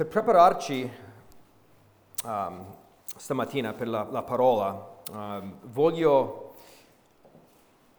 Per 0.00 0.08
prepararci 0.08 0.90
um, 2.24 2.64
stamattina 3.04 3.74
per 3.74 3.86
la, 3.86 4.06
la 4.10 4.22
parola, 4.22 4.96
um, 5.12 5.58
voglio 5.64 6.54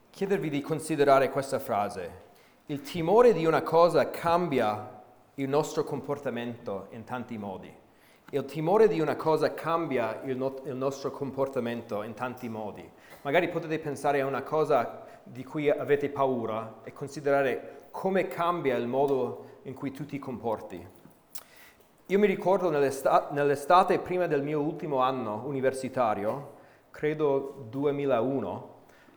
chiedervi 0.10 0.50
di 0.50 0.62
considerare 0.62 1.30
questa 1.30 1.60
frase. 1.60 2.22
Il 2.66 2.82
timore 2.82 3.34
di 3.34 3.46
una 3.46 3.62
cosa 3.62 4.10
cambia 4.10 5.04
il 5.36 5.48
nostro 5.48 5.84
comportamento 5.84 6.88
in 6.90 7.04
tanti 7.04 7.38
modi. 7.38 7.72
Il 8.32 8.46
timore 8.46 8.88
di 8.88 9.00
una 9.00 9.16
cosa 9.16 9.54
cambia 9.54 10.22
il, 10.24 10.36
no- 10.36 10.60
il 10.64 10.76
nostro 10.76 11.12
comportamento 11.12 12.02
in 12.02 12.16
tanti 12.16 12.50
modi. 12.50 12.92
Magari 13.22 13.48
potete 13.50 13.78
pensare 13.78 14.22
a 14.22 14.26
una 14.26 14.42
cosa 14.42 15.06
di 15.22 15.44
cui 15.44 15.70
avete 15.70 16.10
paura 16.10 16.80
e 16.84 16.94
considerare 16.94 17.90
come 17.92 18.26
cambia 18.26 18.76
il 18.76 18.88
modo 18.88 19.60
in 19.66 19.76
cui 19.76 19.92
tu 19.92 20.08
ti 20.08 20.18
comporti. 20.18 21.00
Io 22.12 22.20
mi 22.20 22.28
ricordo 22.28 22.70
nell'estate, 22.70 23.34
nell'estate 23.34 23.98
prima 23.98 24.28
del 24.28 24.44
mio 24.44 24.60
ultimo 24.60 25.00
anno 25.00 25.44
universitario, 25.46 26.56
credo 26.92 27.68
2001, 27.70 28.70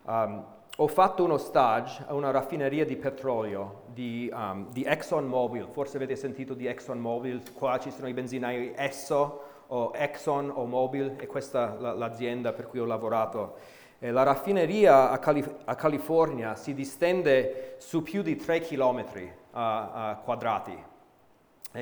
um, 0.05 0.45
ho 0.77 0.87
fatto 0.87 1.25
uno 1.25 1.37
stage 1.37 2.05
a 2.07 2.15
una 2.15 2.31
raffineria 2.31 2.85
di 2.85 2.95
petrolio 2.95 3.83
di, 3.87 4.31
um, 4.33 4.71
di 4.71 4.85
ExxonMobil. 4.85 5.71
Forse 5.73 5.97
avete 5.97 6.15
sentito 6.15 6.55
di 6.55 6.67
ExxonMobil, 6.67 7.53
qua 7.53 7.81
ci 7.81 7.91
sono 7.91 8.07
i 8.07 8.13
benzinai 8.13 8.75
Esso 8.77 9.43
o 9.67 9.91
Exxon 9.93 10.53
o 10.55 10.65
Mobil, 10.65 11.17
e 11.19 11.27
questa 11.27 11.77
è 11.77 11.81
l'azienda 11.81 12.53
per 12.53 12.69
cui 12.69 12.79
ho 12.79 12.87
lavorato. 12.87 13.57
E 13.99 14.13
la 14.13 14.23
raffineria 14.23 15.11
a, 15.11 15.19
Calif- 15.19 15.63
a, 15.65 15.75
California 15.75 16.55
si 16.55 16.75
distende 16.75 17.75
su 17.79 18.05
più 18.05 18.23
di 18.23 18.37
3 18.37 18.61
km 18.61 19.05
uh, 19.51 19.59
uh, 19.59 20.23
quadrati 20.23 20.93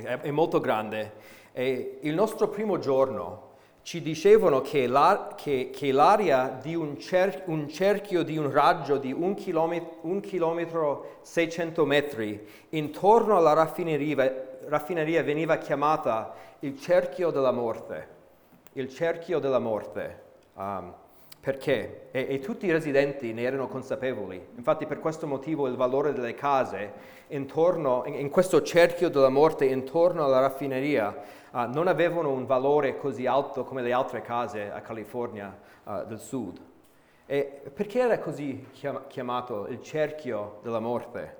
è, 0.00 0.20
è 0.20 0.30
molto 0.30 0.58
grande. 0.60 1.12
E 1.52 1.98
il 2.00 2.14
nostro 2.14 2.48
primo 2.48 2.78
giorno 2.78 3.50
ci 3.82 4.00
dicevano 4.00 4.60
che, 4.62 4.86
la, 4.86 5.34
che, 5.36 5.70
che 5.72 5.92
l'aria 5.92 6.58
di 6.60 6.74
un, 6.74 6.98
cer- 6.98 7.42
un, 7.46 7.68
cerchio 7.68 8.22
di 8.22 8.38
un 8.38 8.50
raggio 8.50 8.96
di 8.96 9.12
un 9.12 9.34
chilometro, 9.34 9.98
un 10.02 10.20
chilometro 10.20 11.18
600 11.22 11.84
metri 11.84 12.48
intorno 12.70 13.36
alla 13.36 13.52
raffineria, 13.52 14.58
raffineria 14.68 15.22
veniva 15.22 15.56
chiamata 15.56 16.34
il 16.60 16.80
cerchio 16.80 17.30
della 17.30 17.52
morte. 17.52 18.20
Il 18.74 18.88
cerchio 18.88 19.38
della 19.40 19.58
morte. 19.58 20.20
Um, 20.54 20.94
perché? 21.42 22.06
E, 22.12 22.26
e, 22.30 22.38
tutti 22.38 22.66
i 22.66 22.70
residenti 22.70 23.32
ne 23.32 23.42
erano 23.42 23.66
consapevoli. 23.66 24.40
Infatti 24.54 24.86
per 24.86 25.00
questo 25.00 25.26
motivo 25.26 25.66
il 25.66 25.74
valore 25.74 26.12
delle 26.12 26.34
case 26.34 26.92
intorno, 27.28 28.04
in, 28.06 28.14
in 28.14 28.30
questo 28.30 28.62
cerchio 28.62 29.08
della 29.08 29.28
morte 29.28 29.64
intorno 29.64 30.24
alla 30.24 30.38
raffineria 30.38 31.12
uh, 31.50 31.62
non 31.72 31.88
avevano 31.88 32.30
un 32.30 32.46
valore 32.46 32.96
così 32.96 33.26
alto 33.26 33.64
come 33.64 33.82
le 33.82 33.92
altre 33.92 34.22
case 34.22 34.70
a 34.70 34.82
California 34.82 35.58
uh, 35.82 36.04
del 36.04 36.20
Sud. 36.20 36.60
E 37.26 37.60
perché 37.74 37.98
era 37.98 38.20
così 38.20 38.68
chiamato 39.08 39.66
il 39.66 39.82
cerchio 39.82 40.60
della 40.62 40.78
morte? 40.78 41.36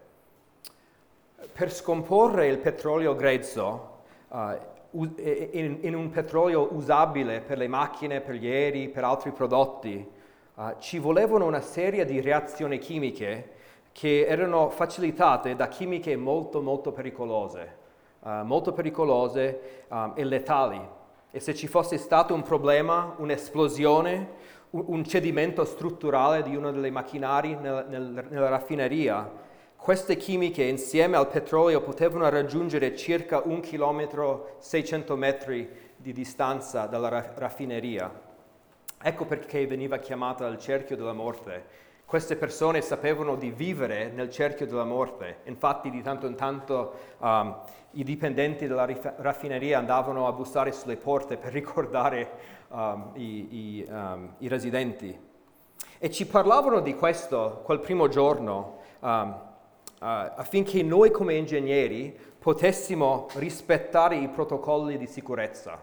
Per 1.53 1.73
scomporre 1.73 2.49
il 2.49 2.59
petrolio 2.59 3.15
grezzo 3.15 3.99
uh, 4.31 4.57
in, 4.93 5.95
un 5.95 6.11
petrolio 6.11 6.69
usabile 6.73 7.41
per 7.41 7.59
le 7.59 7.69
macchine, 7.69 8.21
per 8.21 8.35
gli 8.35 8.47
aerei, 8.47 8.89
per 8.89 9.05
altri 9.05 9.31
prodotti, 9.31 10.07
uh, 10.55 10.75
ci 10.79 10.99
volevano 10.99 11.47
una 11.47 11.61
serie 11.61 12.05
di 12.05 12.21
reazioni 12.21 12.79
chimiche 12.79 13.51
che 13.93 14.27
erano 14.27 14.71
facilitate 14.71 15.55
da 15.55 15.69
chimiche 15.69 16.17
molto 16.17 16.61
molto 16.61 16.93
pericolose, 16.93 17.77
uh, 18.21 18.31
molto 18.45 18.73
pericolose 18.73 19.85
um, 19.89 20.13
e 20.15 20.25
letali. 20.25 20.81
E 21.31 21.41
se 21.41 21.55
ci 21.55 21.67
fosse 21.67 21.97
stato 21.97 22.35
un 22.35 22.43
problema, 22.43 23.15
un'esplosione, 23.17 24.29
un, 24.71 24.85
un 24.87 25.05
cedimento 25.05 25.65
strutturale 25.65 26.43
di 26.43 26.55
uno 26.55 26.71
dei 26.71 26.91
macchinari 26.91 27.55
nel, 27.55 27.87
nel, 27.89 28.27
nella 28.29 28.49
raffineria, 28.49 29.31
queste 29.83 30.17
chimiche 30.17 30.63
insieme 30.63 31.17
al 31.17 31.27
petrolio 31.27 31.81
potevano 31.81 32.29
raggiungere 32.29 32.95
circa 32.95 33.43
un 33.45 33.59
chilometro 33.59 34.55
600 34.61 35.17
metri 35.17 35.69
di 35.97 36.13
distanza 36.13 36.87
dalla 36.87 37.33
raffineria. 37.35 38.09
Ecco 39.03 39.25
perché 39.25 39.67
veniva 39.67 39.97
chiamata 39.99 40.47
il 40.47 40.59
cerchio 40.59 40.95
della 40.95 41.13
morte. 41.13 41.65
Queste 42.05 42.37
persone 42.37 42.81
sapevano 42.81 43.35
di 43.35 43.51
vivere 43.51 44.09
nel 44.11 44.31
cerchio 44.31 44.67
della 44.67 44.85
morte, 44.85 45.39
infatti 45.47 45.91
di 45.91 46.01
tanto 46.01 46.29
in 46.29 46.37
tanto 46.37 46.93
um, 47.19 47.59
i 47.93 48.05
dipendenti 48.05 48.69
della 48.69 48.87
raffineria 49.17 49.79
andavano 49.79 50.29
a 50.29 50.33
bussare 50.33 50.71
sulle 50.71 50.97
porte 50.97 51.37
per 51.37 51.53
ricordare 51.53 52.31
um, 52.69 53.11
i, 53.15 53.49
i, 53.51 53.87
um, 53.89 54.35
i, 54.39 54.47
residenti. 54.47 55.19
E 55.99 56.11
ci 56.13 56.25
parlavano 56.29 56.79
di 56.79 56.95
questo 56.95 57.63
quel 57.65 57.81
primo 57.81 58.07
giorno. 58.07 58.79
Uh, 60.03 60.35
affinché 60.35 60.83
noi 60.83 61.13
come 61.13 61.35
ingegneri 61.35 62.13
potessimo 62.37 63.29
rispettare 63.35 64.17
i 64.17 64.27
protocolli 64.27 64.99
di 64.99 65.07
sicurezza, 65.07 65.81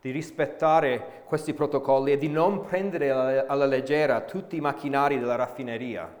di 0.00 0.10
rispettare 0.10 1.22
questi 1.24 1.54
protocolli 1.54 2.10
e 2.10 2.18
di 2.18 2.28
non 2.28 2.62
prendere 2.62 3.10
alla, 3.10 3.46
alla 3.46 3.66
leggera 3.66 4.22
tutti 4.22 4.56
i 4.56 4.60
macchinari 4.60 5.20
della 5.20 5.36
raffineria. 5.36 6.12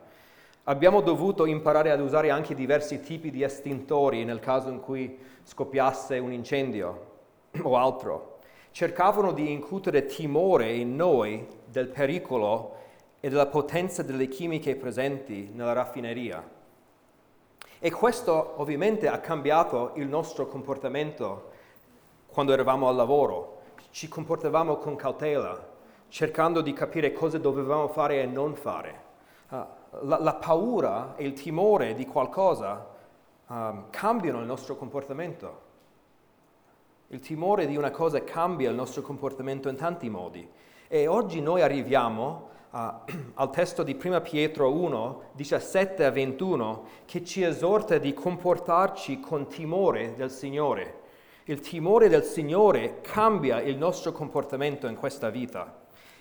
Abbiamo 0.62 1.00
dovuto 1.00 1.44
imparare 1.44 1.90
ad 1.90 2.00
usare 2.00 2.30
anche 2.30 2.54
diversi 2.54 3.00
tipi 3.00 3.32
di 3.32 3.42
estintori 3.42 4.22
nel 4.22 4.38
caso 4.38 4.70
in 4.70 4.78
cui 4.78 5.18
scoppiasse 5.42 6.18
un 6.18 6.32
incendio 6.32 7.06
o 7.62 7.76
altro. 7.76 8.38
Cercavano 8.70 9.32
di 9.32 9.50
incutere 9.50 10.04
timore 10.04 10.70
in 10.70 10.94
noi 10.94 11.44
del 11.66 11.88
pericolo 11.88 12.76
e 13.18 13.28
della 13.28 13.46
potenza 13.46 14.04
delle 14.04 14.28
chimiche 14.28 14.76
presenti 14.76 15.50
nella 15.52 15.72
raffineria. 15.72 16.58
E 17.82 17.90
questo 17.90 18.56
ovviamente 18.56 19.08
ha 19.08 19.20
cambiato 19.20 19.92
il 19.94 20.06
nostro 20.06 20.46
comportamento 20.46 21.48
quando 22.26 22.52
eravamo 22.52 22.88
al 22.88 22.94
lavoro. 22.94 23.62
Ci 23.88 24.06
comportavamo 24.06 24.76
con 24.76 24.96
cautela, 24.96 25.66
cercando 26.08 26.60
di 26.60 26.74
capire 26.74 27.14
cosa 27.14 27.38
dovevamo 27.38 27.88
fare 27.88 28.20
e 28.20 28.26
non 28.26 28.54
fare. 28.54 29.02
Uh, 29.48 29.64
la, 30.02 30.18
la, 30.20 30.34
paura 30.34 31.14
e 31.16 31.24
il 31.24 31.32
timore 31.32 31.94
di 31.94 32.04
qualcosa 32.04 32.86
um, 33.46 33.86
cambiano 33.88 34.40
il 34.40 34.46
nostro 34.46 34.76
comportamento. 34.76 35.60
Il 37.06 37.20
timore 37.20 37.66
di 37.66 37.78
una 37.78 37.90
cosa 37.90 38.22
cambia 38.22 38.68
il 38.68 38.76
nostro 38.76 39.00
comportamento 39.00 39.70
in 39.70 39.76
tanti 39.76 40.10
modi. 40.10 40.46
E 40.86 41.06
oggi 41.06 41.40
noi 41.40 41.62
arriviamo 41.62 42.49
al 43.34 43.50
testo 43.50 43.82
di 43.82 43.98
1 44.00 44.20
Pietro 44.20 44.72
1, 44.72 45.22
17 45.32 46.04
a 46.04 46.10
21, 46.10 46.84
che 47.04 47.24
ci 47.24 47.42
esorta 47.42 47.98
di 47.98 48.14
comportarci 48.14 49.18
con 49.18 49.48
timore 49.48 50.14
del 50.16 50.30
Signore. 50.30 50.98
Il 51.44 51.60
timore 51.60 52.08
del 52.08 52.22
Signore 52.22 53.00
cambia 53.00 53.60
il 53.60 53.76
nostro 53.76 54.12
comportamento 54.12 54.86
in 54.86 54.94
questa 54.94 55.30
vita. 55.30 55.78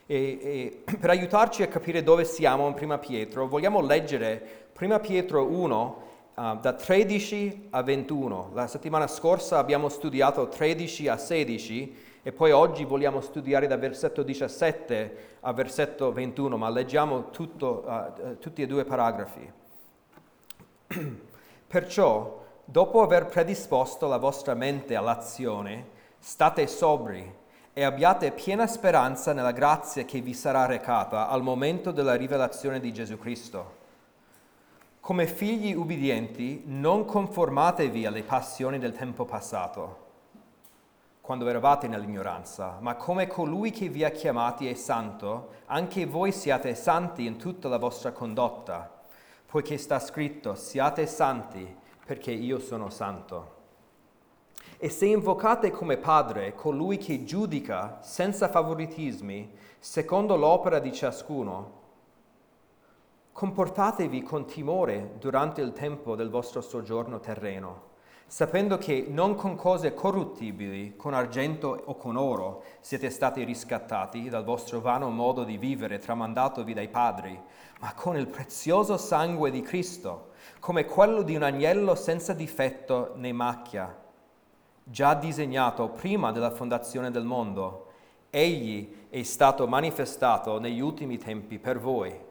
E, 0.07 0.39
e 0.41 0.83
per 0.97 1.11
aiutarci 1.11 1.61
a 1.61 1.67
capire 1.67 2.01
dove 2.01 2.25
siamo 2.25 2.67
in 2.67 2.75
1 2.79 2.97
Pietro, 2.97 3.47
vogliamo 3.47 3.81
leggere 3.81 4.69
1 4.79 4.99
Pietro 4.99 5.45
1, 5.45 6.07
Uh, 6.39 6.57
da 6.57 6.71
13 6.71 7.67
a 7.71 7.83
21. 7.83 8.51
La 8.53 8.65
settimana 8.67 9.07
scorsa 9.07 9.57
abbiamo 9.57 9.89
studiato 9.89 10.47
13 10.47 11.09
a 11.09 11.17
16 11.17 11.95
e 12.21 12.33
poi 12.33 12.51
oggi 12.51 12.83
vogliamo 12.83 13.21
studiare 13.21 13.65
da 13.65 13.77
versetto 13.77 14.23
17 14.23 15.37
a 15.41 15.53
versetto 15.53 16.11
21, 16.11 16.57
ma 16.57 16.69
leggiamo 16.69 17.29
tutto, 17.29 17.85
uh, 17.85 18.37
tutti 18.39 18.61
e 18.61 18.67
due 18.67 18.83
paragrafi. 18.83 19.51
Perciò, 21.67 22.45
dopo 22.65 23.01
aver 23.01 23.27
predisposto 23.27 24.07
la 24.07 24.17
vostra 24.17 24.53
mente 24.53 24.95
all'azione, 24.95 25.97
state 26.19 26.67
sobri 26.67 27.37
e 27.71 27.83
abbiate 27.83 28.31
piena 28.31 28.67
speranza 28.67 29.31
nella 29.31 29.53
grazia 29.53 30.03
che 30.03 30.19
vi 30.19 30.33
sarà 30.33 30.65
recata 30.65 31.29
al 31.29 31.41
momento 31.41 31.91
della 31.91 32.15
rivelazione 32.15 32.81
di 32.81 32.91
Gesù 32.91 33.17
Cristo. 33.17 33.77
Come 34.99 35.25
figli 35.25 35.73
ubbidienti, 35.73 36.63
non 36.65 37.05
conformatevi 37.05 38.05
alle 38.05 38.23
passioni 38.23 38.77
del 38.77 38.91
tempo 38.91 39.23
passato 39.23 40.07
quando 41.29 41.47
eravate 41.47 41.87
nell'ignoranza, 41.87 42.79
ma 42.79 42.95
come 42.95 43.27
colui 43.27 43.69
che 43.69 43.87
vi 43.87 44.03
ha 44.03 44.09
chiamati 44.09 44.67
è 44.67 44.73
santo, 44.73 45.49
anche 45.67 46.07
voi 46.07 46.31
siate 46.31 46.73
santi 46.73 47.27
in 47.27 47.37
tutta 47.37 47.69
la 47.69 47.77
vostra 47.77 48.11
condotta, 48.11 49.03
poiché 49.45 49.77
sta 49.77 49.99
scritto, 49.99 50.55
siate 50.55 51.05
santi 51.05 51.71
perché 52.03 52.31
io 52.31 52.57
sono 52.57 52.89
santo. 52.89 53.57
E 54.79 54.89
se 54.89 55.05
invocate 55.05 55.69
come 55.69 55.97
Padre 55.97 56.55
colui 56.55 56.97
che 56.97 57.23
giudica 57.23 57.99
senza 58.01 58.49
favoritismi, 58.49 59.53
secondo 59.77 60.35
l'opera 60.35 60.79
di 60.79 60.91
ciascuno, 60.91 61.73
comportatevi 63.33 64.23
con 64.23 64.47
timore 64.47 65.11
durante 65.19 65.61
il 65.61 65.73
tempo 65.73 66.15
del 66.15 66.31
vostro 66.31 66.61
soggiorno 66.61 67.19
terreno 67.19 67.88
sapendo 68.29 68.77
che 68.77 69.07
non 69.09 69.33
con 69.33 69.55
cose 69.55 69.95
corruttibili, 69.95 70.95
con 70.95 71.15
argento 71.15 71.81
o 71.85 71.95
con 71.95 72.15
oro, 72.15 72.63
siete 72.79 73.09
stati 73.09 73.43
riscattati 73.43 74.29
dal 74.29 74.43
vostro 74.43 74.81
vano 74.81 75.09
modo 75.09 75.43
di 75.43 75.57
vivere 75.57 75.97
tramandatovi 75.97 76.73
dai 76.75 76.89
padri, 76.89 77.37
ma 77.79 77.91
con 77.95 78.15
il 78.17 78.27
prezioso 78.27 78.97
sangue 78.97 79.49
di 79.49 79.63
Cristo, 79.63 80.29
come 80.59 80.85
quello 80.85 81.23
di 81.23 81.35
un 81.35 81.41
agnello 81.41 81.95
senza 81.95 82.33
difetto 82.33 83.13
né 83.15 83.31
macchia, 83.31 83.97
già 84.83 85.15
disegnato 85.15 85.89
prima 85.89 86.31
della 86.31 86.51
fondazione 86.51 87.09
del 87.09 87.25
mondo. 87.25 87.87
Egli 88.29 89.07
è 89.09 89.23
stato 89.23 89.65
manifestato 89.67 90.59
negli 90.59 90.81
ultimi 90.81 91.17
tempi 91.17 91.57
per 91.57 91.79
voi 91.79 92.27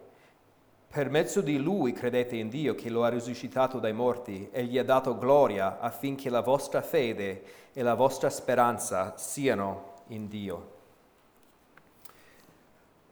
per 0.90 1.10
mezzo 1.10 1.42
di 1.42 1.58
lui 1.58 1.92
credete 1.92 2.36
in 2.36 2.48
Dio 2.48 2.74
che 2.74 2.88
lo 2.88 3.04
ha 3.04 3.08
risuscitato 3.08 3.78
dai 3.78 3.92
morti 3.92 4.48
e 4.50 4.64
gli 4.64 4.78
ha 4.78 4.84
dato 4.84 5.18
gloria 5.18 5.78
affinché 5.80 6.30
la 6.30 6.40
vostra 6.40 6.80
fede 6.80 7.42
e 7.74 7.82
la 7.82 7.94
vostra 7.94 8.30
speranza 8.30 9.14
siano 9.16 9.96
in 10.08 10.28
Dio. 10.28 10.76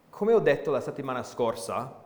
Come 0.09 0.33
ho 0.33 0.41
detto 0.41 0.71
la 0.71 0.81
settimana 0.81 1.23
scorsa, 1.23 2.03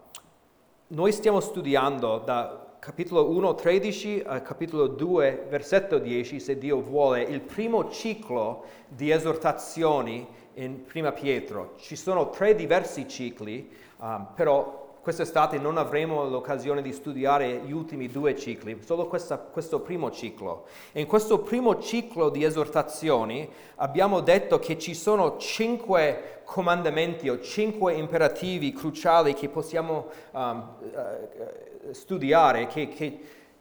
noi 0.88 1.12
stiamo 1.12 1.38
studiando 1.38 2.18
da 2.18 2.74
capitolo 2.80 3.30
1, 3.30 3.54
13 3.54 4.24
al 4.26 4.42
capitolo 4.42 4.88
2, 4.88 5.46
versetto 5.48 5.98
10, 5.98 6.40
se 6.40 6.58
Dio 6.58 6.80
vuole, 6.80 7.22
il 7.22 7.40
primo 7.40 7.90
ciclo 7.90 8.64
di 8.88 9.10
esortazioni 9.10 10.26
in 10.54 10.84
Prima 10.84 11.12
Pietro. 11.12 11.74
Ci 11.76 11.94
sono 11.94 12.30
tre 12.30 12.56
diversi 12.56 13.06
cicli, 13.06 13.70
um, 13.98 14.26
però 14.34 14.79
quest'estate 15.02 15.58
non 15.58 15.78
avremo 15.78 16.28
l'occasione 16.28 16.82
di 16.82 16.92
studiare 16.92 17.62
gli 17.64 17.72
ultimi 17.72 18.08
due 18.08 18.36
cicli, 18.36 18.78
solo 18.84 19.06
questa, 19.06 19.38
questo 19.38 19.80
primo 19.80 20.10
ciclo. 20.10 20.66
In 20.92 21.06
questo 21.06 21.40
primo 21.40 21.80
ciclo 21.80 22.28
di 22.28 22.44
esortazioni 22.44 23.48
abbiamo 23.76 24.20
detto 24.20 24.58
che 24.58 24.78
ci 24.78 24.94
sono 24.94 25.38
cinque 25.38 26.42
comandamenti 26.44 27.28
o 27.28 27.40
cinque 27.40 27.94
imperativi 27.94 28.72
cruciali 28.72 29.34
che 29.34 29.48
possiamo 29.48 30.08
um, 30.32 30.76
uh, 30.80 31.92
studiare, 31.92 32.66
che, 32.66 32.88
che, 32.88 33.20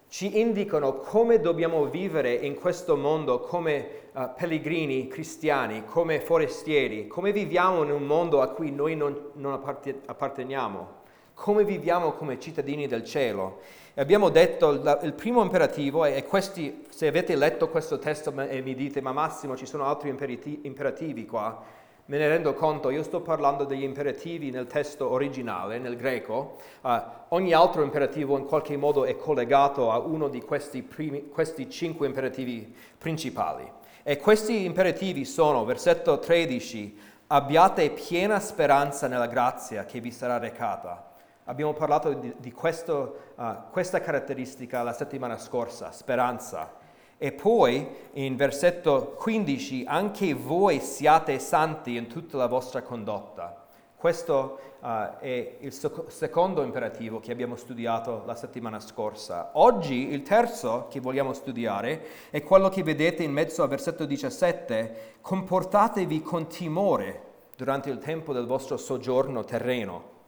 ci 0.10 0.40
indicano 0.40 0.96
come 0.96 1.40
dobbiamo 1.40 1.86
vivere 1.86 2.34
in 2.34 2.56
questo 2.56 2.98
mondo 2.98 3.42
come 3.42 4.10
uh, 4.12 4.32
pellegrini 4.36 5.08
cristiani, 5.08 5.86
come 5.86 6.20
forestieri, 6.20 7.06
come 7.06 7.32
viviamo 7.32 7.84
in 7.84 7.92
un 7.92 8.08
mondo 8.08 8.42
a 8.42 8.48
cui 8.48 8.72
noi 8.72 8.96
non, 8.96 9.30
non 9.34 9.54
apparteniamo 9.54 10.99
come 11.40 11.64
viviamo 11.64 12.12
come 12.12 12.38
cittadini 12.38 12.86
del 12.86 13.06
cielo. 13.06 13.62
E 13.94 14.02
abbiamo 14.02 14.30
detto 14.30 14.72
il, 14.72 15.14
primo 15.16 15.42
imperativo, 15.42 16.04
e 16.04 16.26
questi, 16.26 16.86
se 16.90 17.08
avete 17.08 17.36
letto 17.38 17.70
questo 17.70 17.98
testo 17.98 18.34
e 18.38 18.62
mi 18.62 18.76
dite, 18.76 19.00
ma 19.00 19.14
Massimo 19.14 19.56
ci 19.56 19.66
sono 19.66 19.86
altri 19.86 20.10
imperativi 20.10 21.26
qua, 21.26 21.64
me 22.06 22.18
ne 22.18 22.28
rendo 22.28 22.54
conto, 22.54 22.90
io 22.90 23.04
sto 23.04 23.22
parlando 23.22 23.64
degli 23.64 23.84
imperativi 23.84 24.52
nel 24.52 24.68
testo 24.68 25.10
originale, 25.10 25.80
nel 25.80 25.96
greco, 25.96 26.58
uh, 26.82 26.90
ogni 27.30 27.54
altro 27.54 27.84
imperativo 27.84 28.38
in 28.38 28.46
qualche 28.46 28.76
modo 28.76 29.06
è 29.06 29.16
collegato 29.16 29.92
a 29.92 29.98
uno 30.00 30.28
di 30.28 30.42
questi, 30.42 30.82
primi, 30.82 31.30
questi 31.30 31.70
cinque 31.70 32.08
imperativi 32.08 32.74
principali. 32.98 33.70
E 34.04 34.18
questi 34.18 34.66
imperativi 34.66 35.24
sono, 35.24 35.64
versetto 35.64 36.20
13, 36.20 36.98
abbiate 37.28 37.92
piena 37.92 38.40
speranza 38.40 39.08
nella 39.08 39.28
grazia 39.28 39.86
che 39.86 40.02
vi 40.02 40.12
sarà 40.12 40.38
recata. 40.38 41.09
Abbiamo 41.50 41.74
parlato 41.74 42.14
di, 42.14 42.32
di 42.38 42.52
questo, 42.52 43.32
uh, 43.34 43.72
questa 43.72 44.00
caratteristica 44.02 44.84
la 44.84 44.94
settimana 44.94 45.36
scorsa, 45.40 45.92
speranza. 45.92 46.74
E 47.18 47.32
poi 47.32 47.88
in 48.14 48.36
versetto 48.36 49.16
15, 49.18 49.86
anche 49.88 50.36
voi 50.36 50.80
siate 50.80 51.40
santi 51.40 51.96
in 51.96 52.06
tutta 52.06 52.38
la 52.38 52.46
vostra 52.46 52.84
condotta. 52.84 53.66
Questo 53.96 54.60
uh, 54.80 55.18
è 55.18 55.58
il 55.62 55.74
secondo 56.10 56.62
imperativo 56.62 57.20
che 57.20 57.32
abbiamo 57.32 57.56
studiato 57.56 58.22
la 58.28 58.36
settimana 58.36 58.80
scorsa. 58.80 59.50
Oggi 59.54 60.12
il 60.12 60.22
terzo 60.22 60.86
che 60.88 61.00
vogliamo 61.00 61.34
studiare 61.34 62.30
è 62.30 62.44
quello 62.44 62.70
che 62.70 62.84
vedete 62.84 63.24
in 63.24 63.32
mezzo 63.32 63.64
al 63.64 63.70
versetto 63.70 64.06
17. 64.06 65.16
Comportatevi 65.22 66.22
con 66.22 66.46
timore 66.46 67.24
durante 67.56 67.90
il 67.90 67.98
tempo 67.98 68.34
del 68.34 68.46
vostro 68.46 68.78
soggiorno 68.78 69.44
terreno. 69.44 70.19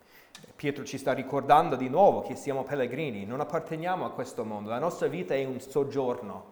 Pietro 0.62 0.84
ci 0.84 1.00
sta 1.00 1.14
ricordando 1.14 1.76
di 1.76 1.90
nuovo 1.90 2.22
che 2.22 2.36
siamo 2.36 2.62
pellegrini, 2.62 3.26
non 3.26 3.40
apparteniamo 3.40 4.06
a 4.06 4.12
questo 4.12 4.46
mondo, 4.46 4.70
la 4.70 4.78
nostra 4.78 5.08
vita 5.08 5.34
è 5.34 5.44
un 5.44 5.60
soggiorno, 5.60 6.52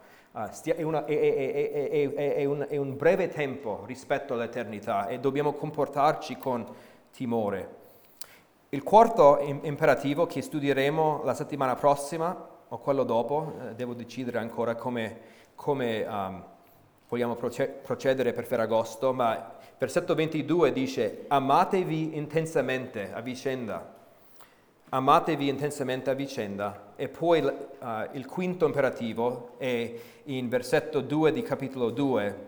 stia, 0.50 0.74
è, 0.74 0.82
una, 0.82 1.06
è, 1.06 2.16
è, 2.16 2.44
un, 2.44 2.66
è 2.68 2.78
un 2.78 2.98
breve 2.98 3.28
tempo 3.28 3.84
rispetto 3.86 4.34
all'eternità 4.34 5.06
e 5.06 5.20
dobbiamo 5.20 5.54
comportarci 5.54 6.38
con 6.38 6.66
timore. 7.12 7.76
Il 8.70 8.82
quarto 8.82 9.38
imperativo 9.62 10.26
che 10.26 10.42
studieremo 10.42 11.22
la 11.24 11.36
settimana 11.36 11.76
prossima 11.76 12.50
o 12.68 12.80
quello 12.80 13.04
dopo, 13.04 13.58
eh, 13.62 13.76
devo 13.76 13.94
decidere 13.94 14.40
ancora 14.40 14.74
come, 14.74 15.20
come 15.54 16.02
um, 16.02 16.44
vogliamo 17.08 17.36
procedere 17.36 18.34
per 18.34 18.46
Ferragosto, 18.46 19.14
ma 19.14 19.54
versetto 19.78 20.16
22 20.16 20.72
dice 20.72 21.26
amatevi 21.28 22.18
intensamente 22.18 23.14
a 23.14 23.22
vicenda 23.22 23.98
amatevi 24.90 25.48
intensamente 25.48 26.10
a 26.10 26.14
vicenda. 26.14 26.94
E 26.96 27.08
poi 27.08 27.42
uh, 27.42 27.54
il 28.14 28.26
quinto 28.26 28.66
imperativo 28.66 29.52
è 29.58 29.94
in 30.26 30.50
versetto 30.50 31.02
2 31.02 31.32
di 31.32 31.42
capitolo 31.42 31.92
2, 31.92 32.48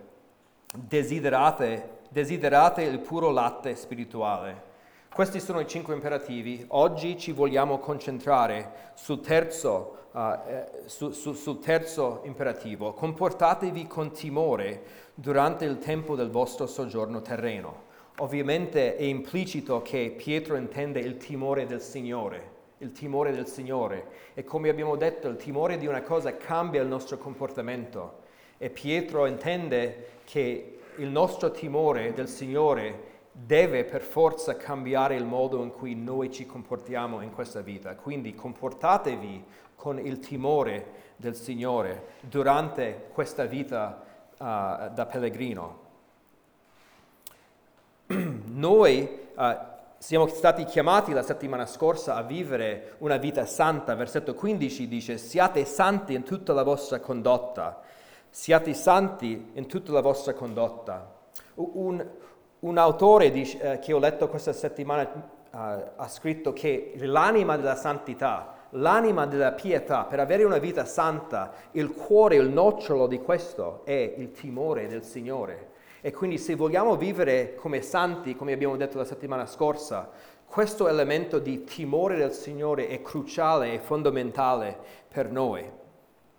desiderate, 0.76 2.00
desiderate 2.10 2.84
il 2.84 3.00
puro 3.00 3.30
latte 3.30 3.76
spirituale. 3.76 4.70
Questi 5.14 5.40
sono 5.40 5.60
i 5.60 5.68
cinque 5.68 5.94
imperativi. 5.94 6.64
Oggi 6.70 7.18
ci 7.18 7.32
vogliamo 7.32 7.80
concentrare 7.80 8.92
sul 8.96 9.22
terzo, 9.22 9.98
uh, 10.12 10.34
su, 10.86 11.12
su, 11.12 11.34
sul 11.34 11.60
terzo 11.60 12.22
imperativo. 12.24 12.94
Comportatevi 12.94 13.88
con 13.88 14.12
timore 14.12 14.84
durante 15.14 15.66
il 15.66 15.78
tempo 15.78 16.16
del 16.16 16.30
vostro 16.30 16.66
soggiorno 16.66 17.22
terreno. 17.22 17.90
Ovviamente 18.22 18.98
è 18.98 19.02
implicito 19.02 19.82
che 19.82 20.14
Pietro 20.16 20.56
intende 20.56 21.00
il 21.00 21.18
timore 21.18 21.66
del 21.66 21.82
Signore, 21.82 22.50
il 22.78 22.92
timore 22.92 23.32
del 23.32 23.48
Signore. 23.48 24.06
E 24.36 24.44
come 24.44 24.70
abbiamo 24.70 24.96
detto, 24.96 25.28
il 25.28 25.38
timore 25.38 25.80
di 25.80 25.88
una 25.88 26.04
cosa 26.04 26.38
cambia 26.38 26.84
il 26.84 26.88
nostro 26.88 27.18
comportamento. 27.18 28.20
E 28.60 28.70
Pietro 28.70 29.26
intende 29.26 30.20
che 30.24 30.82
il 30.98 31.08
nostro 31.08 31.50
timore 31.50 32.14
del 32.14 32.28
Signore 32.28 33.10
deve 33.32 33.86
per 33.86 34.02
forza 34.02 34.56
cambiare 34.56 35.16
il 35.16 35.26
modo 35.26 35.64
in 35.64 35.72
cui 35.72 35.96
noi 35.96 36.32
ci 36.32 36.46
comportiamo 36.46 37.22
in 37.22 37.32
questa 37.32 37.62
vita. 37.62 37.96
Quindi 37.96 38.36
comportatevi 38.36 39.44
con 39.76 39.98
il 39.98 40.20
timore 40.20 40.86
del 41.16 41.34
Signore 41.36 42.18
durante 42.20 43.08
questa 43.14 43.46
vita 43.46 44.04
uh, 44.34 44.36
da 44.94 45.08
pellegrino. 45.10 45.81
Noi 48.46 49.08
uh, 49.36 49.44
siamo 49.98 50.28
stati 50.28 50.64
chiamati 50.66 51.14
la 51.14 51.24
settimana 51.24 51.66
scorsa 51.66 52.16
a 52.16 52.24
vivere 52.24 52.96
una 53.00 53.18
vita 53.18 53.46
santa. 53.46 53.96
Versetto 53.96 54.34
15 54.34 54.88
dice, 54.88 55.18
siate 55.18 55.66
santi 55.66 56.14
in 56.14 56.24
tutta 56.24 56.54
la 56.54 56.64
vostra 56.64 57.00
condotta. 57.00 57.82
Siate 58.30 58.74
santi 58.74 59.52
in 59.54 59.68
tutta 59.68 59.92
la 59.92 60.02
vostra 60.02 60.34
condotta. 60.34 61.20
Un, 61.56 62.06
un 62.60 62.78
autore 62.78 63.32
dice, 63.32 63.74
eh, 63.74 63.80
che 63.80 63.94
ho 63.94 64.00
letto 64.00 64.28
questa 64.28 64.54
settimana 64.54 65.04
uh, 65.04 65.58
ha 65.96 66.08
scritto 66.08 66.54
che 66.54 66.94
l'anima 66.98 67.56
della 67.58 67.76
santità, 67.76 68.56
l'anima 68.72 69.26
della 69.26 69.52
pietà, 69.52 70.04
per 70.04 70.20
avere 70.20 70.44
una 70.44 70.60
vita 70.60 70.86
santa, 70.86 71.54
il 71.72 71.92
cuore, 71.92 72.36
il 72.36 72.50
nocciolo 72.50 73.08
di 73.08 73.20
questo 73.20 73.82
è 73.86 74.16
il 74.18 74.32
timore 74.32 74.88
del 74.88 75.04
Signore. 75.04 75.71
E 76.02 76.12
quindi 76.12 76.40
se 76.40 76.56
vogliamo 76.56 76.98
vivere 76.98 77.54
come 77.54 77.84
santi, 77.84 78.36
come 78.36 78.54
abbiamo 78.54 78.76
detto 78.76 78.98
la 78.98 79.06
settimana 79.06 79.46
scorsa, 79.46 80.10
questo 80.48 80.88
elemento 80.88 81.38
di 81.38 81.64
timore 81.64 82.18
del 82.18 82.34
Signore 82.34 82.88
è 82.88 83.02
cruciale 83.02 83.74
e 83.74 83.80
fondamentale 83.80 84.78
per 85.08 85.32
noi. 85.32 85.64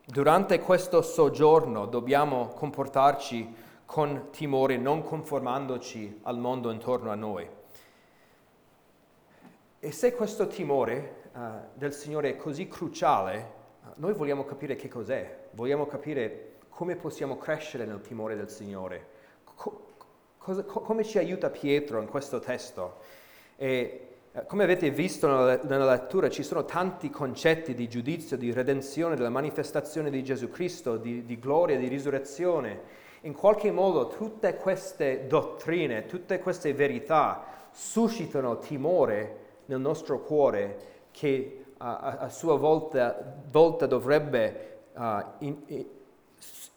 Durante 0.05 0.59
questo 0.59 1.01
soggiorno 1.01 1.87
dobbiamo 1.87 2.49
comportarci 2.49 3.55
con 3.87 4.31
timore, 4.33 4.77
non 4.79 5.03
conformandoci 5.03 6.21
al 6.23 6.39
mondo 6.39 6.71
intorno 6.71 7.11
a 7.11 7.15
noi. 7.15 7.49
E 9.79 9.93
se 9.93 10.13
questo 10.13 10.49
timore 10.49 11.31
uh, 11.33 11.41
del 11.75 11.93
Signore 11.93 12.31
è 12.31 12.37
così 12.37 12.67
cruciale, 12.67 13.61
noi 13.97 14.13
vogliamo 14.13 14.45
capire 14.45 14.77
che 14.77 14.89
cos'è, 14.89 15.49
vogliamo 15.53 15.87
capire 15.87 16.57
come 16.69 16.97
possiamo 16.97 17.37
crescere 17.37 17.85
nel 17.85 18.01
timore 18.01 18.35
del 18.35 18.49
Signore, 18.49 19.12
co- 19.63 19.87
cosa, 20.39 20.65
co- 20.65 20.81
come 20.81 21.05
ci 21.05 21.19
aiuta 21.19 21.51
Pietro 21.51 22.01
in 22.01 22.09
questo 22.09 22.39
testo? 22.41 22.97
E 23.57 24.07
Eh, 24.35 24.47
come 24.47 24.65
avete 24.65 24.91
visto 24.91 25.27
nella, 25.27 25.85
lettura, 25.85 26.31
ci 26.31 26.43
sono 26.43 26.65
tanti 26.65 27.11
concetti 27.11 27.75
di 27.75 27.87
giudizio, 27.87 28.39
di 28.39 28.51
redenzione, 28.51 29.15
della 29.15 29.29
manifestazione 29.29 30.09
di 30.09 30.25
Gesù 30.25 30.49
Cristo, 30.49 30.97
di, 30.97 31.27
di 31.27 31.39
gloria, 31.39 31.77
di 31.77 31.87
risurrezione. 31.87 32.81
In 33.25 33.35
qualche 33.35 33.71
modo 33.71 34.09
tutte 34.09 34.57
queste 34.57 35.27
dottrine, 35.27 36.07
tutte 36.07 36.39
queste 36.39 36.73
verità 36.73 37.45
suscitano 37.73 38.57
timore 38.57 39.37
nel 39.67 39.81
nostro 39.81 40.23
cuore 40.23 41.09
che 41.11 41.65
a, 41.77 42.17
a 42.21 42.29
sua 42.31 42.57
volta, 42.57 43.37
volta 43.51 43.85
dovrebbe 43.87 44.85
uh, 44.95 45.03
in, 45.41 45.57
in, 45.67 45.85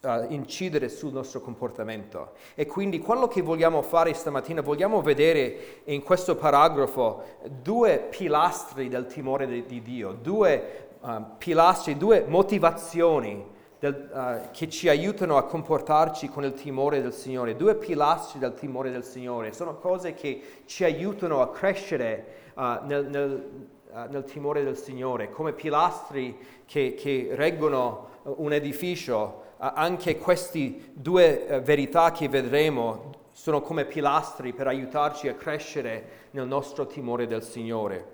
uh, 0.05 0.31
incidere 0.31 0.87
sul 0.89 1.11
nostro 1.11 1.41
comportamento. 1.41 2.33
E 2.53 2.65
quindi 2.65 2.99
quello 2.99 3.27
che 3.27 3.41
vogliamo 3.41 3.81
fare 3.81 4.13
stamattina, 4.13 4.61
vogliamo 4.61 5.01
vedere 5.01 5.81
in 5.85 6.03
questo 6.03 6.35
paragrafo 6.35 7.23
due 7.61 7.97
pilastri 8.09 8.87
del 8.87 9.07
timore 9.07 9.47
di, 9.47 9.65
di 9.65 9.81
Dio, 9.81 10.13
due 10.13 10.89
uh, 11.01 11.23
pilastri, 11.37 11.97
due 11.97 12.23
motivazioni 12.27 13.53
del, 13.79 14.09
uh, 14.13 14.51
che 14.51 14.69
ci 14.69 14.87
aiutano 14.87 15.37
a 15.37 15.43
comportarci 15.43 16.29
con 16.29 16.43
il 16.43 16.53
timore 16.53 17.01
del 17.01 17.13
Signore, 17.13 17.55
due 17.55 17.75
pilastri 17.75 18.39
del 18.39 18.53
timore 18.53 18.91
del 18.91 19.03
Signore. 19.03 19.51
Sono 19.53 19.75
cose 19.77 20.13
che 20.13 20.41
ci 20.65 20.83
aiutano 20.83 21.41
a 21.41 21.49
crescere 21.49 22.43
nel, 22.55 23.07
nel, 23.09 23.67
nel, 24.09 24.23
timore 24.23 24.63
del 24.63 24.77
Signore, 24.77 25.29
come 25.29 25.51
pilastri 25.51 26.37
che, 26.65 26.93
che 26.93 27.31
reggono 27.33 28.07
un 28.23 28.53
edificio 28.53 29.43
anche 29.57 30.17
queste 30.17 30.91
due 30.93 31.47
eh, 31.47 31.59
verità 31.61 32.11
che 32.11 32.27
vedremo 32.27 33.23
sono 33.31 33.61
come 33.61 33.85
pilastri 33.85 34.53
per 34.53 34.67
aiutarci 34.67 35.27
a 35.27 35.35
crescere 35.35 36.27
nel 36.31 36.47
nostro 36.47 36.87
timore 36.87 37.27
del 37.27 37.43
Signore. 37.43 38.13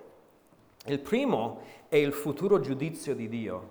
Il 0.86 1.00
primo 1.00 1.60
è 1.88 1.96
il 1.96 2.12
futuro 2.12 2.60
giudizio 2.60 3.14
di 3.14 3.30
Dio, 3.30 3.70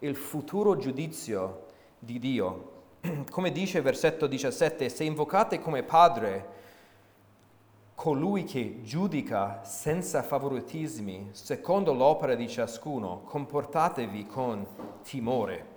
il 0.00 0.14
futuro 0.14 0.76
giudizio 0.76 1.66
di 1.98 2.18
Dio. 2.18 2.78
Come 3.30 3.50
dice 3.50 3.78
il 3.78 3.84
versetto 3.84 4.26
17, 4.26 4.88
se 4.88 5.04
invocate 5.04 5.58
come 5.58 5.82
Padre 5.82 6.58
colui 7.94 8.44
che 8.44 8.80
giudica 8.82 9.62
senza 9.62 10.22
favoritismi, 10.22 11.28
secondo 11.32 11.92
l'opera 11.92 12.34
di 12.34 12.48
ciascuno, 12.48 13.22
comportatevi 13.24 14.26
con 14.26 14.66
timore. 15.02 15.69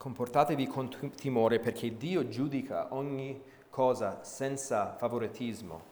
Comportatevi 0.00 0.66
con 0.66 0.88
timore 1.14 1.58
perché 1.58 1.94
Dio 1.94 2.26
giudica 2.26 2.86
ogni 2.94 3.38
cosa 3.68 4.20
senza 4.22 4.94
favoritismo. 4.96 5.82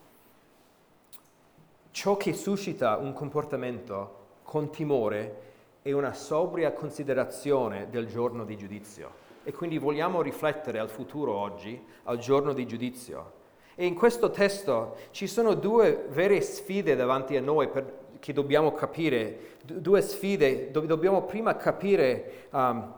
Ciò 1.90 2.16
che 2.16 2.32
suscita 2.32 2.96
un 2.96 3.12
comportamento 3.12 4.28
con 4.44 4.70
timore 4.70 5.40
è 5.82 5.92
una 5.92 6.14
sobria 6.14 6.72
considerazione 6.72 7.90
del 7.90 8.06
giorno 8.06 8.46
di 8.46 8.56
giudizio. 8.56 9.10
E 9.44 9.52
quindi 9.52 9.76
vogliamo 9.76 10.22
riflettere 10.22 10.78
al 10.78 10.88
futuro 10.88 11.34
oggi, 11.34 11.78
al 12.04 12.16
giorno 12.16 12.54
di 12.54 12.66
giudizio. 12.66 13.32
E 13.74 13.84
in 13.84 13.94
questo 13.94 14.30
testo 14.30 14.96
ci 15.10 15.26
sono 15.26 15.52
due 15.52 16.06
vere 16.08 16.40
sfide 16.40 16.96
davanti 16.96 17.36
a 17.36 17.42
noi 17.42 17.68
per, 17.68 17.98
che 18.20 18.32
dobbiamo 18.32 18.72
capire, 18.72 19.56
due 19.62 20.00
sfide 20.00 20.70
dove 20.70 20.86
dobbiamo 20.86 21.24
prima 21.24 21.56
capire 21.56 22.46
um, 22.52 22.94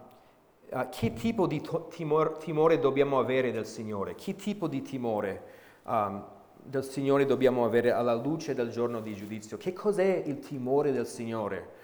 uh, 0.71 0.89
che 0.91 1.13
tipo 1.13 1.47
di 1.47 1.61
to- 1.61 1.89
timor- 1.89 2.37
timore 2.39 2.79
dobbiamo 2.79 3.19
avere 3.19 3.53
del 3.53 3.67
Signore, 3.67 4.15
che 4.15 4.37
tipo 4.37 4.67
di 4.67 4.83
timore 4.83 5.43
um, 5.85 6.25
del 6.63 6.85
Signore 6.85 7.27
dobbiamo 7.27 7.65
avere 7.65 7.91
alla 7.91 8.15
luce 8.15 8.55
del 8.55 8.71
giorno 8.71 9.01
di 9.01 9.15
giudizio, 9.15 9.57
che 9.57 9.73
cos'è 9.73 10.23
il 10.27 10.39
timore 10.39 10.93
del 10.93 11.07
Signore. 11.07 11.79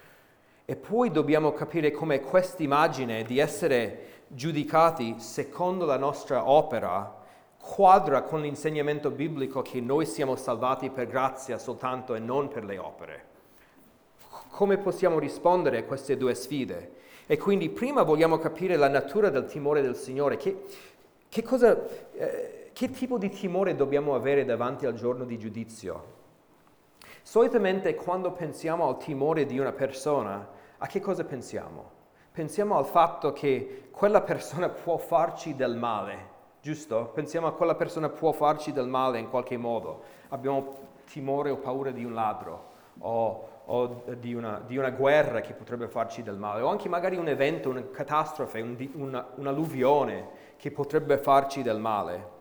E 0.64 0.76
poi 0.76 1.10
dobbiamo 1.10 1.52
capire 1.52 1.90
come 1.90 2.20
questa 2.20 2.62
immagine 2.62 3.22
di 3.22 3.38
essere 3.38 4.24
giudicati 4.28 5.14
secondo 5.18 5.84
la 5.84 5.96
nostra 5.96 6.50
opera 6.50 7.24
quadra 7.58 8.22
con 8.22 8.40
l'insegnamento 8.40 9.10
biblico 9.10 9.60
che 9.60 9.80
noi 9.80 10.06
siamo 10.06 10.36
salvati 10.36 10.90
per 10.90 11.08
grazia 11.08 11.58
soltanto 11.58 12.14
e 12.14 12.20
non 12.20 12.48
per 12.48 12.64
le 12.64 12.78
opere. 12.78 13.24
Come 14.56 14.78
possiamo 14.78 15.18
rispondere 15.18 15.76
a 15.76 15.84
queste 15.84 16.16
due 16.16 16.34
sfide? 16.34 16.92
E 17.26 17.36
quindi 17.36 17.68
prima 17.68 18.04
vogliamo 18.04 18.38
capire 18.38 18.76
la 18.76 18.88
natura 18.88 19.28
del 19.28 19.44
timore 19.44 19.82
del 19.82 19.96
Signore, 19.96 20.38
che, 20.38 20.64
che, 21.28 21.42
cosa, 21.42 21.78
eh, 22.14 22.70
che 22.72 22.90
tipo 22.90 23.18
di 23.18 23.28
timore 23.28 23.74
dobbiamo 23.74 24.14
avere 24.14 24.46
davanti 24.46 24.86
al 24.86 24.94
giorno 24.94 25.26
di 25.26 25.36
giudizio. 25.36 26.04
Solitamente 27.20 27.94
quando 27.96 28.32
pensiamo 28.32 28.88
al 28.88 28.96
timore 28.96 29.44
di 29.44 29.58
una 29.58 29.72
persona, 29.72 30.48
a 30.78 30.86
che 30.86 31.00
cosa 31.00 31.24
pensiamo? 31.24 31.90
Pensiamo 32.32 32.78
al 32.78 32.86
fatto 32.86 33.34
che 33.34 33.88
quella 33.90 34.22
persona 34.22 34.70
può 34.70 34.96
farci 34.96 35.54
del 35.54 35.76
male, 35.76 36.28
giusto? 36.62 37.10
Pensiamo 37.12 37.46
a 37.46 37.52
quella 37.52 37.74
persona 37.74 38.08
può 38.08 38.32
farci 38.32 38.72
del 38.72 38.88
male 38.88 39.18
in 39.18 39.28
qualche 39.28 39.58
modo. 39.58 40.00
Abbiamo 40.30 40.76
timore 41.04 41.50
o 41.50 41.56
paura 41.56 41.90
di 41.90 42.06
un 42.06 42.14
ladro 42.14 42.72
o 43.00 43.48
o 43.66 44.04
di 44.18 44.34
una, 44.34 44.62
di 44.64 44.76
una, 44.76 44.90
guerra 44.90 45.40
che 45.40 45.52
potrebbe 45.52 45.88
farci 45.88 46.22
del 46.22 46.36
male, 46.36 46.62
o 46.62 46.68
anche 46.68 46.88
magari 46.88 47.16
un 47.16 47.28
evento, 47.28 47.68
una 47.68 47.82
catastrofe, 47.90 48.60
un, 48.60 48.76
una, 48.94 49.26
un'alluvione 49.34 50.28
che 50.56 50.70
potrebbe 50.70 51.18
farci 51.18 51.62
del 51.62 51.78
male. 51.78 52.34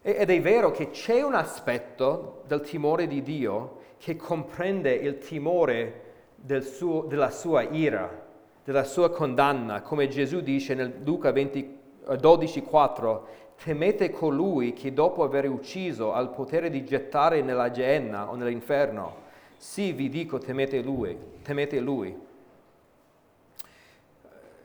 Ed 0.00 0.30
è 0.30 0.40
vero 0.40 0.70
che 0.70 0.90
c'è 0.90 1.22
un 1.22 1.34
aspetto 1.34 2.42
del 2.46 2.60
timore 2.60 3.06
di 3.06 3.22
Dio 3.22 3.80
che 3.98 4.16
comprende 4.16 4.92
il 4.92 5.18
timore 5.18 6.02
del 6.34 6.62
suo, 6.62 7.02
della 7.02 7.30
sua 7.30 7.62
ira, 7.62 8.22
della 8.64 8.84
sua 8.84 9.10
condanna, 9.10 9.80
come 9.80 10.08
Gesù 10.08 10.40
dice 10.40 10.74
nel 10.74 11.00
Luca 11.02 11.32
20, 11.32 11.78
12,4, 12.06 13.20
temete 13.62 14.10
colui 14.10 14.72
che 14.72 14.92
dopo 14.92 15.22
aver 15.22 15.48
ucciso 15.48 16.12
ha 16.12 16.20
il 16.20 16.28
potere 16.28 16.68
di 16.70 16.84
gettare 16.84 17.40
nella 17.40 17.70
genna 17.70 18.30
o 18.30 18.36
nell'inferno. 18.36 19.22
Sì, 19.56 19.92
vi 19.92 20.08
dico, 20.08 20.38
temete 20.38 20.80
lui, 20.82 21.16
temete 21.42 21.80
lui. 21.80 22.16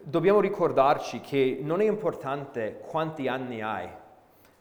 Dobbiamo 0.02 0.40
ricordarci 0.40 1.22
che 1.22 1.60
non 1.62 1.82
è 1.82 1.86
importante 1.86 2.82
quanti 2.86 3.28
anni 3.28 3.62
hai, 3.62 3.88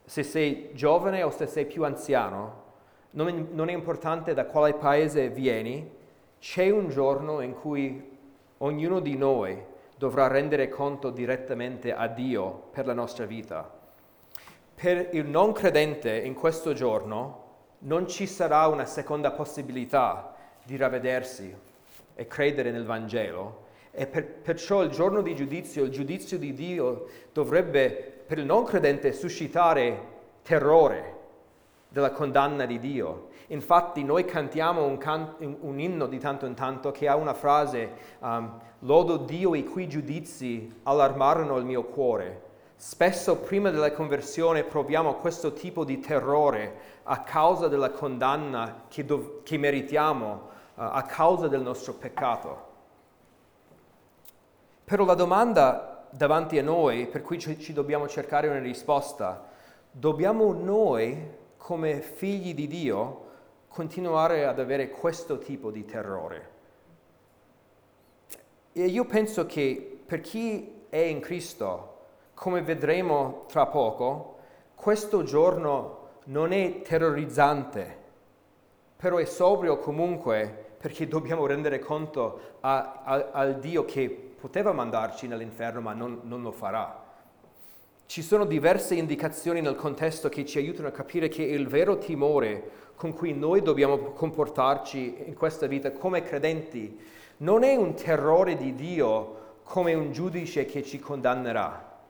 se 0.05 0.23
sei 0.23 0.71
giovane 0.75 1.23
o 1.23 1.31
se 1.31 1.47
sei 1.47 1.67
più 1.67 1.85
anziano, 1.85 2.67
non 3.11 3.29
è, 3.29 3.33
non 3.33 3.69
è 3.69 3.73
importante 3.73 4.35
da 4.35 4.47
quale 4.47 4.75
paese 4.75 5.29
vieni, 5.29 5.91
c'è 6.39 6.71
un 6.71 6.89
giorno 6.89 7.41
in 7.41 7.55
cui 7.55 8.17
ognuno 8.59 9.01
di 9.01 9.17
noi 9.17 9.61
dovrà 9.97 10.29
rendere 10.29 10.69
conto 10.69 11.11
direttamente 11.11 11.93
a 11.93 12.07
Dio 12.07 12.69
per 12.71 12.87
la 12.87 12.93
nostra 12.95 13.27
vita. 13.27 13.77
Per 14.75 15.09
il 15.13 15.27
non 15.27 15.53
credente 15.53 16.17
in 16.17 16.35
questo 16.35 16.73
giorno 16.73 17.47
non 17.81 18.09
ci 18.09 18.27
sarà 18.27 18.67
una 18.67 18.85
seconda 18.85 19.31
possibilità 19.31 20.35
di 20.65 20.77
ravvedersi 20.77 21.55
e 22.15 22.27
credere 22.27 22.71
nel 22.71 22.85
Vangelo. 22.85 23.67
E 23.91 24.07
per, 24.07 24.27
perciò 24.27 24.83
il 24.83 24.91
giorno 24.91 25.23
di 25.23 25.35
giudizio, 25.35 25.85
il 25.85 25.91
giudizio 25.91 26.39
di 26.39 26.53
Dio 26.53 27.07
dovrebbe 27.33 28.17
per 28.27 28.39
il 28.39 28.45
non 28.45 28.65
credente 28.65 29.13
suscitare 29.13 30.17
terrore 30.43 31.17
della 31.89 32.11
condanna 32.11 32.67
di 32.67 32.79
Dio. 32.79 33.29
Infatti 33.49 34.05
noi 34.05 34.25
cantiamo 34.25 34.85
un, 34.85 34.99
can- 34.99 35.35
un 35.39 35.81
inno 35.81 36.07
di 36.07 36.19
tanto 36.19 36.45
in 36.45 36.55
tanto 36.55 36.91
che 36.91 37.09
ha 37.09 37.17
una 37.17 37.33
frase, 37.33 37.91
um, 38.19 38.61
lodo 38.81 39.17
Dio 39.17 39.55
i 39.55 39.65
cui 39.65 39.89
giudizi 39.89 40.81
allarmarono 40.83 41.57
il 41.57 41.65
mio 41.65 41.85
cuore. 41.85 42.43
Spesso 42.77 43.39
prima 43.39 43.71
della 43.71 43.91
conversione 43.91 44.63
proviamo 44.63 45.15
questo 45.15 45.53
tipo 45.53 45.85
di 45.85 45.99
terrore 45.99 46.98
a 47.11 47.23
causa 47.23 47.69
della 47.69 47.91
condanna 47.91 48.85
che, 48.89 49.05
dov- 49.05 49.43
che 49.43 49.57
meritiamo 49.57 50.27
uh, 50.33 50.41
a 50.75 51.03
causa 51.03 51.49
del 51.49 51.63
nostro 51.63 51.95
peccato. 51.95 52.67
Però 54.85 55.05
la 55.05 55.15
domanda 55.15 56.07
davanti 56.11 56.59
a 56.59 56.63
noi, 56.63 57.07
per 57.07 57.23
cui 57.23 57.39
ci, 57.39 57.59
ci 57.59 57.73
dobbiamo 57.73 58.09
cercare 58.09 58.49
una 58.49 58.59
risposta, 58.59 59.47
dobbiamo 59.91 60.53
noi, 60.53 61.37
come 61.57 62.01
figli 62.01 62.55
di 62.55 62.67
Dio, 62.67 63.27
continuare 63.69 64.47
ad 64.47 64.59
avere 64.59 64.91
questo 64.91 65.39
tipo 65.39 65.71
di 65.71 65.85
terrore? 65.87 66.51
E 68.73 68.85
io 68.85 69.05
penso 69.07 69.47
che 69.47 70.01
per 70.05 70.21
chi 70.21 70.85
è 70.91 70.99
in 70.99 71.21
Cristo, 71.21 71.97
come 72.35 72.61
vedremo 72.61 73.45
tra 73.49 73.67
poco, 73.67 74.37
questo 74.75 75.23
giorno 75.23 75.98
non 76.29 76.53
è 76.53 76.83
terrorizzante, 76.83 77.97
però 78.97 79.17
è 79.17 79.25
sobrio 79.25 79.79
comunque 79.79 80.67
perché 80.79 81.09
dobbiamo 81.09 81.47
rendere 81.47 81.79
conto 81.79 82.57
a, 82.61 83.03
a, 83.05 83.29
al 83.33 83.59
Dio 83.59 83.85
che 83.85 84.09
poteva 84.09 84.73
mandarci 84.73 85.27
nell'inferno 85.27 85.81
ma 85.81 85.93
non, 85.93 86.21
non 86.25 86.43
lo 86.43 86.53
farà. 86.53 87.05
ci 88.07 88.23
sono 88.23 88.45
diverse 88.45 88.95
indicazioni 88.95 89.61
nel 89.61 89.75
contesto 89.75 90.29
che 90.29 90.45
ci 90.45 90.59
aiutano 90.59 90.89
a 90.89 90.93
capire 90.93 91.29
che 91.29 91.43
il 91.43 91.67
vero 91.67 91.99
timore 91.99 92.71
con 92.95 93.13
cui 93.13 93.33
noi 93.33 93.63
dobbiamo 93.63 93.99
comportarci 93.99 95.25
in 95.27 95.35
questa 95.35 95.67
vita 95.67 95.91
come 95.93 96.23
credenti 96.23 96.99
non 97.39 97.63
è 97.63 97.75
un 97.77 97.95
terrore 97.95 98.57
di 98.57 98.75
Dio 98.75 99.37
come 99.63 99.95
un 99.95 100.13
giudice 100.13 100.65
che 100.65 100.83
ci 100.83 100.99
condannerà. 100.99 102.01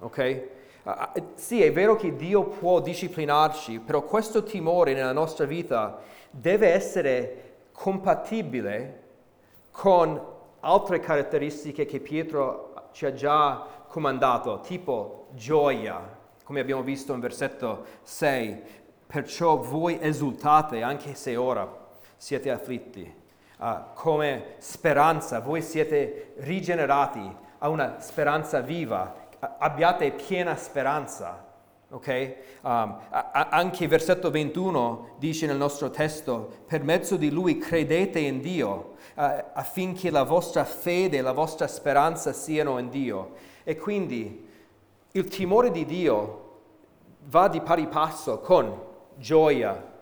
Ok? 0.00 0.48
Uh, 0.84 1.32
sì, 1.34 1.62
è 1.62 1.72
vero 1.72 1.96
che 1.96 2.14
Dio 2.14 2.44
può 2.44 2.80
disciplinarci, 2.80 3.80
però 3.80 4.02
questo 4.02 4.42
timore 4.42 4.92
nella 4.92 5.12
nostra 5.12 5.46
vita 5.46 5.98
deve 6.30 6.72
essere 6.72 7.54
compatibile 7.72 9.02
con 9.70 10.20
altre 10.60 11.00
caratteristiche 11.00 11.86
che 11.86 12.00
Pietro 12.00 12.88
ci 12.92 13.06
ha 13.06 13.14
già 13.14 13.66
comandato, 13.88 14.60
tipo 14.60 15.28
gioia, 15.32 16.18
come 16.44 16.60
abbiamo 16.60 16.82
visto 16.82 17.14
in 17.14 17.20
versetto 17.20 17.86
6, 18.02 18.62
perciò 19.06 19.56
voi 19.56 19.98
esultate 20.00 20.82
anche 20.82 21.14
se 21.14 21.34
ora 21.36 21.66
siete 22.18 22.50
afflitti. 22.50 23.22
Uh, 23.58 23.84
come 23.94 24.56
speranza, 24.58 25.40
voi 25.40 25.62
siete 25.62 26.34
rigenerati 26.38 27.42
a 27.58 27.68
una 27.68 28.00
speranza 28.00 28.60
viva, 28.60 29.23
abbiate 29.58 30.12
piena 30.12 30.56
speranza. 30.56 31.52
Okay? 31.90 32.36
Um, 32.62 32.98
anche 33.10 33.84
il 33.84 33.88
versetto 33.88 34.30
21 34.30 35.14
dice 35.18 35.46
nel 35.46 35.56
nostro 35.56 35.90
testo, 35.90 36.62
per 36.66 36.82
mezzo 36.82 37.16
di 37.16 37.30
lui 37.30 37.58
credete 37.58 38.18
in 38.18 38.40
Dio, 38.40 38.94
uh, 39.14 39.44
affinché 39.52 40.10
la 40.10 40.24
vostra 40.24 40.64
fede 40.64 41.18
e 41.18 41.22
la 41.22 41.32
vostra 41.32 41.68
speranza 41.68 42.32
siano 42.32 42.78
in 42.78 42.88
Dio. 42.88 43.34
E 43.62 43.76
quindi 43.76 44.48
il 45.12 45.28
timore 45.28 45.70
di 45.70 45.84
Dio 45.84 46.42
va 47.26 47.48
di 47.48 47.60
pari 47.60 47.86
passo 47.86 48.40
con 48.40 48.76
gioia, 49.16 49.92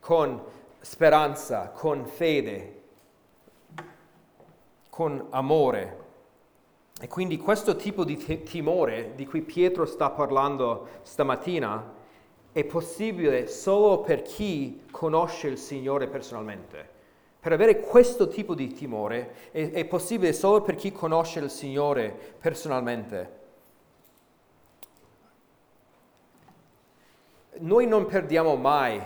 con 0.00 0.40
speranza, 0.80 1.70
con 1.70 2.06
fede, 2.06 2.82
con 4.88 5.26
amore. 5.30 6.06
E 7.00 7.06
quindi 7.06 7.36
questo 7.36 7.76
tipo 7.76 8.04
di 8.04 8.16
timore 8.42 9.12
di 9.14 9.24
cui 9.24 9.42
Pietro 9.42 9.86
sta 9.86 10.10
parlando 10.10 10.88
stamattina 11.02 11.94
è 12.50 12.64
possibile 12.64 13.46
solo 13.46 14.00
per 14.00 14.22
chi 14.22 14.82
conosce 14.90 15.46
il 15.46 15.58
Signore 15.58 16.08
personalmente. 16.08 16.96
Per 17.38 17.52
avere 17.52 17.78
questo 17.78 18.26
tipo 18.26 18.56
di 18.56 18.72
timore 18.72 19.50
è, 19.52 19.70
è 19.70 19.84
possibile 19.84 20.32
solo 20.32 20.60
per 20.60 20.74
chi 20.74 20.90
conosce 20.90 21.38
il 21.38 21.50
Signore 21.50 22.34
personalmente. 22.40 23.36
Noi 27.58 27.86
non 27.86 28.06
perdiamo 28.06 28.56
mai 28.56 29.00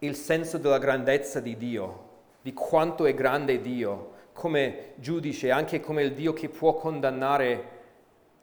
il 0.00 0.16
senso 0.16 0.58
della 0.58 0.78
grandezza 0.78 1.38
di 1.38 1.56
Dio, 1.56 2.08
di 2.42 2.52
quanto 2.52 3.06
è 3.06 3.14
grande 3.14 3.60
Dio 3.60 4.14
come 4.36 4.92
giudice, 4.96 5.50
anche 5.50 5.80
come 5.80 6.02
il 6.02 6.12
Dio 6.12 6.34
che 6.34 6.50
può 6.50 6.74
condannare 6.74 7.68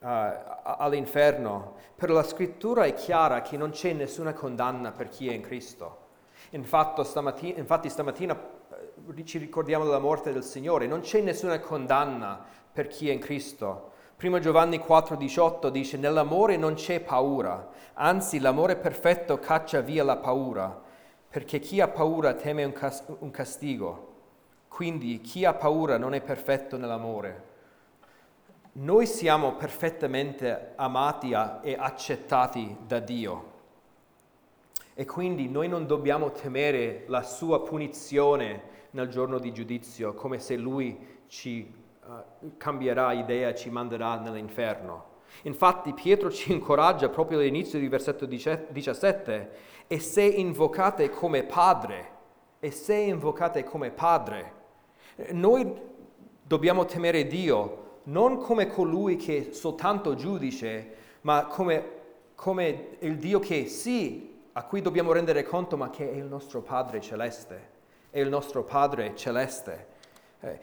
uh, 0.00 0.06
all'inferno. 0.06 1.76
Però 1.94 2.12
la 2.12 2.24
scrittura 2.24 2.84
è 2.84 2.94
chiara 2.94 3.42
che 3.42 3.56
non 3.56 3.70
c'è 3.70 3.92
nessuna 3.92 4.32
condanna 4.32 4.90
per 4.90 5.08
chi 5.08 5.28
è 5.28 5.32
in 5.32 5.40
Cristo. 5.40 6.02
Infatti 6.50 7.04
stamattina, 7.04 7.58
infatti 7.58 7.88
stamattina 7.88 8.38
ci 9.24 9.38
ricordiamo 9.38 9.84
della 9.84 10.00
morte 10.00 10.32
del 10.32 10.42
Signore, 10.42 10.86
non 10.86 11.00
c'è 11.00 11.20
nessuna 11.20 11.60
condanna 11.60 12.44
per 12.72 12.88
chi 12.88 13.08
è 13.08 13.12
in 13.12 13.20
Cristo. 13.20 13.92
Prima 14.16 14.40
Giovanni 14.40 14.78
4:18 14.78 15.68
dice, 15.68 15.96
nell'amore 15.96 16.56
non 16.56 16.74
c'è 16.74 17.00
paura, 17.00 17.68
anzi 17.94 18.40
l'amore 18.40 18.76
perfetto 18.76 19.38
caccia 19.38 19.80
via 19.80 20.02
la 20.02 20.16
paura, 20.16 20.82
perché 21.28 21.60
chi 21.60 21.80
ha 21.80 21.88
paura 21.88 22.34
teme 22.34 22.64
un 22.64 23.30
castigo. 23.30 24.13
Quindi 24.74 25.20
chi 25.20 25.44
ha 25.44 25.54
paura 25.54 25.98
non 25.98 26.14
è 26.14 26.20
perfetto 26.20 26.76
nell'amore. 26.76 27.42
Noi 28.72 29.06
siamo 29.06 29.54
perfettamente 29.54 30.72
amati 30.74 31.30
e 31.62 31.76
accettati 31.78 32.76
da 32.84 32.98
Dio. 32.98 33.52
E 34.94 35.04
quindi 35.04 35.48
noi 35.48 35.68
non 35.68 35.86
dobbiamo 35.86 36.32
temere 36.32 37.04
la 37.06 37.22
sua 37.22 37.62
punizione 37.62 38.62
nel 38.90 39.06
giorno 39.06 39.38
di 39.38 39.52
giudizio, 39.52 40.12
come 40.12 40.40
se 40.40 40.56
lui 40.56 41.20
ci 41.28 41.72
uh, 42.06 42.56
cambierà 42.56 43.12
idea 43.12 43.50
e 43.50 43.54
ci 43.54 43.70
manderà 43.70 44.18
nell'inferno. 44.18 45.04
Infatti 45.42 45.92
Pietro 45.92 46.32
ci 46.32 46.50
incoraggia 46.52 47.08
proprio 47.08 47.38
all'inizio 47.38 47.78
del 47.78 47.88
versetto 47.88 48.26
17, 48.26 49.50
e 49.86 50.00
se 50.00 50.22
invocate 50.22 51.10
come 51.10 51.44
padre, 51.44 52.10
e 52.58 52.72
se 52.72 52.96
invocate 52.96 53.62
come 53.62 53.92
padre, 53.92 54.62
noi 55.30 55.72
dobbiamo 56.42 56.84
temere 56.84 57.26
Dio 57.26 57.82
non 58.04 58.38
come 58.38 58.66
colui 58.66 59.16
che 59.16 59.48
è 59.48 59.52
soltanto 59.52 60.14
giudice, 60.14 60.94
ma 61.22 61.46
come, 61.46 61.84
come 62.34 62.96
il 63.00 63.16
Dio 63.16 63.38
che 63.38 63.66
sì, 63.66 64.32
a 64.52 64.64
cui 64.64 64.82
dobbiamo 64.82 65.12
rendere 65.12 65.42
conto, 65.42 65.76
ma 65.76 65.90
che 65.90 66.10
è 66.10 66.14
il 66.14 66.24
nostro 66.24 66.60
Padre 66.60 67.00
celeste 67.00 67.72
è 68.14 68.20
il 68.20 68.28
nostro 68.28 68.62
Padre 68.62 69.16
celeste. 69.16 69.86
Eh, 70.38 70.58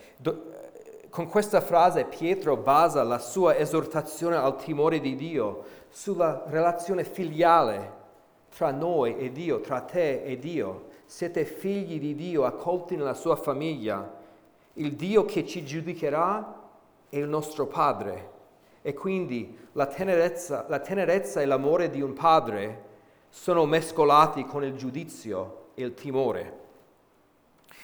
con 1.10 1.28
questa 1.28 1.60
frase 1.60 2.06
Pietro 2.06 2.56
basa 2.56 3.04
la 3.04 3.20
sua 3.20 3.58
esortazione 3.58 4.38
al 4.38 4.56
timore 4.56 5.02
di 5.02 5.18
Dio 5.18 5.64
sulla 5.90 6.46
relazione 6.48 7.04
filiale 7.04 8.00
tra 8.56 8.72
noi 8.72 9.18
e 9.18 9.34
Dio, 9.34 9.60
tra 9.60 9.82
te 9.82 10.24
e 10.24 10.38
Dio. 10.38 10.86
Siete 11.04 11.44
figli 11.44 12.00
di 12.00 12.16
Dio, 12.16 12.46
accolti 12.46 12.96
nella 12.96 13.14
sua 13.14 13.36
famiglia. 13.36 14.20
Il 14.74 14.94
Dio 14.94 15.26
che 15.26 15.46
ci 15.46 15.66
giudicherà 15.66 16.60
è 17.10 17.18
il 17.18 17.28
nostro 17.28 17.68
Padre. 17.68 18.30
E 18.82 18.94
quindi 18.94 19.58
la 19.74 19.86
tenerezza, 19.86 20.66
la 20.68 20.80
tenerezza 20.80 21.42
e 21.42 21.46
l'amore 21.46 21.90
di 21.90 22.02
un 22.02 22.14
padre 22.14 22.90
sono 23.30 23.66
mescolati 23.66 24.44
con 24.44 24.64
il 24.64 24.76
giudizio 24.76 25.70
e 25.76 25.84
il 25.84 25.94
timore. 25.94 26.60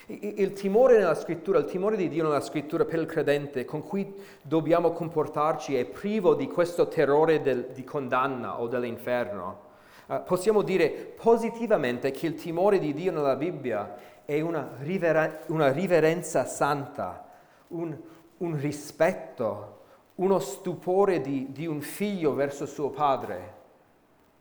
Il 0.08 0.54
timore 0.54 0.98
nella 0.98 1.16
scrittura, 1.16 1.60
il 1.60 1.66
timore 1.66 1.98
di 1.98 2.08
Dio 2.08 2.24
nella 2.24 2.42
scrittura 2.42 2.86
per 2.86 3.00
il 3.00 3.06
credente 3.06 3.66
con 3.66 3.84
cui 3.84 4.12
dobbiamo 4.42 4.92
comportarci 4.92 5.76
è 5.76 5.86
privo 5.86 6.34
di 6.34 6.48
questo 6.48 6.88
terrore 6.88 7.42
del, 7.42 7.72
di 7.74 7.84
condanna 7.84 8.60
o 8.62 8.68
dell'inferno. 8.68 9.66
Uh, 10.08 10.24
possiamo 10.24 10.62
dire 10.62 10.90
positivamente 10.90 12.12
che 12.12 12.28
il 12.28 12.36
timore 12.36 12.80
di 12.80 12.94
Dio 12.94 13.12
nella 13.12 13.36
Bibbia 13.36 13.94
è 14.28 14.42
una, 14.42 14.72
riveren- 14.80 15.38
una 15.48 15.72
riverenza 15.72 16.44
santa, 16.44 17.30
un, 17.70 17.98
un, 18.40 18.60
rispetto, 18.60 19.80
uno 20.16 20.40
stupore 20.40 21.22
di, 21.22 21.54
di 21.54 21.66
un 21.66 21.80
figlio 21.80 22.34
verso 22.34 22.66
suo 22.66 22.90
padre. 22.90 23.56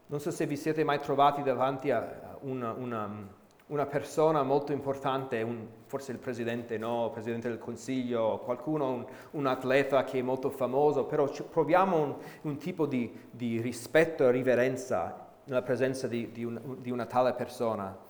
Non 0.06 0.18
so 0.18 0.32
se 0.32 0.44
vi 0.46 0.56
siete 0.56 0.82
mai 0.82 0.98
trovati 0.98 1.44
davanti 1.44 1.92
a 1.92 2.36
una, 2.40 2.72
una 2.72 3.34
una 3.68 3.86
persona 3.86 4.44
molto 4.44 4.72
importante, 4.72 5.42
un, 5.42 5.66
forse 5.86 6.12
il 6.12 6.18
presidente 6.18 6.78
no, 6.78 7.06
il 7.06 7.10
presidente 7.10 7.48
del 7.48 7.58
consiglio, 7.58 8.38
qualcuno, 8.44 8.90
un, 8.90 9.06
un 9.32 9.46
atleta 9.46 10.04
che 10.04 10.20
è 10.20 10.22
molto 10.22 10.50
famoso, 10.50 11.04
però 11.04 11.28
proviamo 11.50 12.00
un, 12.00 12.14
un 12.42 12.56
tipo 12.58 12.86
di, 12.86 13.12
di, 13.28 13.60
rispetto 13.60 14.26
e 14.26 14.30
riverenza 14.30 15.26
nella 15.44 15.62
presenza 15.62 16.06
di, 16.06 16.30
di, 16.30 16.48
di 16.78 16.90
una 16.90 17.06
tale 17.06 17.32
persona. 17.32 18.04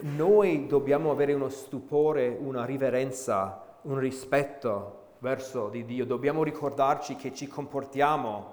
Noi 0.00 0.66
dobbiamo 0.66 1.10
avere 1.10 1.32
uno 1.32 1.48
stupore, 1.48 2.28
una 2.28 2.64
riverenza, 2.64 3.78
un 3.82 3.98
rispetto 3.98 4.98
verso 5.18 5.68
di 5.68 5.84
Dio, 5.84 6.06
dobbiamo 6.06 6.42
ricordarci 6.42 7.16
che 7.16 7.34
ci 7.34 7.46
comportiamo 7.46 8.52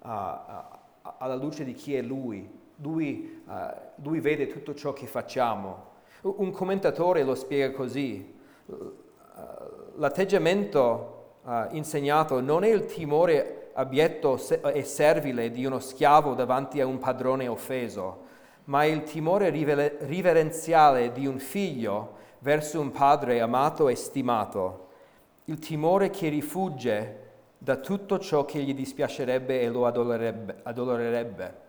uh, 0.00 0.08
alla 1.18 1.34
luce 1.34 1.64
di 1.64 1.72
chi 1.72 1.94
è 1.94 2.02
Lui, 2.02 2.48
lui, 2.76 3.42
uh, 3.46 3.52
lui 4.02 4.20
vede 4.20 4.48
tutto 4.48 4.74
ciò 4.74 4.92
che 4.92 5.06
facciamo. 5.06 5.92
Un 6.22 6.50
commentatore 6.50 7.22
lo 7.22 7.34
spiega 7.34 7.74
così. 7.74 8.34
L'atteggiamento 9.96 11.38
uh, 11.42 11.66
insegnato 11.70 12.40
non 12.40 12.64
è 12.64 12.68
il 12.68 12.86
timore 12.86 13.70
abietto 13.74 14.38
e 14.72 14.84
servile 14.84 15.50
di 15.50 15.64
uno 15.64 15.78
schiavo 15.80 16.34
davanti 16.34 16.80
a 16.80 16.86
un 16.86 16.98
padrone 16.98 17.48
offeso, 17.48 18.23
ma 18.64 18.84
il 18.84 19.02
timore 19.02 19.50
riverenziale 19.50 21.12
di 21.12 21.26
un 21.26 21.38
figlio 21.38 22.22
verso 22.40 22.80
un 22.80 22.90
padre 22.90 23.40
amato 23.40 23.88
e 23.88 23.94
stimato, 23.94 24.88
il 25.46 25.58
timore 25.58 26.10
che 26.10 26.28
rifugge 26.28 27.20
da 27.58 27.76
tutto 27.76 28.18
ciò 28.18 28.44
che 28.44 28.60
gli 28.60 28.74
dispiacerebbe 28.74 29.60
e 29.60 29.68
lo 29.68 29.86
adorerebbe. 29.86 30.60
adorerebbe 30.62 31.62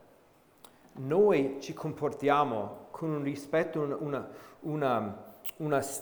noi 0.97 1.57
ci 1.59 1.73
comportiamo 1.73 2.87
con 2.91 3.09
un 3.09 3.23
rispetto, 3.23 3.81
una, 3.81 4.27
una, 4.61 5.17
una, 5.57 5.95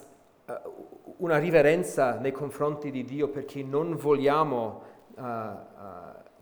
una 1.17 1.37
riverenza 1.37 2.19
nei 2.19 2.31
confronti 2.31 2.91
di 2.91 3.03
Dio 3.03 3.29
perché 3.29 3.63
non 3.63 3.95
vogliamo 3.95 4.81
uh, 5.15 5.21
uh, 5.21 5.61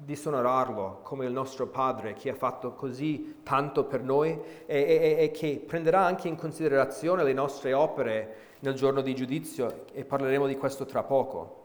disonorarlo 0.04 1.00
come 1.04 1.26
il 1.26 1.32
nostro 1.32 1.68
Padre 1.68 2.14
che 2.14 2.32
ha 2.32 2.36
fatto 2.36 2.74
così 2.74 3.42
tanto 3.44 3.84
per 3.84 4.02
noi 4.02 4.32
e, 4.66 4.82
e, 4.82 5.16
e, 5.20 5.32
che 5.32 5.64
prenderà 5.66 6.04
anche 6.04 6.28
in 6.28 6.36
considerazione 6.36 7.24
le 7.24 7.34
nostre 7.34 7.74
opere 7.74 8.36
nel 8.60 8.74
giorno 8.74 9.02
di 9.02 9.14
giudizio 9.14 9.86
e 9.94 10.04
parleremo 10.04 10.48
di 10.48 10.58
questo 10.58 10.86
tra 10.86 11.04
poco. 11.04 11.60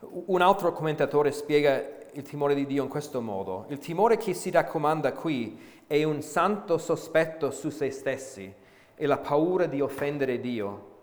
Un 0.00 0.42
altro 0.42 0.72
commentatore 0.72 1.32
spiega 1.32 1.82
il 2.12 2.22
timore 2.22 2.54
di 2.54 2.66
Dio 2.66 2.82
in 2.82 2.88
questo 2.88 3.22
modo. 3.22 3.64
Il 3.68 3.78
timore 3.78 4.18
che 4.18 4.34
si 4.34 4.50
raccomanda 4.50 5.12
qui 5.12 5.58
è 5.86 6.02
un 6.04 6.20
santo 6.20 6.76
sospetto 6.76 7.50
su 7.50 7.70
se 7.70 7.90
stessi 7.90 8.52
e 8.94 9.06
la 9.06 9.18
paura 9.18 9.66
di 9.66 9.80
offendere 9.80 10.38
Dio. 10.38 10.94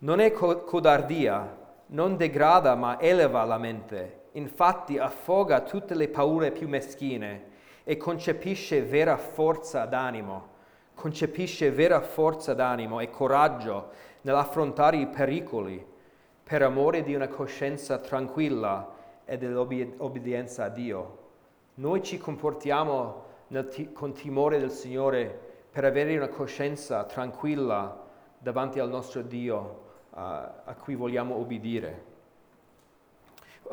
Non 0.00 0.20
è 0.20 0.30
codardia, 0.30 1.56
non 1.86 2.16
degrada 2.16 2.74
ma 2.74 3.00
eleva 3.00 3.44
la 3.44 3.58
mente 3.58 4.17
infatti 4.38 4.98
affoga 4.98 5.60
tutte 5.60 5.94
le 5.94 6.08
paure 6.08 6.52
più 6.52 6.68
meschine 6.68 7.56
e 7.84 7.96
concepisce 7.96 8.82
vera 8.82 9.16
forza 9.16 9.84
d'animo, 9.84 10.56
concepisce 10.94 11.70
vera 11.70 12.00
forza 12.00 12.54
d'animo 12.54 13.00
e 13.00 13.10
coraggio 13.10 13.90
nell'affrontare 14.22 14.96
i 14.96 15.06
pericoli 15.06 15.84
per 16.42 16.62
amore 16.62 17.02
di 17.02 17.14
una 17.14 17.28
coscienza 17.28 17.98
tranquilla 17.98 18.94
e 19.24 19.36
dell'obbedienza 19.36 20.64
a 20.64 20.68
Dio. 20.68 21.18
Noi 21.74 22.02
ci 22.02 22.18
comportiamo 22.18 23.24
t- 23.48 23.92
con 23.92 24.12
timore 24.12 24.58
del 24.58 24.70
Signore 24.70 25.46
per 25.70 25.84
avere 25.84 26.16
una 26.16 26.28
coscienza 26.28 27.04
tranquilla 27.04 28.06
davanti 28.38 28.78
al 28.78 28.88
nostro 28.88 29.22
Dio 29.22 29.58
uh, 30.10 30.16
a 30.18 30.76
cui 30.80 30.94
vogliamo 30.94 31.36
obbedire 31.36 32.07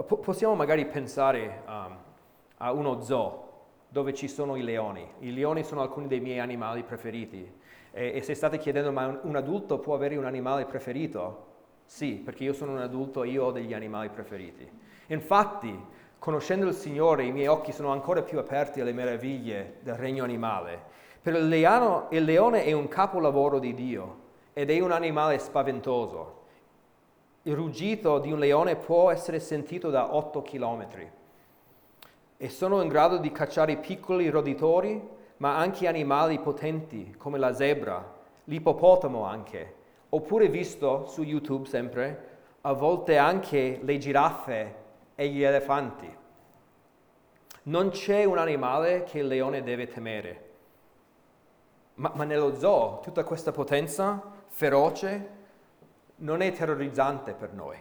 possiamo 0.04 0.56
magari 0.56 0.86
pensare 0.86 1.64
um, 1.68 1.98
a 2.58 2.72
uno 2.72 3.02
zoo 3.02 3.46
dove 3.88 4.14
ci 4.14 4.28
sono 4.28 4.56
i 4.56 4.62
leoni. 4.62 5.08
I 5.20 5.34
leoni 5.34 5.64
sono 5.64 5.82
alcuni 5.82 6.08
dei 6.08 6.20
miei 6.20 6.40
animali 6.40 6.84
preferiti. 6.84 7.50
E, 7.92 8.12
e 8.16 8.22
se 8.22 8.34
state 8.34 8.58
chiedendo, 8.58 8.92
ma 8.92 9.20
un, 9.22 9.36
adulto 9.36 9.80
può 9.80 9.96
avere 9.96 10.18
un 10.18 10.26
animale 10.26 10.66
preferito? 10.66 11.54
Sì, 11.86 12.16
perché 12.16 12.44
io 12.44 12.52
sono 12.54 12.74
un 12.74 12.80
adulto 12.80 13.24
e 13.24 13.30
io 13.30 13.46
ho 13.46 13.52
degli 13.52 13.74
animali 13.74 14.10
preferiti. 14.10 14.70
Infatti, 15.08 15.80
conoscendo 16.20 16.68
il 16.68 16.74
Signore, 16.74 17.24
i 17.24 17.32
miei 17.32 17.48
occhi 17.48 17.72
sono 17.72 17.92
ancora 17.92 18.22
più 18.22 18.38
aperti 18.38 18.82
alle 18.82 18.92
meraviglie 18.92 19.76
del 19.82 19.96
regno 19.96 20.24
animale. 20.26 20.78
Per 21.22 21.34
il, 21.34 21.48
leano, 21.48 22.08
il 22.10 22.24
leone 22.26 22.66
è 22.66 22.74
un 22.74 22.90
capolavoro 22.90 23.60
di 23.60 23.74
Dio 23.74 24.24
ed 24.52 24.70
è 24.70 24.80
un 24.80 24.92
animale 24.92 25.40
spaventoso. 25.40 26.44
Il 27.48 27.54
ruggito 27.54 28.18
di 28.18 28.32
un 28.32 28.40
leone 28.40 28.76
può 28.76 29.12
essere 29.12 29.40
sentito 29.40 29.92
da 29.92 30.16
8 30.16 30.42
chilometri 30.42 31.08
e 32.38 32.50
sono 32.50 32.82
in 32.82 32.88
grado 32.88 33.18
di 33.18 33.32
cacciare 33.32 33.78
piccoli 33.78 34.30
roditori, 34.30 35.00
ma 35.38 35.56
anche 35.56 35.88
animali 35.88 36.40
potenti 36.40 37.14
come 37.20 37.38
la 37.38 37.54
zebra, 37.54 38.04
l'ippopotamo 38.46 39.24
anche, 39.24 39.76
oppure 40.10 40.48
visto 40.48 41.06
su 41.06 41.22
YouTube 41.22 41.68
sempre, 41.68 42.30
a 42.62 42.74
volte 42.74 43.18
anche 43.18 43.80
le 43.80 43.98
giraffe 44.00 44.76
e 45.14 45.28
gli 45.28 45.44
elefanti. 45.44 46.12
Non 47.64 47.90
c'è 47.92 48.24
un 48.24 48.40
animale 48.40 49.04
che 49.04 49.20
il 49.20 49.28
leone 49.28 49.62
deve 49.62 49.86
temere. 49.86 50.50
Ma, 51.96 52.12
ma 52.16 52.24
nello 52.24 52.58
zoo 52.58 53.02
tutta 53.04 53.24
questa 53.24 53.52
potenza 53.52 54.20
feroce 54.48 55.44
non 56.17 56.41
è 56.41 56.51
terrorizzante 56.51 57.34
per 57.34 57.54
noi, 57.54 57.78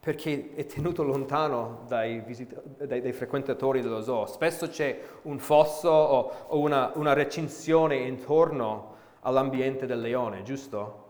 perché 0.00 0.54
è 0.54 0.66
tenuto 0.66 1.02
lontano 1.02 1.84
dai, 1.86 2.20
visit- 2.20 2.60
dai, 2.84 3.00
dai 3.00 3.12
frequentatori 3.12 3.80
dello 3.80 4.02
zoo. 4.02 4.26
Spesso 4.26 4.68
c'è 4.68 4.98
un 5.22 5.38
fosso 5.38 5.90
o, 5.90 6.32
o 6.48 6.58
una, 6.58 6.92
una 6.94 7.12
recinzione 7.12 7.96
intorno 7.96 8.94
all'ambiente 9.20 9.86
del 9.86 10.00
leone, 10.00 10.42
giusto? 10.42 11.08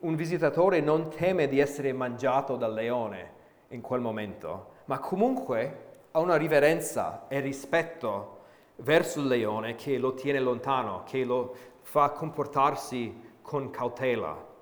Un 0.00 0.14
visitatore 0.14 0.80
non 0.80 1.08
teme 1.08 1.48
di 1.48 1.58
essere 1.58 1.92
mangiato 1.92 2.56
dal 2.56 2.74
leone 2.74 3.32
in 3.68 3.80
quel 3.80 4.00
momento, 4.00 4.72
ma 4.84 4.98
comunque 4.98 5.92
ha 6.10 6.18
una 6.20 6.36
riverenza 6.36 7.24
e 7.28 7.40
rispetto 7.40 8.42
verso 8.76 9.20
il 9.20 9.26
leone 9.26 9.74
che 9.74 9.98
lo 9.98 10.14
tiene 10.14 10.40
lontano, 10.40 11.02
che 11.04 11.24
lo 11.24 11.54
fa 11.80 12.10
comportarsi 12.10 13.23
con 13.44 13.70
cautela. 13.70 14.52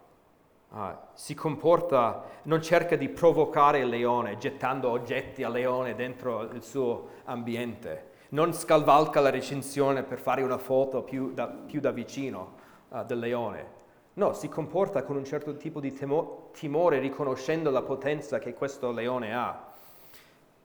Uh, 0.71 0.79
si 1.13 1.35
comporta, 1.35 2.25
non 2.45 2.61
cerca 2.61 2.97
di 2.97 3.09
provocare 3.09 3.79
il 3.79 3.89
leone 3.89 4.39
gettando 4.39 4.89
oggetti 4.89 5.45
al 5.45 5.53
leone 5.53 5.95
dentro 5.95 6.43
il 6.43 6.63
suo 6.63 7.09
ambiente, 7.25 8.11
non 8.31 8.53
scalvalca 8.53 9.21
la 9.21 9.31
recinzione 9.31 10.03
per 10.03 10.19
fare 10.19 10.43
una 10.43 10.59
foto 10.59 11.03
più 11.03 11.33
da, 11.33 11.47
più 11.47 11.79
da 11.79 11.93
vicino 11.93 12.55
uh, 12.89 13.05
del 13.05 13.21
leone. 13.21 13.81
No, 14.15 14.33
si 14.33 14.49
comporta 14.49 15.05
con 15.05 15.17
un 15.17 15.25
certo 15.25 15.57
tipo 15.57 15.79
di 15.79 15.93
temo- 15.93 16.49
timore 16.53 16.99
riconoscendo 16.99 17.71
la 17.71 17.83
potenza 17.83 18.41
che 18.41 18.53
questo 18.53 18.91
leone 18.91 19.35
ha, 19.35 19.73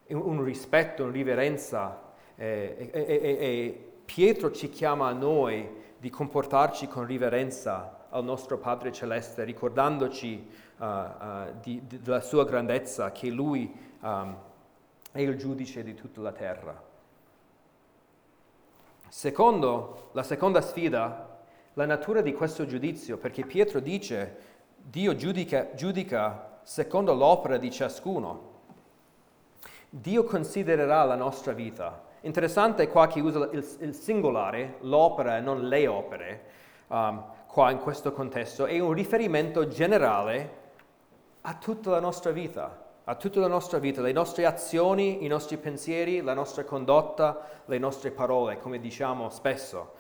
un, 0.08 0.22
un 0.22 0.44
rispetto, 0.44 1.04
una 1.04 1.12
riverenza. 1.12 2.02
Eh, 2.36 2.90
e, 2.92 3.06
e, 3.08 3.38
e 3.40 3.92
Pietro 4.04 4.52
ci 4.52 4.70
chiama 4.70 5.08
a 5.08 5.14
noi 5.14 5.70
di 5.98 6.10
comportarci 6.10 6.88
con 6.88 7.06
riverenza 7.06 7.97
al 8.10 8.24
nostro 8.24 8.58
Padre 8.58 8.92
Celeste, 8.92 9.44
ricordandoci 9.44 10.50
uh, 10.78 10.86
uh, 10.86 11.06
di, 11.62 11.82
di, 11.86 12.02
della 12.02 12.22
sua 12.22 12.46
grandezza, 12.46 13.12
che 13.12 13.30
Lui 13.30 13.74
um, 14.02 14.38
è 15.12 15.22
il 15.22 15.36
giudice 15.38 15.84
di 15.84 15.94
tutta 15.94 16.22
la 16.22 16.32
terra. 16.32 16.84
Secondo, 19.10 20.10
la 20.12 20.24
seconda 20.24 20.62
sfida, 20.62 21.40
la 21.74 21.86
natura 21.86 22.22
di 22.22 22.34
questo 22.34 22.66
giudizio, 22.66 23.18
perché 23.18 23.46
Pietro 23.46 23.80
dice 23.80 24.38
Dio 24.76 25.16
giudica, 25.16 25.74
giudica 25.76 26.60
secondo 26.64 27.14
l'opera 27.14 27.58
di 27.58 27.72
ciascuno. 27.72 28.56
Dio 29.90 30.24
considererà 30.24 31.04
la 31.04 31.16
nostra 31.16 31.54
vita. 31.54 32.04
Interessante 32.22 32.90
qua 32.90 33.08
che 33.08 33.22
usa 33.22 33.50
il, 33.52 33.66
il 33.80 33.94
singolare, 33.94 34.78
l'opera 34.82 35.38
e 35.38 35.42
non 35.42 35.68
le 35.68 35.88
opere. 35.88 36.44
Um, 36.88 37.24
qua 37.58 37.72
in 37.72 37.80
questo 37.80 38.12
contesto 38.12 38.68
è 38.68 38.78
un 38.78 38.94
riferimento 38.94 39.68
generale 39.68 40.52
a 41.42 41.56
tutta 41.56 41.90
la 41.90 42.00
nostra 42.00 42.30
vita, 42.30 42.86
a 43.04 43.16
tutta 43.16 43.40
la 43.40 43.48
nostra 43.48 43.80
vita, 43.80 44.00
le 44.00 44.12
nostre 44.12 44.46
azioni, 44.46 45.26
i 45.26 45.28
nostri 45.28 45.58
pensieri, 45.58 46.22
la 46.22 46.36
nostra 46.36 46.66
condotta, 46.66 47.64
le 47.66 47.80
nostre 47.80 48.12
parole, 48.12 48.60
come 48.60 48.80
diciamo 48.80 49.32
spesso. 49.32 49.94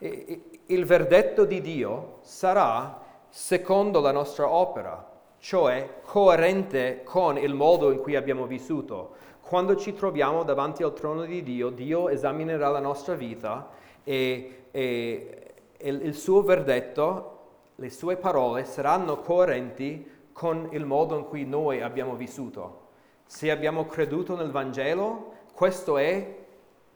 il 0.00 0.84
verdetto 0.84 1.46
di 1.46 1.62
Dio 1.62 2.18
sarà 2.20 3.00
secondo 3.30 4.00
la 4.00 4.12
nostra 4.12 4.50
opera, 4.50 5.02
cioè 5.38 6.00
coerente 6.02 7.00
con 7.02 7.38
il 7.38 7.54
modo 7.54 7.92
in 7.92 7.98
cui 8.00 8.14
abbiamo 8.14 8.44
vissuto. 8.44 9.14
Quando 9.40 9.74
ci 9.74 9.94
troviamo 9.94 10.42
davanti 10.42 10.82
al 10.82 10.92
trono 10.92 11.24
di 11.24 11.42
Dio, 11.42 11.70
Dio 11.70 12.10
esaminerà 12.10 12.68
la 12.68 12.80
nostra 12.80 13.14
vita 13.14 13.70
e, 14.04 14.64
e 14.70 15.49
il, 15.82 16.04
il 16.04 16.14
suo 16.14 16.42
verdetto, 16.42 17.38
le 17.76 17.90
sue 17.90 18.16
parole 18.16 18.64
saranno 18.64 19.18
coerenti 19.18 20.18
con 20.32 20.68
il 20.72 20.84
modo 20.84 21.16
in 21.16 21.24
cui 21.24 21.44
noi 21.44 21.80
abbiamo 21.82 22.14
vissuto. 22.14 22.88
Se 23.24 23.50
abbiamo 23.50 23.86
creduto 23.86 24.36
nel 24.36 24.50
Vangelo, 24.50 25.34
questo 25.54 25.98
è 25.98 26.36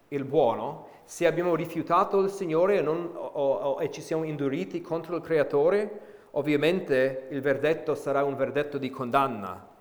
il 0.08 0.24
buono. 0.24 0.88
Se 1.04 1.26
abbiamo 1.26 1.54
rifiutato 1.54 2.20
il 2.20 2.30
Signore 2.30 2.78
e, 2.78 2.82
non, 2.82 3.10
o, 3.14 3.52
o, 3.52 3.80
e 3.80 3.90
ci 3.90 4.00
siamo 4.00 4.24
induriti 4.24 4.80
contro 4.80 5.16
il 5.16 5.22
Creatore, 5.22 6.00
ovviamente 6.32 7.28
il 7.30 7.40
verdetto 7.40 7.94
sarà 7.94 8.24
un 8.24 8.36
verdetto 8.36 8.78
di 8.78 8.90
condanna. 8.90 9.72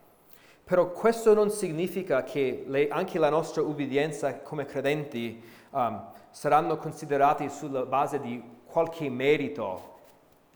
Però 0.64 0.92
questo 0.92 1.34
non 1.34 1.50
significa 1.50 2.24
che 2.24 2.64
le, 2.68 2.88
anche 2.88 3.20
la 3.20 3.30
nostra 3.30 3.62
ubbidienza 3.62 4.40
come 4.40 4.66
credenti 4.66 5.44
um, 5.72 6.06
saranno 6.30 6.78
considerati 6.78 7.50
sulla 7.50 7.86
base 7.86 8.20
di 8.20 8.42
qualche 8.74 9.08
merito 9.08 9.92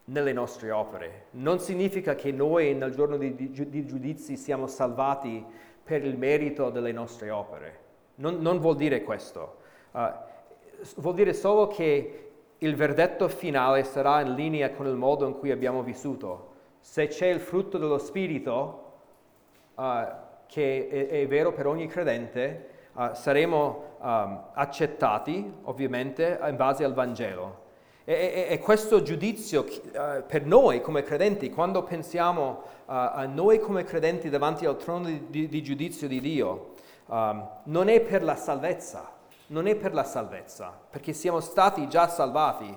nelle 0.06 0.34
nostre 0.34 0.72
opere. 0.72 1.26
Non 1.34 1.60
significa 1.60 2.16
che 2.16 2.32
noi 2.32 2.74
nel 2.74 2.92
giorno 2.96 3.16
di, 3.16 3.36
di, 3.36 3.70
di 3.70 3.86
giudizi 3.86 4.36
siamo 4.38 4.66
salvati 4.66 5.46
per 5.84 6.04
il 6.04 6.18
merito 6.18 6.72
delle 6.72 6.92
nostre 6.92 7.30
opere. 7.30 7.80
Non, 8.16 8.42
non 8.42 8.58
vuol 8.58 8.76
dire 8.76 9.04
questo. 9.04 9.58
Uh, 9.92 10.08
vuol 10.96 11.14
dire 11.14 11.32
solo 11.34 11.68
che 11.68 12.30
il 12.58 12.76
verdetto 12.76 13.28
finale 13.28 13.84
sarà 13.84 14.22
in 14.22 14.34
linea 14.34 14.72
con 14.72 14.88
il 14.88 14.96
modo 14.96 15.28
in 15.28 15.38
cui 15.38 15.52
abbiamo 15.52 15.84
vissuto. 15.84 16.54
Se 16.80 17.06
c'è 17.06 17.28
il 17.28 17.40
frutto 17.40 17.78
dello 17.78 18.00
Spirito, 18.00 18.94
uh, 19.76 19.84
che 20.48 20.88
è, 20.90 21.08
è, 21.08 21.28
vero 21.28 21.52
per 21.52 21.68
ogni 21.68 21.86
credente, 21.86 22.70
uh, 22.94 23.14
saremo 23.14 23.98
um, 24.00 24.44
accettati 24.54 25.54
ovviamente 25.66 26.40
in 26.42 26.56
base 26.56 26.84
al 26.84 26.96
Vangelo. 26.96 27.66
E, 28.10 28.14
e, 28.14 28.54
e 28.54 28.60
questo 28.60 29.02
giudizio 29.02 29.66
uh, 29.66 30.26
per 30.26 30.46
noi 30.46 30.80
come 30.80 31.04
credenti, 31.04 31.50
quando 31.50 31.84
pensiamo 31.84 32.62
uh, 32.62 32.84
a 32.86 33.26
noi 33.26 33.60
come 33.60 33.84
credenti 33.84 34.30
davanti 34.30 34.66
al 34.66 34.78
trono 34.78 35.08
di, 35.08 35.26
di, 35.30 35.50
di 35.50 35.62
giudizio 35.62 36.08
di 36.08 36.22
Dio, 36.22 36.76
um, 37.08 37.46
non 37.64 37.90
è 37.90 38.00
per 38.00 38.24
la 38.24 38.38
salvezza, 38.38 39.12
non 39.48 39.68
è 39.68 39.76
per 39.76 39.94
la 39.94 40.06
salvezza, 40.06 40.74
perché 40.90 41.12
siamo 41.12 41.42
stati 41.42 41.90
già 41.90 42.08
salvati, 42.08 42.74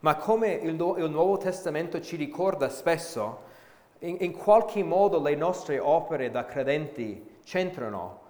ma 0.00 0.16
come 0.16 0.52
il, 0.52 0.74
il 0.74 1.10
Nuovo 1.10 1.38
Testamento 1.38 2.02
ci 2.02 2.16
ricorda 2.16 2.68
spesso, 2.68 3.38
in, 4.00 4.18
in, 4.20 4.32
qualche 4.32 4.82
modo 4.84 5.18
le 5.18 5.34
nostre 5.34 5.78
opere 5.78 6.30
da 6.30 6.44
credenti 6.44 7.38
c'entrano, 7.42 8.20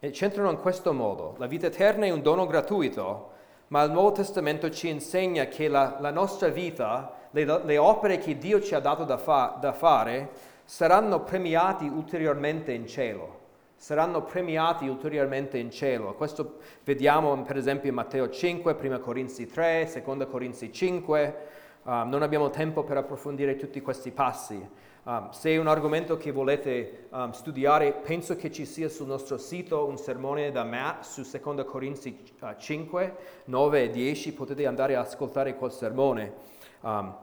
e 0.00 0.10
c'entrano 0.10 0.50
in 0.50 0.58
questo 0.58 0.92
modo. 0.92 1.36
La 1.38 1.46
vita 1.46 1.68
eterna 1.68 2.06
è 2.06 2.10
un 2.10 2.22
dono 2.22 2.44
gratuito, 2.44 3.34
ma 3.68 3.82
il 3.82 3.90
Nuovo 3.90 4.12
Testamento 4.12 4.70
ci 4.70 4.88
insegna 4.88 5.46
che 5.46 5.68
la, 5.68 5.96
la 6.00 6.10
nostra 6.10 6.48
vita, 6.48 7.12
le, 7.30 7.44
le, 7.64 7.78
opere 7.78 8.18
che 8.18 8.38
Dio 8.38 8.60
ci 8.60 8.74
ha 8.74 8.80
dato 8.80 9.04
da, 9.04 9.18
fa, 9.18 9.56
da 9.60 9.72
fare, 9.72 10.30
saranno 10.64 11.22
premiati 11.22 11.86
ulteriormente 11.86 12.72
in 12.72 12.86
cielo 12.86 13.44
saranno 13.78 14.22
premiati 14.22 14.88
ulteriormente 14.88 15.58
in 15.58 15.70
cielo. 15.70 16.14
Questo 16.14 16.58
vediamo 16.82 17.42
per 17.42 17.56
esempio 17.56 17.90
in 17.90 17.94
Matteo 17.94 18.28
5, 18.28 18.76
1 18.80 19.00
Corinzi 19.00 19.46
3, 19.46 20.02
2 20.02 20.26
Corinzi 20.26 20.72
5. 20.72 21.36
Um, 21.82 22.08
non 22.08 22.22
abbiamo 22.22 22.50
tempo 22.50 22.82
per 22.82 22.96
approfondire 22.96 23.56
tutti 23.56 23.80
questi 23.80 24.10
passi. 24.10 24.66
Um, 25.08 25.30
se 25.30 25.50
è 25.50 25.56
un 25.56 25.68
argomento 25.68 26.16
che 26.16 26.32
volete 26.32 27.06
um, 27.10 27.30
studiare, 27.30 27.92
penso 27.92 28.34
che 28.34 28.50
ci 28.50 28.64
sia 28.64 28.88
sul 28.88 29.06
nostro 29.06 29.38
sito 29.38 29.86
un 29.86 29.98
sermone 29.98 30.50
da 30.50 30.64
Matt 30.64 31.04
su 31.04 31.22
2 31.22 31.64
Corinzi 31.64 32.18
uh, 32.40 32.46
5, 32.58 33.16
9 33.44 33.82
e 33.84 33.90
10, 33.90 34.32
potete 34.32 34.66
andare 34.66 34.96
ad 34.96 35.06
ascoltare 35.06 35.54
quel 35.54 35.70
sermone. 35.70 36.32
Um, 36.80 37.14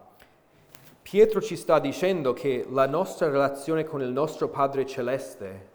Pietro 1.01 1.41
ci 1.41 1.57
sta 1.57 1.79
dicendo 1.79 2.31
che 2.31 2.65
la 2.69 2.87
nostra 2.87 3.29
relazione 3.29 3.83
con 3.83 4.01
il 4.01 4.11
nostro 4.13 4.47
Padre 4.47 4.85
Celeste 4.85 5.67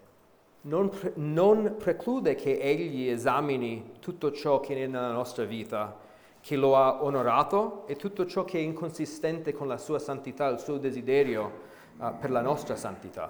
non, 0.61 0.89
pre- 0.89 1.11
non 1.13 1.75
preclude 1.77 2.33
che 2.33 2.57
Egli 2.59 3.07
esamini 3.07 3.97
tutto 3.99 4.31
ciò 4.31 4.59
che 4.59 4.73
è 4.73 4.87
nella 4.87 5.11
nostra 5.11 5.43
vita, 5.43 5.95
che 6.41 6.55
lo 6.55 6.75
ha 6.75 7.03
onorato 7.03 7.83
e 7.85 7.95
tutto 7.97 8.25
ciò 8.25 8.45
che 8.45 8.57
è 8.57 8.61
inconsistente 8.61 9.53
con 9.53 9.67
la 9.67 9.77
sua 9.77 9.99
santità, 9.99 10.47
il 10.47 10.57
suo 10.57 10.79
desiderio 10.79 11.68
uh, 11.99 12.17
per 12.17 12.31
la 12.31 12.41
nostra 12.41 12.75
santità. 12.75 13.29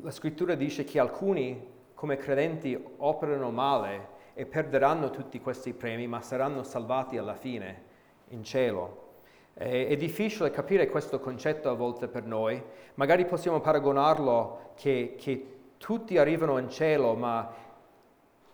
La 0.00 0.10
scrittura 0.10 0.54
dice 0.54 0.84
che 0.84 0.98
alcuni 0.98 1.76
come 1.94 2.16
credenti 2.16 2.80
operano 2.98 3.50
male 3.50 4.16
e 4.34 4.46
perderanno 4.46 5.10
tutti 5.10 5.40
questi 5.40 5.72
premi, 5.72 6.06
ma 6.06 6.22
saranno 6.22 6.62
salvati 6.62 7.18
alla 7.18 7.34
fine 7.34 7.82
in 8.28 8.44
cielo. 8.44 9.06
È, 9.54 9.96
difficile 9.96 10.52
capire 10.52 10.88
questo 10.88 11.18
concetto 11.18 11.68
a 11.68 11.74
volte 11.74 12.06
per 12.06 12.24
noi, 12.24 12.62
magari 12.94 13.24
possiamo 13.24 13.58
paragonarlo 13.58 14.70
che, 14.76 15.16
che 15.18 15.56
tutti 15.78 16.16
arrivano 16.16 16.58
in 16.58 16.70
cielo, 16.70 17.14
ma 17.16 17.52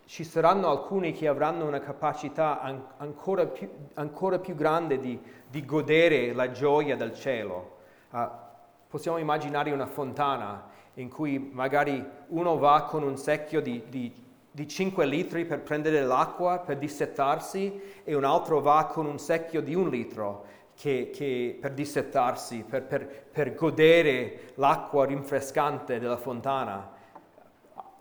ci 0.05 0.23
saranno 0.23 0.69
alcuni 0.69 1.13
che 1.13 1.27
avranno 1.27 1.65
una 1.65 1.79
capacità 1.79 2.61
an- 2.61 2.85
ancora, 2.97 3.45
più, 3.47 3.69
ancora, 3.95 4.39
più, 4.39 4.55
grande 4.55 4.99
di, 4.99 5.19
di, 5.49 5.65
godere 5.65 6.33
la 6.33 6.51
gioia 6.51 6.95
del 6.95 7.13
cielo. 7.13 7.77
Uh, 8.11 8.27
possiamo 8.87 9.17
immaginare 9.17 9.71
una 9.71 9.87
fontana 9.87 10.69
in 10.95 11.09
cui 11.09 11.39
magari 11.39 12.03
uno 12.27 12.57
va 12.57 12.83
con 12.83 13.03
un 13.03 13.17
secchio 13.17 13.61
di, 13.61 13.83
di, 13.89 14.13
di 14.51 14.67
5 14.67 15.05
litri 15.05 15.45
per 15.45 15.61
prendere 15.61 16.01
l'acqua, 16.03 16.59
per 16.59 16.77
dissettarsi, 16.77 17.81
e 18.03 18.13
un 18.13 18.23
altro 18.23 18.61
va 18.61 18.85
con 18.85 19.05
un 19.05 19.17
secchio 19.17 19.61
di 19.61 19.73
un 19.73 19.89
litro 19.89 20.45
che, 20.75 21.09
che 21.11 21.57
per 21.59 21.71
dissettarsi, 21.73 22.63
per, 22.67 22.83
per, 22.83 23.07
per 23.31 23.55
godere 23.55 24.51
l'acqua 24.55 25.05
rinfrescante 25.05 25.99
della 25.99 26.17
fontana. 26.17 26.94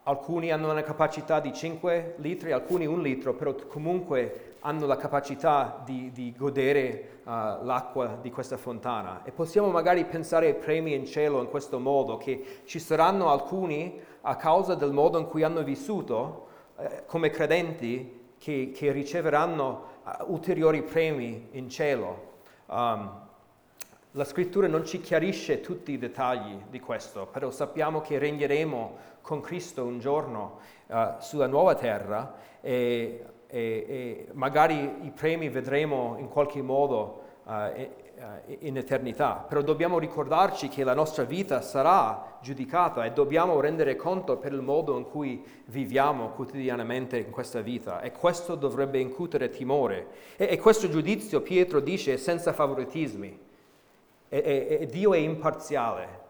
Alcuni 0.06 0.52
hanno 0.52 0.70
una 0.70 0.82
capacità 0.82 1.40
di 1.40 1.50
5 1.50 2.16
litri, 2.18 2.52
alcuni 2.52 2.84
un 2.84 3.00
litro, 3.00 3.32
però 3.32 3.54
comunque 3.66 4.56
hanno 4.60 4.84
la 4.84 4.96
capacità 4.96 5.80
di, 5.82 6.10
di 6.12 6.34
godere 6.36 7.20
uh, 7.24 7.30
l'acqua 7.64 8.18
di 8.20 8.30
questa 8.30 8.58
fontana. 8.58 9.22
E 9.24 9.30
possiamo 9.30 9.70
magari 9.70 10.04
pensare 10.04 10.48
ai 10.48 10.54
premi 10.56 10.92
in 10.92 11.06
cielo 11.06 11.40
in 11.40 11.48
questo 11.48 11.78
modo, 11.78 12.18
che 12.18 12.60
ci 12.66 12.78
saranno 12.78 13.30
alcuni 13.30 13.98
a 14.20 14.36
causa 14.36 14.74
del 14.74 14.92
modo 14.92 15.18
in 15.18 15.26
cui 15.26 15.42
hanno 15.42 15.62
vissuto 15.62 16.48
eh, 16.76 17.04
come 17.06 17.30
credenti 17.30 18.32
che, 18.38 18.72
che 18.74 18.92
riceveranno 18.92 19.84
uh, 20.04 20.32
ulteriori 20.32 20.82
premi 20.82 21.48
in 21.52 21.70
cielo. 21.70 22.32
Um, 22.66 23.23
la 24.16 24.24
scrittura 24.24 24.68
non 24.68 24.84
ci 24.84 25.00
chiarisce 25.00 25.60
tutti 25.60 25.90
i 25.92 25.98
dettagli 25.98 26.56
di 26.70 26.78
questo, 26.78 27.26
però 27.26 27.50
sappiamo 27.50 28.00
che 28.00 28.18
regneremo 28.18 28.96
con 29.20 29.40
Cristo 29.40 29.84
un 29.84 29.98
giorno 29.98 30.58
uh, 30.86 30.96
sulla 31.18 31.48
nuova 31.48 31.74
terra 31.74 32.34
e, 32.60 33.24
e, 33.48 33.58
e, 33.58 34.26
magari 34.32 34.98
i 35.02 35.10
premi 35.10 35.48
vedremo 35.48 36.14
in 36.18 36.28
qualche 36.28 36.62
modo 36.62 37.22
uh, 37.44 37.52
in 38.60 38.76
eternità, 38.76 39.44
però 39.48 39.62
dobbiamo 39.62 39.98
ricordarci 39.98 40.68
che 40.68 40.84
la 40.84 40.94
nostra 40.94 41.24
vita 41.24 41.60
sarà 41.60 42.38
giudicata 42.40 43.04
e 43.04 43.10
dobbiamo 43.10 43.58
rendere 43.58 43.96
conto 43.96 44.36
per 44.36 44.52
il 44.52 44.62
modo 44.62 44.96
in 44.96 45.04
cui 45.04 45.44
viviamo 45.66 46.28
quotidianamente 46.28 47.18
in 47.18 47.30
questa 47.30 47.60
vita. 47.60 48.00
E 48.00 48.12
questo 48.12 48.54
dovrebbe 48.54 49.00
incutere 49.00 49.50
timore. 49.50 50.06
E, 50.36 50.56
questo 50.58 50.88
giudizio, 50.88 51.40
Pietro 51.40 51.80
dice, 51.80 52.12
è 52.12 52.16
senza 52.16 52.52
favoritismi 52.52 53.43
e, 54.34 54.66
e, 54.68 54.78
e 54.80 54.86
Dio 54.86 55.14
è 55.14 55.18
imparziale. 55.18 56.22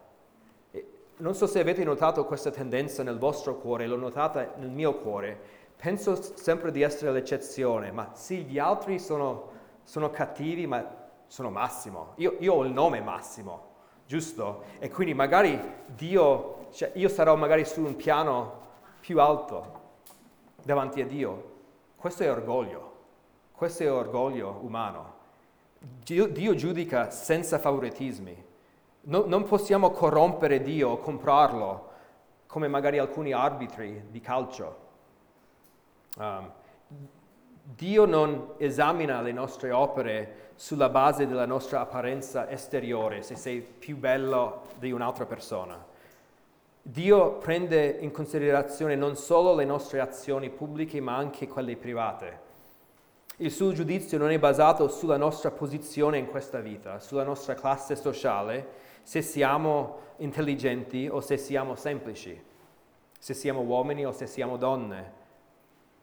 Non 1.17 1.33
so 1.33 1.47
se 1.47 1.59
avete 1.59 1.83
notato 1.83 2.25
questa 2.25 2.51
tendenza 2.51 3.01
nel 3.01 3.17
vostro 3.17 3.57
cuore, 3.57 3.87
l'ho 3.87 3.95
notata 3.95 4.53
nel 4.57 4.69
mio 4.69 4.99
cuore. 4.99 5.39
Penso 5.75 6.21
sempre 6.35 6.71
di 6.71 6.83
essere 6.83 7.11
l'eccezione, 7.11 7.91
ma 7.91 8.11
sì, 8.13 8.43
gli 8.43 8.59
altri 8.59 8.99
sono, 8.99 9.49
sono 9.83 10.11
cattivi, 10.11 10.67
ma 10.67 11.03
sono 11.25 11.49
Massimo, 11.49 12.11
io, 12.15 12.35
io, 12.39 12.53
ho 12.53 12.63
il 12.63 12.71
nome 12.71 13.01
Massimo, 13.01 13.69
giusto? 14.05 14.65
E 14.77 14.89
quindi 14.91 15.15
magari 15.15 15.59
Dio, 15.87 16.67
cioè 16.71 16.91
io 16.93 17.09
sarò 17.09 17.35
magari 17.35 17.65
su 17.65 17.81
un 17.81 17.95
piano 17.95 18.61
più 18.99 19.19
alto 19.19 19.81
davanti 20.63 21.01
a 21.01 21.07
Dio. 21.07 21.53
Questo 21.95 22.23
è 22.23 22.29
orgoglio, 22.29 22.93
questo 23.51 23.83
è 23.83 23.91
orgoglio 23.91 24.59
umano. 24.61 25.14
Dio, 26.03 26.27
Dio 26.27 26.55
giudica 26.55 27.11
senza 27.11 27.59
favoritismi. 27.59 28.43
No, 29.01 29.25
non 29.27 29.43
possiamo 29.43 29.91
corrompere 29.91 30.61
Dio 30.61 30.89
o 30.89 30.97
comprarlo 30.97 31.89
come 32.47 32.67
magari 32.67 32.97
alcuni 32.97 33.33
arbitri 33.33 34.05
di 34.09 34.19
calcio. 34.19 34.83
Um, 36.17 36.51
Dio 37.61 38.05
non 38.05 38.53
esamina 38.57 39.21
le 39.21 39.31
nostre 39.31 39.71
opere 39.71 40.51
sulla 40.55 40.89
base 40.89 41.27
della 41.27 41.45
nostra 41.45 41.81
apparenza 41.81 42.49
esteriore, 42.49 43.21
se 43.21 43.35
sei 43.35 43.61
più 43.61 43.97
bello 43.97 44.67
di 44.79 44.91
un'altra 44.91 45.25
persona. 45.25 45.83
Dio 46.81 47.33
prende 47.33 47.97
in 47.99 48.11
considerazione 48.11 48.95
non 48.95 49.15
solo 49.15 49.53
le 49.55 49.65
nostre 49.65 49.99
azioni 49.99 50.49
pubbliche, 50.49 51.01
ma 51.01 51.15
anche 51.15 51.47
quelle 51.47 51.75
private. 51.75 52.44
Il 53.37 53.51
suo 53.51 53.73
giudizio 53.73 54.17
non 54.17 54.31
è 54.31 54.39
basato 54.39 54.87
sulla 54.87 55.17
nostra 55.17 55.51
posizione 55.51 56.17
in 56.17 56.27
questa 56.27 56.61
vita, 56.61 56.99
sulla 56.99 57.23
nostra 57.23 57.53
classe 57.53 57.97
sociale, 57.97 58.83
se 59.03 59.21
siamo 59.21 59.99
intelligenti 60.17 61.09
o 61.11 61.19
se 61.19 61.35
siamo 61.35 61.75
semplici, 61.75 62.41
se 63.19 63.33
siamo 63.33 63.59
uomini 63.59 64.05
o 64.05 64.13
se 64.13 64.25
siamo 64.25 64.55
donne. 64.55 65.23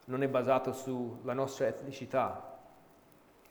Non 0.05 0.23
è 0.23 0.29
basato 0.29 0.75
sulla 0.75 1.33
nostra 1.33 1.69
etnicità, 1.69 2.59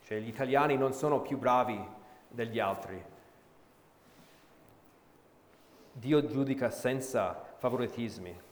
cioè 0.04 0.20
gli 0.20 0.28
italiani 0.28 0.76
non 0.76 0.92
sono 0.92 1.20
più 1.20 1.36
bravi 1.36 1.84
degli 2.28 2.60
altri. 2.60 3.04
Dio 5.92 6.24
giudica 6.24 6.70
senza 6.70 7.54
favoritismi. 7.56 8.50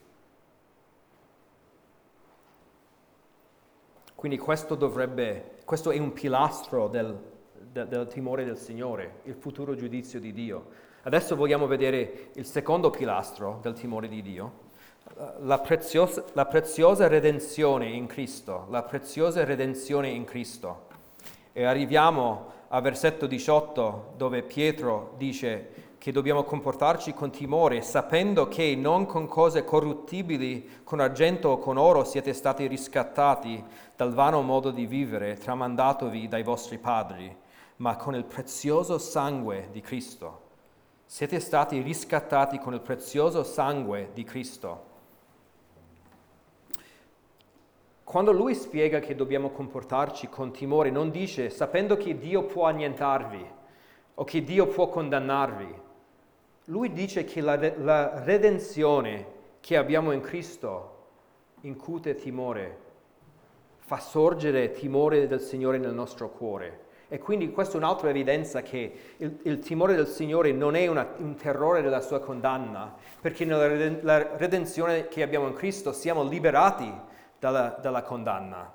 Quindi 4.21 4.37
questo, 4.37 4.75
dovrebbe, 4.75 5.53
questo 5.65 5.91
è 5.93 5.99
un 5.99 6.13
pilastro 6.13 6.89
del, 6.89 7.19
del, 7.55 7.89
del 7.89 8.07
timore 8.07 8.45
del 8.45 8.59
Signore, 8.59 9.21
il 9.23 9.35
futuro 9.35 9.75
giudizio 9.75 10.21
di 10.21 10.35
Dio. 10.35 10.67
Adesso 11.05 11.35
vogliamo 11.37 11.67
vedere 11.67 12.29
il 12.35 12.45
secondo 12.45 12.91
pilastro 12.91 13.61
del 13.63 13.73
timore 13.73 14.09
di 14.09 14.21
Dio, 14.21 14.53
la 15.39 15.59
preziosa, 15.61 16.23
la 16.35 16.45
preziosa, 16.45 17.09
redenzione 17.09 17.89
in 17.89 18.07
Cristo, 18.07 18.67
la 18.69 18.83
preziosa 18.83 19.43
redenzione 19.43 20.11
in 20.11 20.25
Cristo. 20.25 20.89
E 21.55 21.65
arriviamo 21.65 22.53
al 22.69 22.83
versetto 22.83 23.27
18 23.27 24.13
dove 24.19 24.43
Pietro 24.43 25.15
dice 25.17 25.90
che 26.01 26.13
dobbiamo 26.13 26.45
comportarci 26.45 27.13
con 27.13 27.31
timore, 27.31 27.83
sapendo 27.83 28.49
che 28.49 28.75
non 28.75 29.05
con 29.05 29.27
cose 29.27 29.65
corruttibili, 29.65 30.81
con 30.83 30.99
argento 30.99 31.51
o 31.51 31.59
con 31.59 31.77
oro 31.77 32.05
siete 32.05 32.33
stati 32.33 32.67
riscattati 32.67 33.63
dal 33.95 34.15
vano 34.15 34.41
modo 34.41 34.71
di 34.71 34.87
vivere 34.87 35.35
tramandatovi 35.35 36.27
dai 36.27 36.43
vostri 36.43 36.79
padri, 36.79 37.37
ma 37.77 37.97
con 37.97 38.15
il 38.15 38.25
prezioso 38.25 38.97
sangue 38.97 39.69
di 39.73 39.83
Cristo, 39.83 40.49
Siete 41.05 41.39
stati 41.39 41.83
riscattati 41.83 42.59
con 42.59 42.73
il 42.73 42.81
prezioso 42.81 43.43
sangue 43.43 44.11
di 44.15 44.25
Cristo. 44.25 44.85
Quando 48.05 48.33
lui 48.33 48.55
spiega 48.55 49.01
che 49.01 49.15
dobbiamo 49.17 49.51
comportarci 49.51 50.29
con 50.29 50.51
timore, 50.51 50.91
non 50.91 51.11
dice 51.11 51.51
sapendo 51.51 51.97
che 51.97 52.17
Dio 52.17 52.45
può 52.45 52.65
annientarvi 52.65 53.45
o 54.15 54.25
che 54.25 54.45
Dio 54.45 54.67
può 54.69 54.89
condannarvi. 54.89 55.89
Lui 56.71 56.93
dice 56.93 57.25
che 57.25 57.41
la, 57.41 57.57
la 57.79 58.23
redenzione 58.23 59.27
che 59.59 59.77
abbiamo 59.77 60.13
in 60.13 60.21
Cristo 60.21 60.99
incute 61.63 62.15
timore, 62.15 62.79
fa 63.81 63.99
sorgere 63.99 64.71
timore 64.71 65.27
del 65.27 65.41
Signore 65.41 65.79
nel 65.79 65.93
nostro 65.93 66.31
cuore. 66.31 66.87
E 67.09 67.19
quindi 67.19 67.51
questa 67.51 67.75
è 67.75 67.77
un'altra 67.79 68.09
evidenza 68.09 68.63
che 68.63 68.93
il, 69.17 69.41
il 69.43 69.59
timore 69.59 69.97
del 69.97 70.07
Signore 70.07 70.53
non 70.53 70.77
è 70.77 70.87
una, 70.87 71.13
un 71.17 71.35
terrore 71.35 71.83
della 71.83 72.01
sua 72.01 72.21
condanna, 72.21 72.95
perché 73.21 73.45
nella 73.45 74.37
redenzione 74.37 75.09
che 75.09 75.25
abbiamo 75.25 75.49
in 75.49 75.55
Cristo 75.55 75.93
siamo 75.93 76.23
liberati 76.23 76.89
dalla, 77.41 77.77
dalla 77.83 78.03
condanna. 78.03 78.73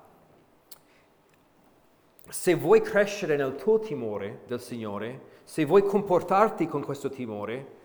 Se 2.28 2.54
vuoi 2.54 2.82
crescere 2.82 3.36
nel 3.36 3.54
tuo 3.54 3.78
timore 3.78 4.40
del 4.46 4.60
Signore, 4.60 5.34
se 5.44 5.64
vuoi 5.64 5.82
comportarti 5.82 6.66
con 6.66 6.84
questo 6.84 7.08
timore, 7.08 7.75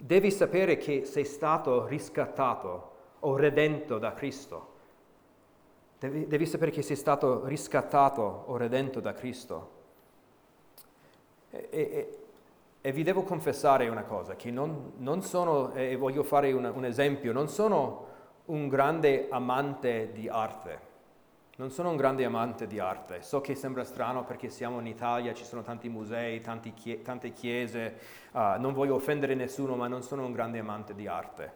devi 0.00 0.30
sapere 0.30 0.76
che 0.76 1.04
sei 1.04 1.24
stato 1.24 1.86
riscattato 1.86 2.90
o 3.20 3.36
redento 3.36 3.98
da 3.98 4.14
Cristo. 4.14 4.68
Devi, 5.98 6.26
devi 6.26 6.46
sapere 6.46 6.70
che 6.70 6.82
sei 6.82 6.96
stato 6.96 7.44
riscattato 7.44 8.44
o 8.46 8.56
redento 8.56 9.00
da 9.00 9.12
Cristo. 9.12 9.78
E, 11.50 11.68
e, 11.70 12.18
e, 12.80 12.92
vi 12.92 13.02
devo 13.02 13.22
confessare 13.22 13.88
una 13.88 14.04
cosa, 14.04 14.36
che 14.36 14.50
non, 14.50 14.92
non 14.98 15.20
sono, 15.22 15.74
e 15.74 15.96
voglio 15.96 16.22
fare 16.22 16.52
una, 16.52 16.70
un 16.70 16.84
esempio, 16.84 17.32
non 17.32 17.48
sono 17.48 18.06
un 18.46 18.68
grande 18.68 19.26
amante 19.30 20.10
di 20.12 20.28
arte. 20.28 20.88
Non 21.60 21.70
sono 21.70 21.90
un 21.90 21.96
grande 21.96 22.24
amante 22.24 22.66
di 22.66 22.78
arte. 22.78 23.20
So 23.20 23.42
che 23.42 23.54
sembra 23.54 23.84
strano 23.84 24.24
perché 24.24 24.48
siamo 24.48 24.80
in 24.80 24.86
Italia, 24.86 25.34
ci 25.34 25.44
sono 25.44 25.60
tanti 25.60 25.90
musei, 25.90 26.40
chie- 26.74 27.02
tante 27.02 27.34
chiese, 27.34 27.98
uh, 28.32 28.58
non 28.58 28.72
voglio 28.72 28.94
offendere 28.94 29.34
nessuno, 29.34 29.76
ma 29.76 29.86
non 29.86 30.02
sono 30.02 30.24
un 30.24 30.32
grande 30.32 30.58
amante 30.58 30.94
di 30.94 31.06
arte. 31.06 31.52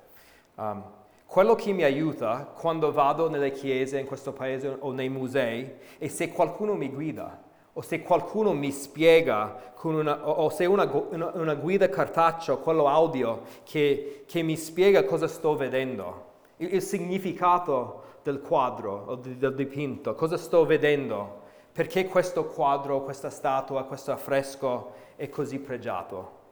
Um, 0.56 0.84
quello 1.24 1.54
che 1.54 1.72
mi 1.72 1.84
aiuta 1.84 2.52
quando 2.54 2.92
vado 2.92 3.30
nelle 3.30 3.50
chiese 3.50 3.98
in 3.98 4.04
questo 4.04 4.34
paese 4.34 4.76
o 4.78 4.92
nei 4.92 5.08
musei 5.08 5.72
è 5.96 6.08
se 6.08 6.28
qualcuno 6.28 6.74
mi 6.74 6.90
guida 6.90 7.42
o 7.72 7.80
se 7.80 8.02
qualcuno 8.02 8.52
mi 8.52 8.72
spiega 8.72 9.72
una, 9.84 10.28
o 10.28 10.50
se 10.50 10.66
una, 10.66 10.84
una, 10.84 11.30
una, 11.32 11.54
guida 11.54 11.88
cartacea 11.88 12.52
o 12.52 12.58
quello 12.58 12.88
audio 12.88 13.40
che, 13.64 14.24
che, 14.26 14.42
mi 14.42 14.56
spiega 14.58 15.04
cosa 15.04 15.26
sto 15.28 15.56
vedendo, 15.56 16.32
il, 16.58 16.74
il 16.74 16.82
significato 16.82 18.02
del 18.24 18.40
quadro 18.40 19.04
o 19.06 19.14
del 19.16 19.54
dipinto, 19.54 20.14
cosa 20.14 20.38
sto 20.38 20.64
vedendo, 20.64 21.42
perché 21.70 22.06
questo 22.06 22.46
quadro, 22.46 23.02
questa 23.02 23.28
statua, 23.28 23.84
questo 23.84 24.12
affresco 24.12 24.92
è 25.14 25.28
così 25.28 25.58
pregiato. 25.60 26.42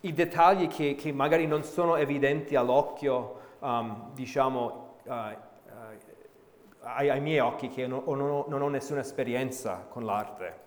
I 0.00 0.12
dettagli 0.14 0.66
che, 0.68 0.94
che 0.94 1.12
magari 1.12 1.46
non 1.46 1.62
sono 1.62 1.96
evidenti 1.96 2.56
all'occhio, 2.56 3.40
um, 3.60 4.10
diciamo, 4.14 4.94
uh, 5.04 5.12
ai, 6.80 7.10
ai 7.10 7.20
miei 7.20 7.40
occhi 7.40 7.68
che 7.68 7.86
non, 7.86 8.02
non, 8.06 8.20
ho, 8.22 8.44
non, 8.48 8.62
ho, 8.62 8.68
nessuna 8.68 9.00
esperienza 9.00 9.86
con 9.88 10.04
l'arte, 10.04 10.60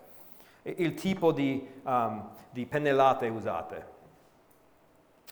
il 0.62 0.94
tipo 0.94 1.32
di, 1.32 1.68
um, 1.82 2.30
di 2.50 2.66
pennellate 2.66 3.28
usate. 3.28 3.94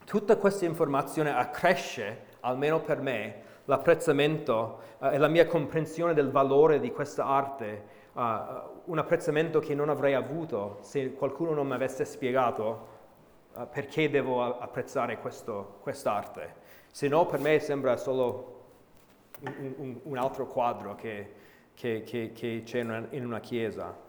Tutta 0.04 0.36
questa 0.36 0.64
informazione 0.64 1.34
accresce, 1.34 2.32
almeno 2.40 2.80
per 2.80 3.00
me, 3.00 3.42
l'apprezzamento 3.64 4.80
uh, 4.98 5.06
e 5.06 5.18
la 5.18 5.28
mia 5.28 5.46
comprensione 5.46 6.14
del 6.14 6.30
valore 6.30 6.80
di 6.80 6.90
questa 6.90 7.24
arte, 7.26 7.84
uh, 8.12 8.20
un 8.84 8.98
apprezzamento 8.98 9.60
che 9.60 9.74
non 9.74 9.88
avrei 9.88 10.14
avuto 10.14 10.78
se 10.80 11.12
qualcuno 11.12 11.52
non 11.52 11.66
mi 11.66 11.74
avesse 11.74 12.04
spiegato 12.04 12.86
uh, 13.54 13.68
perché 13.70 14.10
devo 14.10 14.58
apprezzare 14.58 15.18
questo, 15.18 15.78
quest'arte. 15.80 16.62
Se 16.90 17.08
no 17.08 17.26
per 17.26 17.40
me 17.40 17.58
sembra 17.58 17.96
solo 17.96 18.52
un, 19.40 19.74
un, 19.76 20.00
un 20.02 20.16
altro 20.16 20.46
quadro 20.46 20.94
che, 20.94 21.32
che, 21.74 22.02
che, 22.04 22.32
che 22.32 22.62
c'è 22.64 22.80
in 22.80 23.24
una 23.24 23.40
chiesa. 23.40 24.02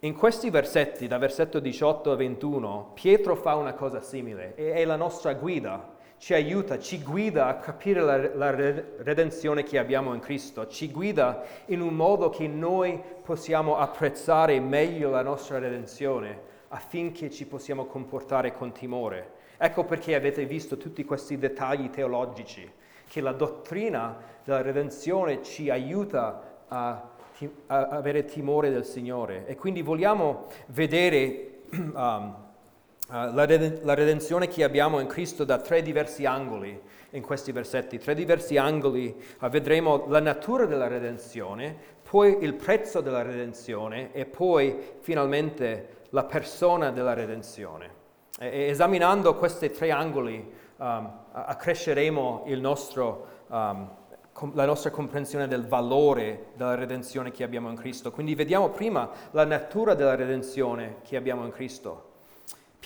In 0.00 0.14
questi 0.14 0.50
versetti, 0.50 1.06
da 1.06 1.16
versetto 1.16 1.58
18 1.58 2.12
a 2.12 2.16
21, 2.16 2.90
Pietro 2.92 3.34
fa 3.34 3.54
una 3.54 3.72
cosa 3.72 4.02
simile, 4.02 4.54
e 4.54 4.74
è 4.74 4.84
la 4.84 4.96
nostra 4.96 5.32
guida, 5.32 5.95
ci 6.18 6.34
aiuta, 6.34 6.78
ci 6.78 7.02
guida 7.02 7.46
a 7.46 7.56
capire 7.56 8.00
la, 8.00 8.16
la, 8.34 8.50
redenzione 8.50 9.62
che 9.62 9.78
abbiamo 9.78 10.14
in 10.14 10.20
Cristo, 10.20 10.66
ci 10.66 10.90
guida 10.90 11.44
in 11.66 11.80
un 11.80 11.94
modo 11.94 12.30
che 12.30 12.48
noi 12.48 13.00
possiamo 13.22 13.76
apprezzare 13.76 14.58
meglio 14.60 15.10
la 15.10 15.22
nostra 15.22 15.58
redenzione 15.58 16.54
affinché 16.68 17.30
ci 17.30 17.46
possiamo 17.46 17.84
comportare 17.84 18.52
con 18.52 18.72
timore. 18.72 19.34
Ecco 19.58 19.84
perché 19.84 20.14
avete 20.14 20.44
visto 20.46 20.76
tutti 20.76 21.04
questi 21.04 21.38
dettagli 21.38 21.90
teologici 21.90 22.70
che 23.08 23.20
la 23.20 23.32
dottrina 23.32 24.16
della 24.44 24.62
redenzione 24.62 25.42
ci 25.42 25.70
aiuta 25.70 26.64
a, 26.68 27.08
a 27.66 27.88
avere 27.88 28.24
timore 28.24 28.70
del 28.70 28.84
Signore. 28.84 29.46
E 29.46 29.54
quindi 29.54 29.82
vogliamo 29.82 30.46
vedere 30.68 31.60
um, 31.70 32.45
la, 33.08 33.44
reden- 33.44 33.80
la 33.82 33.94
redenzione 33.94 34.48
che 34.48 34.64
abbiamo 34.64 34.98
in 34.98 35.06
Cristo 35.06 35.44
da 35.44 35.58
tre 35.58 35.82
diversi 35.82 36.24
angoli 36.24 36.80
in 37.10 37.22
questi 37.22 37.52
versetti, 37.52 37.98
tre 37.98 38.14
diversi 38.14 38.56
angoli. 38.56 39.14
Uh, 39.40 39.48
vedremo 39.48 40.06
la 40.08 40.20
natura 40.20 40.66
della 40.66 40.88
redenzione, 40.88 41.76
poi 42.02 42.38
il 42.40 42.54
prezzo 42.54 43.00
della 43.00 43.22
redenzione 43.22 44.12
e 44.12 44.26
poi 44.26 44.76
finalmente 45.00 46.04
la 46.10 46.24
persona 46.24 46.90
della 46.90 47.14
redenzione. 47.14 48.04
E, 48.38 48.66
esaminando 48.68 49.34
questi 49.36 49.70
tre 49.70 49.90
angoli 49.90 50.52
um, 50.76 51.12
accresceremo 51.32 52.44
nostro, 52.56 53.26
um, 53.48 53.88
la 54.52 54.66
nostra 54.66 54.90
comprensione 54.90 55.46
del 55.46 55.66
valore 55.66 56.46
della 56.54 56.74
redenzione 56.74 57.30
che 57.30 57.44
abbiamo 57.44 57.70
in 57.70 57.76
Cristo. 57.76 58.10
Quindi 58.10 58.34
vediamo 58.34 58.70
prima 58.70 59.10
la 59.30 59.44
natura 59.44 59.94
della 59.94 60.16
redenzione 60.16 60.96
che 61.02 61.16
abbiamo 61.16 61.44
in 61.44 61.52
Cristo. 61.52 62.14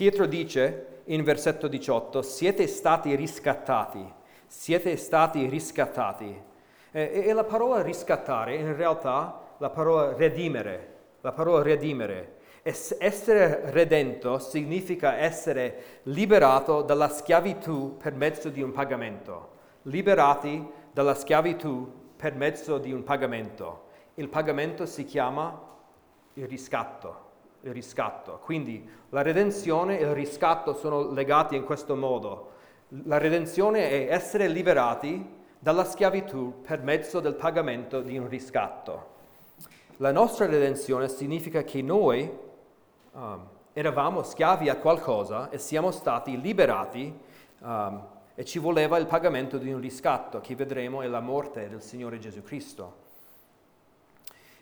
Pietro 0.00 0.24
dice 0.24 1.02
in 1.08 1.22
versetto 1.24 1.68
18, 1.68 2.22
siete 2.22 2.66
stati 2.68 3.14
riscattati, 3.14 4.02
siete 4.46 4.96
stati 4.96 5.46
riscattati. 5.46 6.42
E, 6.90 7.22
e 7.26 7.32
la 7.34 7.44
parola 7.44 7.82
riscattare 7.82 8.54
in 8.54 8.74
realtà 8.74 9.56
la 9.58 9.68
parola 9.68 10.14
redimere, 10.16 10.94
la 11.20 11.32
parola 11.32 11.62
redimere 11.62 12.38
essere 12.62 13.70
redento 13.72 14.38
significa 14.38 15.18
essere 15.18 16.00
liberato 16.04 16.80
dalla 16.80 17.10
schiavitù 17.10 17.98
per 17.98 18.14
mezzo 18.14 18.48
di 18.48 18.62
un 18.62 18.72
pagamento. 18.72 19.50
Liberati 19.82 20.66
dalla 20.92 21.14
schiavitù 21.14 22.14
per 22.16 22.34
mezzo 22.34 22.78
di 22.78 22.90
un 22.90 23.02
pagamento. 23.02 23.88
Il 24.14 24.30
pagamento 24.30 24.86
si 24.86 25.04
chiama 25.04 25.60
il 26.32 26.48
riscatto. 26.48 27.28
Il 27.62 27.72
riscatto. 27.72 28.40
Quindi 28.42 28.88
la 29.10 29.22
redenzione 29.22 29.98
e 29.98 30.04
il 30.04 30.14
riscatto 30.14 30.74
sono 30.74 31.10
legati 31.12 31.56
in 31.56 31.64
questo 31.64 31.94
modo. 31.94 32.52
La 33.04 33.18
redenzione 33.18 33.90
è 33.90 34.12
essere 34.12 34.48
liberati 34.48 35.38
dalla 35.58 35.84
schiavitù 35.84 36.62
per 36.62 36.82
mezzo 36.82 37.20
del 37.20 37.34
pagamento 37.34 38.00
di 38.00 38.16
un 38.16 38.28
riscatto. 38.28 39.18
La 39.98 40.10
nostra 40.10 40.46
redenzione 40.46 41.08
significa 41.08 41.62
che 41.62 41.82
noi 41.82 42.30
um, 43.12 43.46
eravamo 43.74 44.22
schiavi 44.22 44.70
a 44.70 44.76
qualcosa 44.76 45.50
e 45.50 45.58
siamo 45.58 45.90
stati 45.90 46.40
liberati 46.40 47.14
um, 47.60 48.06
e 48.34 48.44
ci 48.46 48.58
voleva 48.58 48.96
il 48.96 49.06
pagamento 49.06 49.58
di 49.58 49.70
un 49.70 49.80
riscatto 49.80 50.40
che 50.40 50.54
vedremo 50.54 51.02
è 51.02 51.06
la 51.06 51.20
morte 51.20 51.68
del 51.68 51.82
Signore 51.82 52.18
Gesù 52.18 52.42
Cristo. 52.42 52.99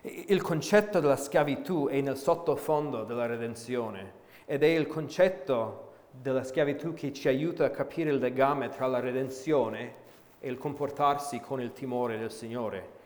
Il 0.02 0.42
concetto 0.42 1.00
della 1.00 1.16
schiavitù 1.16 1.88
è 1.88 2.00
nel 2.00 2.16
sottofondo 2.16 3.02
della 3.02 3.26
redenzione 3.26 4.12
ed 4.44 4.62
è 4.62 4.66
il 4.66 4.86
concetto 4.86 5.86
della 6.10 6.44
schiavitù 6.44 6.94
che 6.94 7.12
ci 7.12 7.26
aiuta 7.26 7.64
a 7.64 7.70
capire 7.70 8.10
il 8.10 8.18
legame 8.18 8.68
tra 8.68 8.86
la 8.86 9.00
redenzione 9.00 10.06
e 10.38 10.48
il 10.48 10.56
comportarsi 10.56 11.40
con 11.40 11.60
il 11.60 11.72
timore 11.72 12.16
del 12.16 12.30
Signore. 12.30 12.96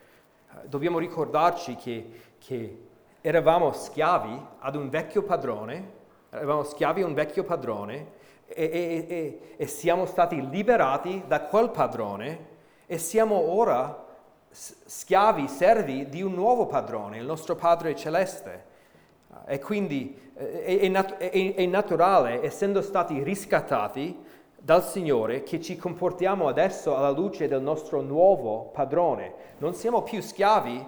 Dobbiamo 0.64 0.98
ricordarci 0.98 1.76
che, 1.76 2.10
che 2.38 2.78
eravamo 3.22 3.72
schiavi 3.72 4.46
ad 4.58 4.76
un 4.76 4.90
vecchio 4.90 5.22
padrone, 5.22 6.00
eravamo 6.28 6.62
schiavi 6.62 7.00
a 7.00 7.06
un 7.06 7.14
vecchio 7.14 7.44
padrone 7.44 8.20
e, 8.46 8.64
e, 8.64 9.06
e, 9.08 9.40
e 9.56 9.66
siamo 9.66 10.04
stati 10.04 10.46
liberati 10.50 11.24
da 11.26 11.40
quel 11.40 11.70
padrone 11.70 12.50
e 12.84 12.98
siamo 12.98 13.36
ora 13.36 14.01
schiavi, 14.52 15.48
servi 15.48 16.08
di 16.08 16.22
un 16.22 16.34
nuovo 16.34 16.66
padrone, 16.66 17.18
il 17.18 17.24
nostro 17.24 17.56
Padre 17.56 17.96
Celeste. 17.96 18.70
E 19.46 19.58
quindi 19.58 20.16
eh, 20.34 20.64
è, 20.64 20.78
è, 20.80 20.88
nat- 20.88 21.16
è, 21.16 21.54
è 21.54 21.66
naturale, 21.66 22.42
essendo 22.42 22.82
stati 22.82 23.22
riscattati, 23.22 24.30
dal 24.64 24.84
Signore 24.84 25.42
che 25.42 25.60
ci 25.60 25.76
comportiamo 25.76 26.46
adesso 26.46 26.94
alla 26.94 27.10
luce 27.10 27.48
del 27.48 27.60
nostro 27.60 28.00
nuovo 28.00 28.70
padrone. 28.72 29.34
Non 29.58 29.74
siamo 29.74 30.02
più 30.02 30.22
schiavi 30.22 30.86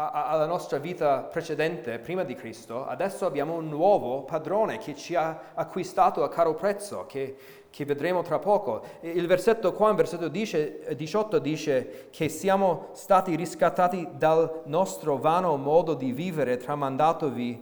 a, 0.00 0.28
alla 0.28 0.46
nostra 0.46 0.78
vita 0.78 1.22
precedente, 1.22 1.98
prima 1.98 2.22
di 2.22 2.36
Cristo, 2.36 2.86
adesso 2.86 3.26
abbiamo 3.26 3.54
un 3.54 3.68
nuovo 3.68 4.22
padrone 4.22 4.78
che 4.78 4.94
ci 4.94 5.16
ha 5.16 5.50
acquistato 5.54 6.22
a 6.22 6.28
caro 6.28 6.54
prezzo, 6.54 7.04
che, 7.06 7.36
che 7.68 7.84
vedremo 7.84 8.22
tra 8.22 8.38
poco. 8.38 8.84
Il 9.00 9.26
versetto 9.26 9.72
qua, 9.72 9.90
in 9.90 9.96
versetto 9.96 10.28
18, 10.28 11.38
dice 11.40 12.06
che 12.10 12.28
siamo 12.28 12.90
stati 12.92 13.34
riscattati 13.34 14.08
dal 14.12 14.62
nostro 14.66 15.16
vano 15.16 15.56
modo 15.56 15.94
di 15.94 16.12
vivere 16.12 16.58
tramandatoci 16.58 17.60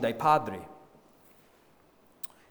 dai 0.00 0.14
padri. 0.14 0.66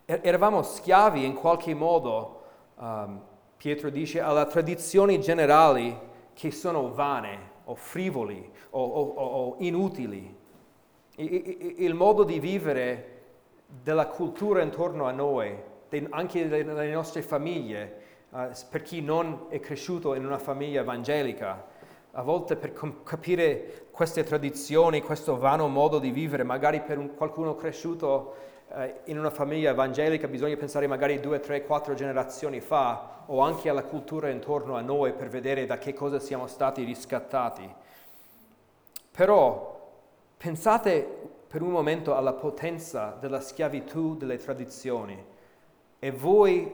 Er-, 0.05 0.21
eravamo 0.23 0.61
schiavi 0.61 1.25
in 1.25 1.33
qualche 1.33 1.73
modo, 1.73 2.43
um, 2.75 3.21
Pietro 3.57 3.89
dice, 3.89 4.21
alle 4.21 4.47
tradizioni 4.47 5.19
generali 5.19 5.99
che 6.31 6.51
sono 6.51 6.93
vane 6.93 7.55
o 7.69 7.75
frivoli 7.75 8.49
o, 8.71 8.83
o, 8.83 9.01
o 9.03 9.55
inutili. 9.59 10.35
Il 11.15 11.93
modo 11.93 12.23
di 12.23 12.39
vivere 12.39 13.15
della 13.81 14.07
cultura 14.07 14.61
intorno 14.61 15.05
a 15.05 15.11
noi, 15.11 15.55
anche 16.09 16.47
delle 16.47 16.91
nostre 16.91 17.21
famiglie, 17.21 18.01
uh, 18.29 18.49
per 18.69 18.81
chi 18.81 19.01
non 19.01 19.45
è 19.49 19.59
cresciuto 19.59 20.13
in 20.13 20.25
una 20.25 20.37
famiglia 20.37 20.81
evangelica, 20.81 21.65
a 22.11 22.21
volte 22.21 22.55
per 22.55 22.73
capire 23.03 23.87
queste 23.91 24.23
tradizioni, 24.23 25.01
questo 25.01 25.37
vano 25.37 25.67
modo 25.67 25.99
di 25.99 26.11
vivere, 26.11 26.43
magari 26.43 26.81
per 26.81 26.97
un, 26.97 27.15
qualcuno 27.15 27.55
cresciuto 27.55 28.35
eh, 28.69 29.01
in 29.05 29.17
una 29.17 29.29
famiglia 29.29 29.71
evangelica 29.71 30.27
bisogna 30.27 30.57
pensare 30.57 30.87
magari 30.87 31.19
due, 31.19 31.39
tre, 31.39 31.63
quattro 31.63 31.93
generazioni 31.93 32.59
fa 32.59 33.23
o 33.27 33.39
anche 33.39 33.69
alla 33.69 33.83
cultura 33.83 34.29
intorno 34.29 34.75
a 34.75 34.81
noi 34.81 35.13
per 35.13 35.29
vedere 35.29 35.65
da 35.65 35.77
che 35.77 35.93
cosa 35.93 36.19
siamo 36.19 36.47
stati 36.47 36.83
riscattati. 36.83 37.67
Però 39.11 39.89
pensate 40.35 41.35
per 41.47 41.61
un 41.61 41.71
momento 41.71 42.15
alla 42.15 42.33
potenza 42.33 43.15
della 43.19 43.39
schiavitù 43.39 44.17
delle 44.17 44.37
tradizioni 44.37 45.35
e 45.99 46.11
voi 46.11 46.71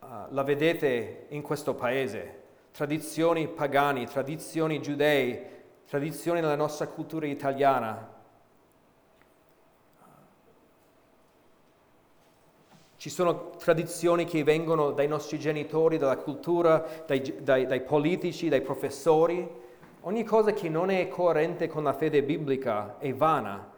uh, 0.00 0.06
la 0.28 0.42
vedete 0.42 1.26
in 1.30 1.42
questo 1.42 1.74
paese, 1.74 2.42
tradizioni 2.70 3.48
pagani, 3.48 4.06
tradizioni 4.06 4.80
giudei, 4.80 5.40
tradizioni 5.88 6.40
nella 6.40 6.54
nostra 6.54 6.86
cultura 6.86 7.26
italiana, 7.26 8.13
Ci 13.04 13.10
sono 13.10 13.50
tradizioni 13.58 14.24
che 14.24 14.42
vengono 14.44 14.92
dai 14.92 15.06
nostri 15.06 15.38
genitori, 15.38 15.98
dalla 15.98 16.16
cultura, 16.16 16.82
dai, 17.04 17.36
dai, 17.38 17.66
dai, 17.66 17.82
politici, 17.82 18.48
dai 18.48 18.62
professori. 18.62 19.46
Ogni 20.00 20.24
cosa 20.24 20.54
che 20.54 20.70
non 20.70 20.88
è 20.88 21.06
coerente 21.08 21.68
con 21.68 21.82
la 21.82 21.92
fede 21.92 22.22
biblica 22.22 22.96
è 22.96 23.12
vana 23.12 23.72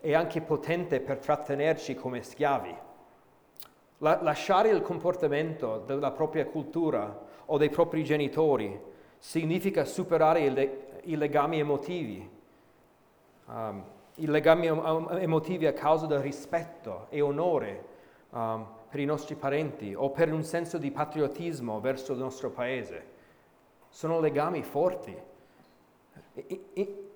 e 0.00 0.14
anche 0.14 0.40
potente 0.40 1.00
per 1.00 1.18
trattenerci 1.18 1.94
come 1.94 2.22
schiavi. 2.22 2.74
La, 3.98 4.22
lasciare 4.22 4.70
il 4.70 4.80
comportamento 4.80 5.82
della 5.84 6.12
propria 6.12 6.46
cultura 6.46 7.20
o 7.44 7.58
dei 7.58 7.68
propri 7.68 8.02
genitori 8.02 8.80
significa 9.18 9.84
superare 9.84 10.40
i, 10.40 11.12
i 11.12 11.16
legami 11.18 11.58
emotivi. 11.58 12.30
Um, 13.44 13.84
I 14.14 14.26
legami 14.26 14.68
emotivi 14.68 15.66
a 15.66 15.74
causa 15.74 16.06
del 16.06 16.20
rispetto 16.20 17.08
e 17.10 17.20
onore 17.20 17.92
um, 18.34 18.66
per 18.90 19.00
i 19.00 19.04
nostri 19.04 19.34
parenti 19.34 19.94
o 19.94 20.10
per 20.10 20.32
un 20.32 20.44
senso 20.44 20.78
di 20.78 20.90
patriottismo 20.90 21.80
verso 21.80 22.12
il 22.12 22.18
nostro 22.18 22.50
paese. 22.50 23.12
Sono 23.88 24.20
legami 24.20 24.62
forti. 24.62 25.16
E, 26.34 26.64
e, 26.72 27.10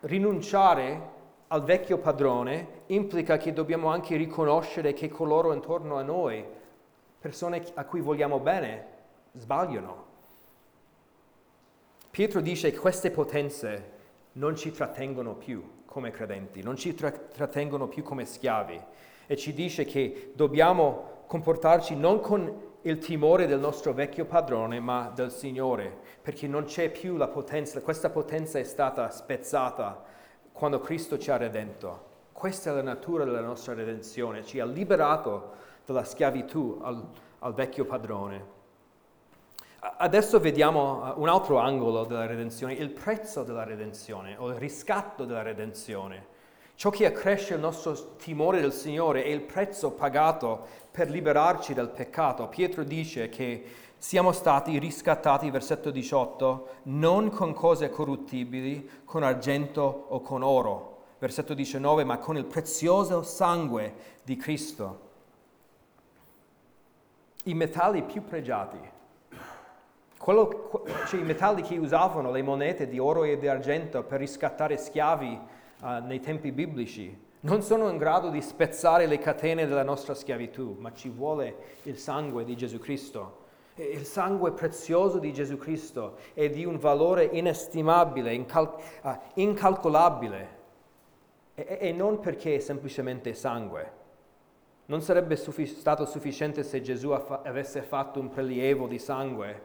rinunciare 0.00 1.14
al 1.48 1.62
vecchio 1.62 1.98
padrone 1.98 2.82
implica 2.86 3.36
che 3.36 3.52
dobbiamo 3.52 3.88
anche 3.88 4.16
riconoscere 4.16 4.92
che 4.92 5.08
coloro 5.08 5.52
intorno 5.52 5.96
a 5.96 6.02
noi, 6.02 6.44
persone 7.18 7.64
a 7.74 7.84
cui 7.84 8.00
vogliamo 8.00 8.38
bene, 8.38 8.86
sbagliano. 9.32 10.04
Pietro 12.10 12.40
dice 12.40 12.70
che 12.70 12.78
queste 12.78 13.10
potenze 13.10 13.94
non 14.32 14.56
ci 14.56 14.70
trattengono 14.70 15.34
più 15.34 15.82
come 15.84 16.10
credenti, 16.10 16.62
non 16.62 16.76
ci 16.76 16.94
tra- 16.94 17.10
trattengono 17.10 17.86
più 17.88 18.02
come 18.02 18.24
schiavi 18.24 18.80
e 19.26 19.36
ci 19.36 19.52
dice 19.52 19.84
che 19.84 20.32
dobbiamo 20.34 21.24
comportarci 21.26 21.96
non 21.96 22.20
con 22.20 22.64
il 22.82 22.98
timore 22.98 23.46
del 23.46 23.58
nostro 23.58 23.92
vecchio 23.92 24.26
padrone, 24.26 24.78
ma 24.78 25.10
del 25.12 25.32
Signore, 25.32 25.92
perché 26.22 26.46
non 26.46 26.64
c'è 26.64 26.88
più 26.90 27.16
la 27.16 27.26
potenza, 27.26 27.80
questa 27.80 28.10
potenza 28.10 28.58
è 28.58 28.64
stata 28.64 29.10
spezzata 29.10 30.04
quando 30.52 30.80
Cristo 30.80 31.18
ci 31.18 31.30
ha 31.30 31.36
redento. 31.36 32.14
Questa 32.32 32.70
è 32.70 32.74
la 32.74 32.82
natura 32.82 33.24
della 33.24 33.40
nostra 33.40 33.74
redenzione, 33.74 34.44
ci 34.44 34.60
ha 34.60 34.64
liberato 34.64 35.54
dalla 35.84 36.04
schiavitù 36.04 36.78
al, 36.82 37.04
al 37.40 37.54
vecchio 37.54 37.84
padrone. 37.84 38.54
Adesso 39.98 40.38
vediamo 40.40 41.14
uh, 41.14 41.20
un 41.20 41.28
altro 41.28 41.58
angolo 41.58 42.04
della 42.04 42.26
redenzione, 42.26 42.74
il 42.74 42.90
prezzo 42.90 43.42
della 43.42 43.64
redenzione 43.64 44.36
o 44.38 44.48
il 44.48 44.56
riscatto 44.56 45.24
della 45.24 45.42
redenzione. 45.42 46.34
Ciò 46.76 46.90
che 46.90 47.06
accresce 47.06 47.54
il 47.54 47.60
nostro 47.60 48.16
timore 48.16 48.60
del 48.60 48.72
Signore 48.72 49.24
è 49.24 49.28
il 49.28 49.40
prezzo 49.40 49.92
pagato 49.92 50.66
per 50.90 51.08
liberarci 51.08 51.72
dal 51.72 51.90
peccato. 51.90 52.48
Pietro 52.48 52.84
dice 52.84 53.30
che 53.30 53.64
siamo 53.96 54.30
stati 54.30 54.78
riscattati, 54.78 55.50
versetto 55.50 55.90
18, 55.90 56.68
non 56.84 57.30
con 57.30 57.54
cose 57.54 57.88
corruttibili, 57.88 58.86
con 59.06 59.22
argento 59.22 60.06
o 60.08 60.20
con 60.20 60.42
oro. 60.42 61.04
Versetto 61.18 61.54
19, 61.54 62.04
ma 62.04 62.18
con 62.18 62.36
il 62.36 62.44
prezioso 62.44 63.22
sangue 63.22 63.94
di 64.22 64.36
Cristo. 64.36 65.00
I 67.44 67.54
metalli 67.54 68.02
più 68.02 68.22
pregiati, 68.22 68.76
quello, 70.18 70.84
cioè 71.06 71.20
i 71.20 71.24
metalli 71.24 71.62
che 71.62 71.78
usavano 71.78 72.30
le 72.30 72.42
monete 72.42 72.86
di 72.86 72.98
oro 72.98 73.24
e 73.24 73.38
di 73.38 73.48
argento 73.48 74.02
per 74.02 74.20
riscattare 74.20 74.76
schiavi 74.76 75.54
nei 76.00 76.20
tempi 76.20 76.52
biblici 76.52 77.24
non 77.46 77.62
sono 77.62 77.88
in 77.88 77.96
grado 77.96 78.28
di 78.28 78.42
spezzare 78.42 79.06
le 79.06 79.18
catene 79.18 79.66
della 79.66 79.84
nostra 79.84 80.14
schiavitù, 80.14 80.76
ma 80.80 80.92
ci 80.92 81.08
vuole 81.08 81.78
il 81.84 81.96
sangue 81.96 82.44
di 82.44 82.56
Gesù 82.56 82.78
Cristo. 82.78 83.44
Il 83.76 84.04
sangue 84.04 84.50
prezioso 84.52 85.18
di 85.18 85.32
Gesù 85.32 85.56
Cristo 85.56 86.16
è 86.34 86.48
di 86.48 86.64
un 86.64 86.78
valore 86.78 87.24
inestimabile, 87.24 88.34
incal- 88.34 88.74
uh, 89.02 89.10
incalcolabile, 89.34 90.48
e, 91.54 91.78
e, 91.80 91.92
non 91.92 92.18
perché 92.18 92.56
è 92.56 92.58
semplicemente 92.58 93.32
sangue. 93.34 93.92
Non 94.86 95.02
sarebbe 95.02 95.36
suffi- 95.36 95.66
stato 95.66 96.04
sufficiente 96.04 96.64
se 96.64 96.80
Gesù 96.80 97.10
aff- 97.10 97.46
avesse 97.46 97.82
fatto 97.82 98.18
un 98.18 98.28
prelievo 98.28 98.88
di 98.88 98.98
sangue 98.98 99.60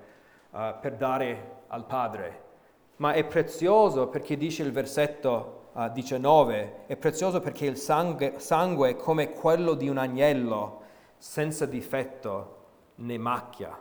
uh, 0.51 0.59
per 0.79 0.97
dare 0.97 1.61
al 1.67 1.85
Padre, 1.85 2.41
ma 2.97 3.13
è 3.13 3.23
prezioso 3.23 4.07
perché 4.07 4.37
dice 4.37 4.61
il 4.61 4.71
versetto 4.71 5.60
19, 5.73 6.85
è 6.87 6.97
prezioso 6.97 7.39
perché 7.39 7.65
il 7.65 7.77
sangue, 7.77 8.33
sangue 8.37 8.89
è 8.89 8.95
come 8.97 9.31
quello 9.31 9.73
di 9.73 9.87
un 9.87 9.97
agnello 9.97 10.81
senza 11.17 11.65
difetto 11.65 12.57
né 12.95 13.17
macchia. 13.17 13.79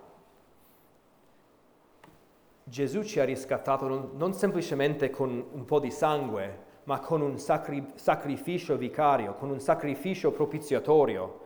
Gesù 2.62 3.02
ci 3.02 3.18
ha 3.18 3.24
riscattato 3.24 3.88
non, 3.88 4.10
non 4.14 4.32
semplicemente 4.34 5.10
con 5.10 5.44
un 5.50 5.64
po' 5.64 5.80
di 5.80 5.90
sangue, 5.90 6.68
ma 6.84 7.00
con 7.00 7.20
un 7.20 7.38
sacri, 7.38 7.84
sacrificio 7.96 8.76
vicario, 8.76 9.34
con 9.34 9.50
un 9.50 9.58
sacrificio 9.58 10.30
propiziatorio. 10.30 11.40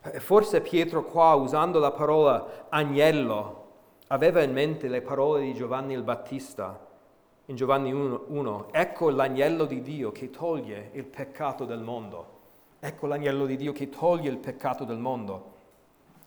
Forse 0.00 0.60
Pietro 0.60 1.04
qua, 1.04 1.34
usando 1.34 1.78
la 1.78 1.90
parola 1.90 2.66
agnello, 2.68 3.64
aveva 4.08 4.42
in 4.42 4.52
mente 4.52 4.88
le 4.88 5.00
parole 5.00 5.40
di 5.40 5.54
Giovanni 5.54 5.94
il 5.94 6.02
Battista 6.02 6.85
in 7.46 7.54
Giovanni 7.56 7.92
1, 7.92 8.24
1, 8.26 8.68
ecco 8.72 9.08
l'agnello 9.08 9.66
di 9.66 9.80
Dio 9.80 10.10
che 10.10 10.30
toglie 10.30 10.90
il 10.94 11.04
peccato 11.04 11.64
del 11.64 11.80
mondo. 11.80 12.34
Ecco 12.80 13.06
l'agnello 13.06 13.46
di 13.46 13.56
Dio 13.56 13.72
che 13.72 13.88
toglie 13.88 14.30
il 14.30 14.38
peccato 14.38 14.84
del 14.84 14.98
mondo. 14.98 15.54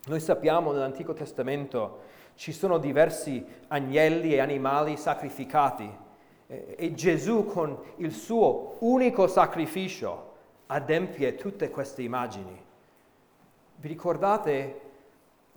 Noi 0.06 0.20
sappiamo 0.20 0.72
nell'Antico 0.72 1.12
Testamento 1.12 2.08
ci 2.36 2.52
sono 2.52 2.78
diversi 2.78 3.44
agnelli 3.68 4.32
e 4.32 4.40
animali 4.40 4.96
sacrificati 4.96 6.08
e 6.46 6.94
Gesù 6.94 7.44
con 7.44 7.78
il 7.96 8.12
suo 8.12 8.76
unico 8.80 9.26
sacrificio 9.26 10.28
adempie 10.66 11.34
tutte 11.34 11.68
queste 11.68 12.00
immagini. 12.02 12.58
Vi 13.76 13.88
ricordate 13.88 14.80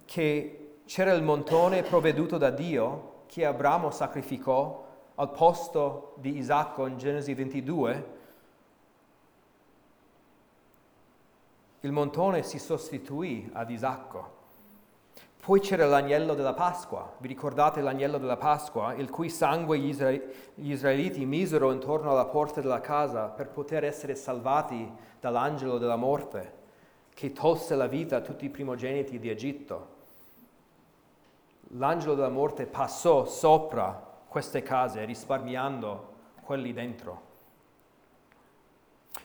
che 0.03 0.80
c'era 0.86 1.14
il 1.14 1.24
montone 1.24 1.84
provveduto 1.84 2.38
da 2.38 2.49
Dio 2.49 3.22
che 3.28 3.45
Abramo 3.45 3.91
sacrificò 3.91 4.84
al 5.16 5.32
posto 5.32 6.14
di 6.18 6.38
Isacco 6.38 6.88
in 6.88 6.97
Genesi 6.97 7.34
22, 7.34 8.22
il 11.82 11.91
montone 11.91 12.43
si 12.43 12.57
sostituì 12.57 13.49
ad 13.53 13.70
Isacco. 13.70 14.41
Poi 15.43 15.59
c'era 15.59 15.86
l'agnello 15.86 16.36
della 16.36 16.53
Pasqua, 16.53 17.16
vi 17.18 17.28
ricordate 17.28 17.82
l'agnello 17.82 18.18
della 18.18 18.38
Pasqua, 18.38 18.93
il 18.93 19.09
cui 19.09 19.30
sangue 19.30 19.78
gli, 19.78 19.93
israeliti 20.55 21.26
misero 21.26 21.74
intorno 21.74 22.11
alla 22.11 22.26
porta 22.26 22.61
della 22.61 22.80
casa 22.80 23.26
per 23.26 23.49
poter 23.49 23.84
essere 23.84 24.16
salvati 24.16 24.89
dall'angelo 25.20 25.78
della 25.78 25.97
morte, 25.97 26.61
che 27.14 27.34
tolse 27.34 27.76
la 27.76 27.88
vita 27.88 28.16
a 28.16 28.22
tutti 28.22 28.45
i 28.45 28.49
primogeniti 28.49 29.20
di 29.20 29.30
Egitto. 29.30 29.88
L'angelo 31.76 32.16
della 32.16 32.30
morte 32.30 32.66
passò 32.66 33.26
sopra 33.26 34.11
queste 34.34 34.64
case 34.64 35.06
risparmiando 35.06 36.14
quelli 36.42 36.74
dentro. 36.74 37.22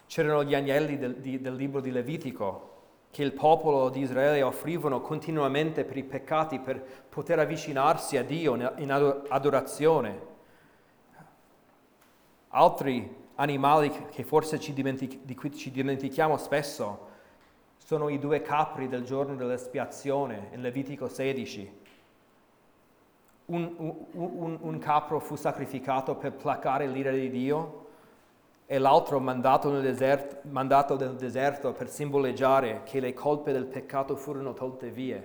C'erano 0.06 0.44
gli 0.44 0.54
agnelli 0.54 0.98
del, 0.98 1.16
di, 1.16 1.40
del 1.40 1.54
libro 1.54 1.80
di 1.80 1.90
Levitico 1.90 2.66
che 3.10 3.22
il 3.22 3.32
popolo 3.32 3.88
di 3.88 4.00
Israele 4.00 4.42
offrivano 4.42 5.00
continuamente 5.00 5.86
per 5.86 5.96
i 5.96 6.04
peccati, 6.04 6.58
per 6.58 6.84
poter 7.08 7.38
avvicinarsi 7.38 8.18
a 8.18 8.22
Dio 8.22 8.54
in 8.76 9.24
adorazione. 9.30 10.20
Altri 12.48 13.16
animali 13.36 13.90
che 14.10 14.24
forse 14.24 14.60
ci 14.60 14.74
dimentic- 14.74 15.20
di 15.22 15.34
cui 15.34 15.54
ci 15.54 15.70
dimentichiamo 15.70 16.36
spesso 16.36 17.06
sono 17.78 18.10
i 18.10 18.18
due 18.18 18.42
capri 18.42 18.88
del 18.88 19.04
giorno 19.04 19.36
dell'espiazione 19.36 20.50
in 20.52 20.60
Levitico 20.60 21.08
16. 21.08 21.77
Un, 23.48 23.74
un, 24.12 24.58
un, 24.60 24.78
capro 24.78 25.20
fu 25.20 25.34
sacrificato 25.34 26.16
per 26.16 26.32
placare 26.32 26.86
l'ira 26.86 27.10
di 27.10 27.30
Dio 27.30 27.86
e 28.66 28.78
l'altro 28.78 29.18
mandato 29.20 29.70
nel, 29.70 29.80
deserto, 29.80 30.40
mandato 30.50 30.96
nel 30.98 31.14
deserto 31.14 31.72
per 31.72 31.88
simboleggiare 31.88 32.82
che 32.84 33.00
le 33.00 33.14
colpe 33.14 33.52
del 33.52 33.64
peccato 33.64 34.16
furono 34.16 34.52
tolte 34.52 34.90
via. 34.90 35.22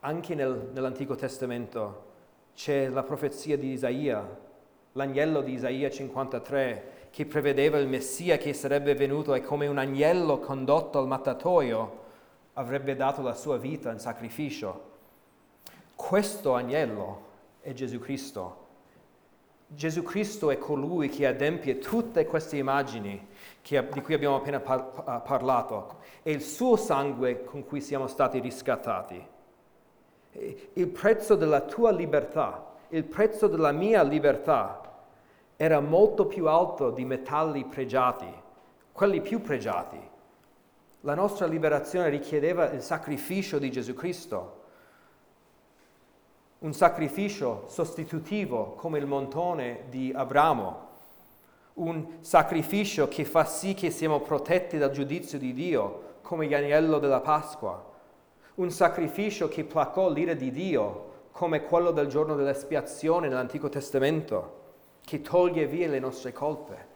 Anche 0.00 0.34
nel, 0.36 0.70
nell'Antico 0.72 1.16
Testamento 1.16 2.04
c'è 2.54 2.88
la 2.88 3.02
profezia 3.02 3.58
di 3.58 3.72
Isaia, 3.72 4.24
l'agnello 4.92 5.40
di 5.40 5.54
Isaia 5.54 5.90
53, 5.90 7.08
che 7.10 7.26
prevedeva 7.26 7.78
il 7.78 7.88
Messia 7.88 8.36
che 8.36 8.52
sarebbe 8.52 8.94
venuto 8.94 9.34
e 9.34 9.40
come 9.40 9.66
un 9.66 9.78
agnello 9.78 10.38
condotto 10.38 10.98
al 11.00 11.08
mattatoio 11.08 12.06
avrebbe 12.52 12.94
dato 12.94 13.22
la 13.22 13.34
sua 13.34 13.56
vita 13.56 13.90
in 13.90 13.98
sacrificio. 13.98 14.97
Questo 15.98 16.54
agnello 16.54 17.26
è 17.60 17.72
Gesù 17.72 17.98
Cristo 17.98 18.66
Gesù 19.70 20.02
Cristo 20.02 20.50
è 20.50 20.56
colui 20.56 21.10
che 21.10 21.26
adempie 21.26 21.78
tutte 21.78 22.24
queste 22.24 22.56
immagini 22.56 23.28
che, 23.60 23.86
di 23.92 24.00
cui 24.00 24.14
abbiamo 24.14 24.36
appena 24.36 24.60
par- 24.60 25.22
parlato. 25.22 25.96
È 26.22 26.30
il 26.30 26.40
suo 26.40 26.76
sangue 26.76 27.44
con 27.44 27.66
cui 27.66 27.82
siamo 27.82 28.06
stati 28.06 28.38
riscattati. 28.38 29.22
Il 30.72 30.88
prezzo 30.88 31.34
della 31.34 31.60
tua 31.60 31.90
libertà, 31.90 32.76
il 32.88 33.04
prezzo 33.04 33.46
della 33.46 33.72
mia 33.72 34.02
libertà 34.02 34.80
era 35.56 35.80
molto 35.80 36.24
più 36.24 36.48
alto 36.48 36.90
di 36.90 37.04
metalli 37.04 37.66
pregiati, 37.66 38.32
quelli 38.90 39.20
più 39.20 39.42
pregiati. 39.42 40.00
La 41.02 41.14
nostra 41.14 41.44
liberazione 41.44 42.08
richiedeva 42.08 42.70
il 42.70 42.80
sacrificio 42.80 43.58
di 43.58 43.70
Gesù 43.70 43.92
Cristo 43.92 44.57
un 46.60 46.72
sacrificio 46.74 47.66
sostitutivo 47.68 48.74
come 48.74 48.98
il 48.98 49.06
montone 49.06 49.84
di 49.88 50.12
Abramo, 50.14 50.86
un 51.74 52.16
sacrificio 52.20 53.06
che 53.06 53.24
fa 53.24 53.44
sì 53.44 53.74
che 53.74 53.90
siamo 53.90 54.20
protetti 54.20 54.76
dal 54.76 54.90
giudizio 54.90 55.38
di 55.38 55.52
Dio 55.52 56.16
come 56.22 56.48
l'agnello 56.48 56.98
della 56.98 57.20
Pasqua, 57.20 57.84
un 58.56 58.70
sacrificio 58.72 59.46
che 59.46 59.62
placò 59.62 60.10
l'ira 60.10 60.34
di 60.34 60.50
Dio 60.50 61.06
come 61.30 61.62
quello 61.62 61.92
del 61.92 62.08
giorno 62.08 62.34
dell'espiazione 62.34 63.28
nell'Antico 63.28 63.68
Testamento, 63.68 64.56
che 65.04 65.20
toglie 65.20 65.68
via 65.68 65.86
le 65.86 66.00
nostre 66.00 66.32
colpe. 66.32 66.86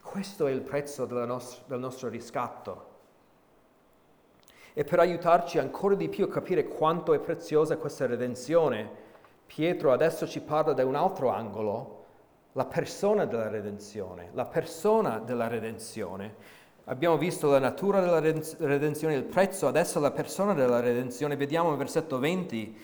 Questo 0.00 0.46
è 0.46 0.50
il 0.50 0.62
prezzo 0.62 1.04
nostra, 1.06 1.64
del 1.66 1.78
nostro 1.78 2.08
riscatto. 2.08 2.93
E 4.76 4.82
per 4.82 4.98
aiutarci 4.98 5.58
ancora 5.58 5.94
di 5.94 6.08
più 6.08 6.24
a 6.24 6.28
capire 6.28 6.66
quanto 6.66 7.14
è 7.14 7.20
preziosa 7.20 7.76
questa 7.76 8.06
redenzione, 8.06 8.90
Pietro 9.46 9.92
adesso 9.92 10.26
ci 10.26 10.40
parla 10.40 10.72
da 10.72 10.84
un 10.84 10.96
altro 10.96 11.28
angolo, 11.28 12.04
la 12.54 12.64
persona 12.64 13.24
della 13.24 13.48
redenzione, 13.48 14.30
la 14.32 14.46
persona 14.46 15.20
della 15.20 15.46
redenzione. 15.46 16.34
Abbiamo 16.86 17.16
visto 17.16 17.48
la 17.50 17.60
natura 17.60 18.00
della 18.00 18.18
redenzione, 18.18 19.14
il 19.14 19.22
prezzo, 19.22 19.68
adesso 19.68 20.00
la 20.00 20.10
persona 20.10 20.54
della 20.54 20.80
redenzione. 20.80 21.36
Vediamo 21.36 21.68
nel 21.68 21.78
versetto 21.78 22.18
20, 22.18 22.76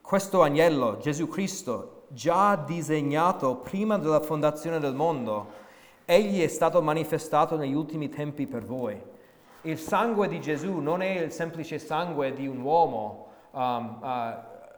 questo 0.00 0.42
agnello, 0.42 0.98
Gesù 0.98 1.26
Cristo, 1.26 2.04
già 2.06 2.54
disegnato 2.54 3.56
prima 3.56 3.98
della 3.98 4.20
fondazione 4.20 4.78
del 4.78 4.94
mondo, 4.94 5.58
egli 6.04 6.40
è 6.40 6.48
stato 6.48 6.80
manifestato 6.80 7.56
negli 7.56 7.74
ultimi 7.74 8.08
tempi 8.08 8.46
per 8.46 8.64
voi 8.64 9.18
il 9.62 9.78
sangue 9.78 10.28
di 10.28 10.40
Gesù 10.40 10.78
non 10.78 11.02
è 11.02 11.20
il 11.20 11.32
semplice 11.32 11.78
sangue 11.78 12.32
di 12.32 12.46
un 12.46 12.60
uomo, 12.60 13.26
um, 13.50 13.98
uh, 14.00 14.04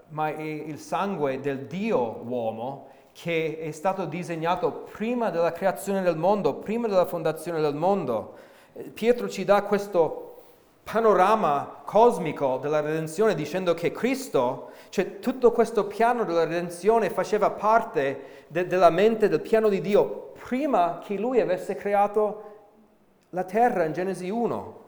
ma 0.09 0.29
è 0.29 0.41
il 0.41 0.79
sangue 0.79 1.41
del 1.41 1.67
Dio 1.67 2.23
uomo 2.25 2.89
che 3.13 3.59
è 3.61 3.71
stato 3.71 4.07
disegnato 4.07 4.87
prima 4.91 5.31
della 5.31 5.53
creazione 5.53 6.03
del 6.03 6.17
mondo, 6.17 6.55
prima 6.55 6.89
della 6.89 7.07
fondazione 7.07 7.61
del 7.61 7.75
mondo. 7.75 8.35
Pietro 8.95 9.29
ci 9.29 9.45
dà 9.45 9.63
questo 9.63 10.29
panorama 10.83 11.83
cosmico 11.85 12.59
della 12.61 12.81
redenzione 12.81 13.35
dicendo 13.35 13.75
che 13.75 13.93
Cristo, 13.93 14.71
cioè 14.89 15.21
tutto 15.21 15.53
questo 15.53 15.87
piano 15.87 16.25
della 16.25 16.45
redenzione 16.45 17.11
faceva 17.11 17.51
parte 17.51 18.47
de- 18.49 18.67
della 18.67 18.91
mente, 18.91 19.29
del 19.29 19.41
piano 19.41 19.69
di 19.69 19.81
Dio 19.81 20.33
prima 20.45 20.99
che 21.05 21.17
lui 21.17 21.41
avesse 21.41 21.77
creato 21.77 22.52
la 23.35 23.45
terra 23.45 23.85
in 23.85 23.93
Genesi 23.93 24.29
1. 24.29 24.81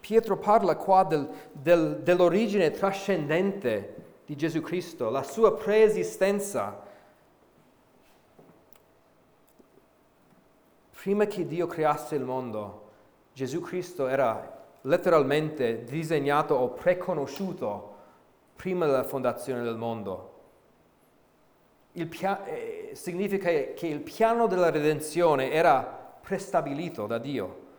Pietro 0.00 0.36
parla 0.36 0.76
qua 0.76 1.04
del, 1.04 1.28
del, 1.52 2.00
dell'origine 2.02 2.70
trascendente 2.70 4.20
di 4.26 4.36
Gesù 4.36 4.60
Cristo, 4.60 5.10
la 5.10 5.22
sua 5.22 5.54
preesistenza. 5.54 6.90
Prima 10.90 11.26
che 11.26 11.46
Dio 11.46 11.66
creasse 11.66 12.14
il 12.14 12.24
mondo, 12.24 12.90
Gesù 13.32 13.60
Cristo 13.60 14.06
era 14.06 14.60
letteralmente 14.82 15.84
disegnato 15.84 16.54
o 16.54 16.70
preconosciuto 16.70 17.90
prima 18.54 18.86
della 18.86 19.04
fondazione 19.04 19.62
del 19.62 19.76
mondo 19.76 20.32
pia- 22.06 22.44
eh, 22.46 22.90
significa 22.94 23.50
che 23.50 23.86
il 23.86 24.00
piano 24.00 24.46
della 24.46 24.70
redenzione 24.70 25.50
era 25.50 26.01
prestabilito 26.22 27.06
da 27.06 27.18
Dio. 27.18 27.70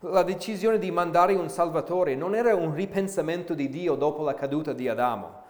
La 0.00 0.22
decisione 0.22 0.78
di 0.78 0.90
mandare 0.90 1.34
un 1.34 1.50
Salvatore 1.50 2.14
non 2.14 2.34
era 2.34 2.54
un 2.54 2.74
ripensamento 2.74 3.52
di 3.54 3.68
Dio 3.68 3.94
dopo 3.94 4.22
la 4.22 4.34
caduta 4.34 4.72
di 4.72 4.88
Adamo, 4.88 5.42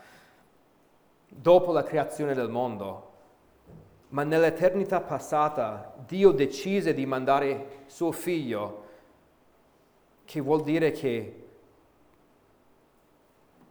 dopo 1.29 1.73
la 1.73 1.85
creazione 1.85 2.35
del 2.35 2.49
mondo, 2.49 3.09
ma 4.09 4.25
nell'eternità 4.25 5.01
passata 5.01 5.95
Dio 6.05 6.33
decise 6.33 6.93
di 6.93 7.07
mandare 7.07 7.85
suo 7.87 8.11
figlio, 8.11 8.89
che 10.25 10.41
vuol 10.41 10.63
dire 10.63 10.91
che 10.91 11.45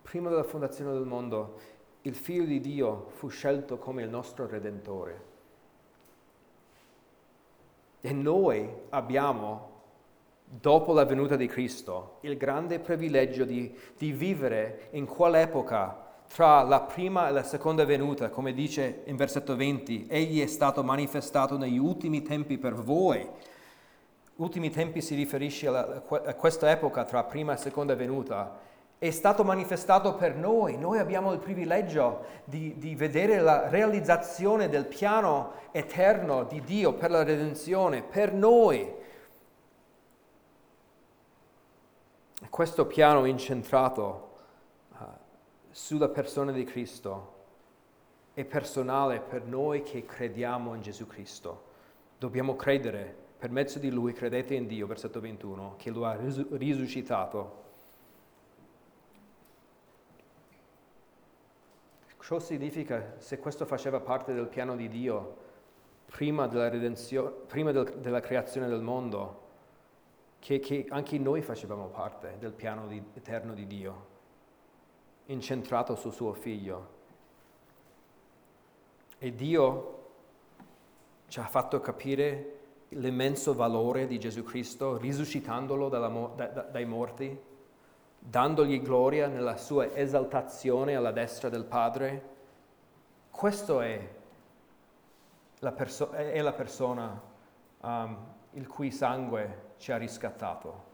prima 0.01 0.30
della 0.30 0.43
fondazione 0.43 0.93
del 0.93 1.05
mondo 1.05 1.59
il 2.03 2.15
figlio 2.15 2.45
di 2.45 2.61
Dio 2.61 3.07
fu 3.09 3.27
scelto 3.27 3.77
come 3.77 4.03
il 4.03 4.09
nostro 4.09 4.47
redentore. 4.47 5.28
E 8.02 8.14
noi 8.14 8.70
abbiamo, 8.89 9.68
dopo 10.45 10.93
la 10.93 11.06
venuta 11.06 11.36
di 11.36 11.47
Cristo, 11.47 12.18
il 12.22 12.38
grande 12.38 12.80
privilegio 12.80 13.45
di, 13.45 13.76
di 13.97 14.12
vivere 14.12 14.88
in 14.91 15.06
quell'epoca 15.06 16.08
tra 16.28 16.62
la 16.62 16.82
prima 16.82 17.28
e 17.28 17.32
la 17.32 17.43
seconda 17.43 17.84
venuta, 17.86 18.30
come 18.30 18.54
dice 18.54 19.02
in 19.06 19.16
versetto 19.16 19.56
20, 19.56 20.06
egli 20.08 20.41
è 20.41 20.45
stato 20.45 20.84
manifestato 20.84 21.58
negli 21.58 21.78
ultimi 21.78 22.22
tempi 22.22 22.58
per 22.58 22.74
voi. 22.76 23.28
Ultimi 24.36 24.70
tempi 24.70 25.02
si 25.02 25.16
riferisce 25.16 25.68
a 25.68 26.02
questa 26.36 26.72
epoca 26.72 27.04
tra 27.04 27.24
prima 27.24 27.54
e 27.54 27.58
seconda 27.58 27.95
venuta 27.95 28.68
è 29.00 29.12
stato 29.12 29.45
manifestato 29.45 30.14
per 30.16 30.36
noi. 30.36 30.78
Noi 30.78 31.00
abbiamo 31.00 31.32
il 31.32 31.39
privilegio 31.39 32.26
di, 32.43 32.78
di, 32.78 32.95
vedere 32.95 33.39
la 33.39 33.70
realizzazione 33.70 34.68
del 34.68 34.86
piano 34.86 35.54
eterno 35.72 36.43
di 36.43 36.62
Dio 36.62 36.93
per 36.93 37.10
la 37.10 37.24
redenzione, 37.24 38.04
per 38.04 38.34
noi. 38.34 38.93
Questo 42.50 42.86
piano 42.86 43.24
incentrato 43.24 44.32
uh, 44.91 45.06
sulla 45.70 46.10
persona 46.10 46.52
di 46.52 46.66
Cristo 46.66 47.38
è 48.34 48.43
personale 48.43 49.22
per 49.22 49.45
noi 49.45 49.82
che 49.82 50.04
crediamo 50.04 50.74
in 50.74 50.82
Gesù 50.82 51.08
Cristo. 51.08 51.64
Dobbiamo 52.18 52.58
credere 52.58 53.16
per 53.39 53.50
mezzo 53.50 53.80
di 53.80 53.89
lui 53.89 54.12
credete 54.12 54.56
in 54.56 54.68
Dio, 54.68 54.86
versetto 54.86 55.22
21, 55.22 55.76
che 55.78 55.89
lo 55.89 56.06
ha 56.06 56.18
risuscitato. 56.52 57.68
Ciò 62.30 62.38
significa, 62.38 63.15
se 63.17 63.39
questo 63.39 63.65
faceva 63.65 64.01
parte 64.01 64.36
del 64.36 64.45
piano 64.45 64.75
di 64.75 64.88
Dio, 64.88 65.36
prima 66.05 66.45
della, 66.45 66.69
prima 67.47 67.71
del, 67.71 67.91
della 68.01 68.19
creazione 68.19 68.67
del 68.67 68.84
mondo, 68.84 69.47
che, 70.38 70.59
che, 70.59 70.86
anche 70.89 71.17
noi 71.17 71.41
facevamo 71.41 71.88
parte 71.88 72.36
del 72.38 72.51
piano 72.51 72.86
di, 72.86 73.03
eterno 73.15 73.55
di 73.55 73.65
Dio, 73.65 74.05
incentrato 75.25 75.95
su 75.95 76.11
suo 76.11 76.34
figlio. 76.34 76.88
E 79.17 79.34
Dio 79.34 80.09
ci 81.30 81.39
ha 81.39 81.47
fatto 81.47 81.80
capire 81.80 82.59
l'immenso 82.89 83.55
valore 83.55 84.05
di 84.05 84.19
Gesù 84.19 84.43
Cristo, 84.43 84.97
risuscitandolo 84.97 85.89
dalla, 85.89 86.32
da, 86.36 86.45
da, 86.45 86.61
dai 86.61 86.86
morti, 86.86 87.36
dandogli 88.20 88.82
gloria 88.82 89.28
nella 89.28 89.57
sua 89.57 89.95
esaltazione 89.95 90.95
alla 90.95 91.11
destra 91.11 91.49
del 91.49 91.63
Padre. 91.63 92.38
Questo 93.32 93.82
è 93.82 94.09
la, 95.59 95.72
perso- 95.72 96.11
è 96.11 96.41
la 96.41 96.53
persona 96.53 97.22
um, 97.82 98.17
il 98.51 98.67
cui 98.67 98.91
sangue 98.91 99.74
ci 99.78 99.91
ha 99.91 99.97
riscattato. 99.97 100.88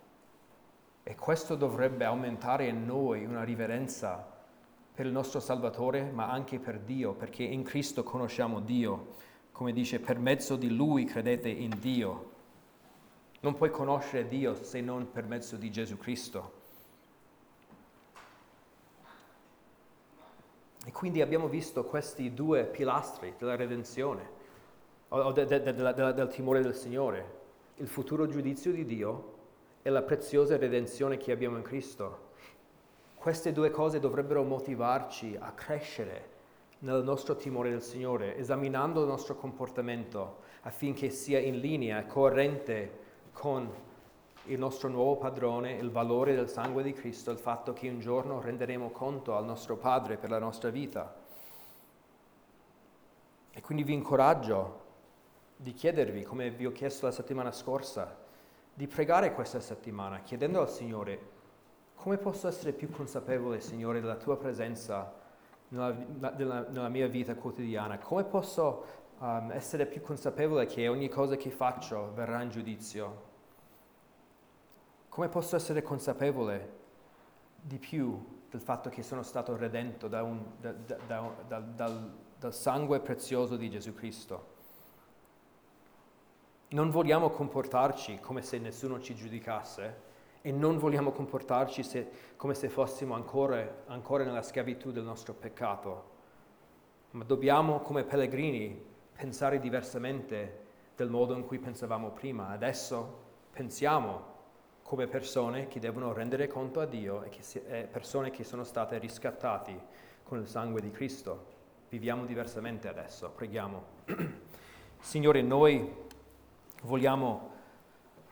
E 1.04 1.16
questo 1.16 1.56
dovrebbe 1.56 2.06
aumentare 2.06 2.68
in 2.68 2.86
noi 2.86 3.26
una 3.26 3.44
riverenza 3.44 4.34
per 4.94 5.06
il 5.06 5.12
nostro 5.12 5.40
Salvatore, 5.40 6.04
ma 6.04 6.30
anche 6.30 6.60
per 6.60 6.80
Dio, 6.80 7.14
perché 7.14 7.44
in 7.44 7.64
Cristo 7.64 8.04
conosciamo 8.04 8.60
Dio 8.60 9.24
come 9.56 9.72
dice, 9.72 10.02
per 10.02 10.20
mezzo 10.20 10.58
di 10.58 10.70
Lui 10.70 11.06
credete 11.06 11.48
in 11.48 11.78
Dio. 11.80 12.32
Non 13.40 13.56
puoi 13.56 13.70
conoscere 13.70 14.28
Dio 14.28 14.54
se 14.54 14.82
non 14.82 15.10
per 15.10 15.28
mezzo 15.28 15.56
di 15.56 15.72
Gesù 15.72 15.98
Cristo. 15.98 16.64
E 20.86 20.92
quindi 20.92 21.22
abbiamo 21.22 21.48
visto 21.48 21.84
questi 21.84 22.34
due 22.34 22.64
pilastri 22.64 23.34
della 23.38 23.56
redenzione, 23.56 24.30
o 25.10 25.32
de, 25.32 25.46
de, 25.46 25.62
de, 25.62 25.74
del 25.74 26.28
timore 26.28 26.62
del 26.62 26.76
Signore, 26.76 27.44
il 27.78 27.88
futuro 27.88 28.28
giudizio 28.28 28.72
di 28.72 28.86
Dio 28.86 29.34
e 29.82 29.90
la 29.90 30.04
preziosa 30.04 30.58
redenzione 30.58 31.18
che 31.18 31.32
abbiamo 31.32 31.58
in 31.58 31.64
Cristo. 31.64 32.24
Queste 33.16 33.52
due 33.52 33.72
cose 33.72 34.00
dovrebbero 34.00 34.44
motivarci 34.44 35.36
a 35.40 35.52
crescere 35.54 36.34
nel 36.80 37.04
nostro 37.04 37.36
timore 37.36 37.72
del 37.72 37.82
Signore, 37.82 38.38
esaminando 38.38 39.02
il 39.02 39.08
nostro 39.08 39.36
comportamento 39.36 40.44
affinché 40.62 41.10
sia 41.10 41.40
in 41.40 41.60
linea 41.60 42.06
coerente 42.06 43.00
con 43.32 43.72
il 44.46 44.60
nostro 44.60 44.90
nuovo 44.90 45.18
padrone, 45.18 45.74
il 45.74 45.90
valore 45.90 46.36
del 46.36 46.50
sangue 46.50 46.84
di 46.84 46.94
Cristo, 46.94 47.32
il 47.32 47.38
fatto 47.38 47.74
che 47.74 47.90
un 47.90 48.00
giorno 48.00 48.42
renderemo 48.42 48.90
conto 48.90 49.36
al 49.36 49.46
nostro 49.46 49.78
Padre 49.78 50.18
per 50.18 50.30
la 50.30 50.40
nostra 50.40 50.70
vita. 50.70 51.14
E 53.52 53.62
quindi 53.62 53.84
vi 53.84 53.94
incoraggio 53.94 54.84
di 55.56 55.74
chiedervi, 55.74 56.24
come 56.24 56.52
vi 56.52 56.66
ho 56.66 56.72
chiesto 56.72 57.06
la 57.06 57.12
settimana 57.12 57.52
scorsa, 57.52 58.24
di 58.74 58.88
pregare 58.88 59.34
questa 59.34 59.62
settimana, 59.62 60.20
chiedendo 60.20 60.60
al 60.60 60.70
Signore, 60.70 61.34
come 61.96 62.18
posso 62.18 62.48
essere 62.48 62.74
più 62.74 62.90
consapevole, 62.92 63.62
Signore, 63.62 64.02
della 64.02 64.18
tua 64.18 64.38
presenza 64.38 65.14
nella, 65.70 65.96
nella, 66.36 66.68
nella 66.70 66.90
mia 66.90 67.08
vita 67.08 67.36
quotidiana? 67.36 67.98
Come 67.98 68.26
posso 68.26 68.86
um, 69.20 69.52
essere 69.52 69.86
più 69.86 70.02
consapevole 70.02 70.66
che 70.66 70.88
ogni 70.88 71.08
cosa 71.08 71.36
che 71.38 71.50
faccio 71.50 72.12
verrà 72.14 72.42
in 72.42 72.50
giudizio? 72.50 73.34
Come 75.16 75.30
posso 75.30 75.56
essere 75.56 75.82
consapevole 75.82 76.74
di 77.62 77.78
più 77.78 78.42
del 78.50 78.60
fatto 78.60 78.90
che 78.90 79.02
sono 79.02 79.24
stato 79.24 79.56
redento 79.56 80.10
da 80.10 80.24
un, 80.24 80.44
da, 80.60 80.74
da, 80.74 81.32
da, 81.48 81.60
dal, 81.62 82.14
dal 82.38 82.54
sangue 82.54 83.00
prezioso 83.00 83.56
di 83.56 83.70
Gesù 83.70 83.94
Cristo? 83.94 84.48
Non 86.72 86.90
vogliamo 86.90 87.30
comportarci 87.30 88.20
come 88.20 88.42
se 88.42 88.60
nessuno 88.60 89.00
ci 89.00 89.16
giudicasse, 89.16 90.02
e 90.42 90.52
non 90.52 90.78
vogliamo 90.78 91.14
comportarci 91.14 91.82
se, 91.82 92.10
come 92.36 92.54
se 92.54 92.68
fossimo 92.68 93.14
ancora, 93.14 93.84
ancora 93.86 94.26
nella 94.26 94.42
schiavitù 94.42 94.92
del 94.92 95.06
nostro 95.06 95.34
peccato, 95.34 96.10
ma 97.12 97.24
dobbiamo 97.24 97.80
come 97.80 98.04
pellegrini 98.04 98.84
pensare 99.16 99.62
diversamente 99.62 100.64
del 100.94 101.10
modo 101.10 101.38
in 101.38 101.46
cui 101.46 101.60
pensavamo 101.60 102.10
prima. 102.10 102.50
Adesso 102.50 103.24
pensiamo 103.54 104.34
come 104.86 105.08
persone 105.08 105.68
che 105.68 105.80
devono 105.80 106.14
rendere 106.14 106.46
conto 106.46 106.80
a 106.80 106.86
Dio 106.86 107.24
e 107.24 107.30
che 107.30 107.42
si, 107.42 107.60
eh, 107.66 107.88
persone 107.92 108.30
che 108.30 108.44
sono 108.44 108.64
state 108.64 109.00
riscattate 109.00 109.76
con 110.22 110.38
il 110.38 110.48
sangue 110.48 110.80
di 110.80 110.92
Cristo. 110.92 111.54
Viviamo 111.90 112.24
diversamente 112.24 112.88
adesso, 112.88 113.32
preghiamo. 113.32 113.84
Signore, 115.02 115.42
noi 115.42 115.92
vogliamo 116.84 117.52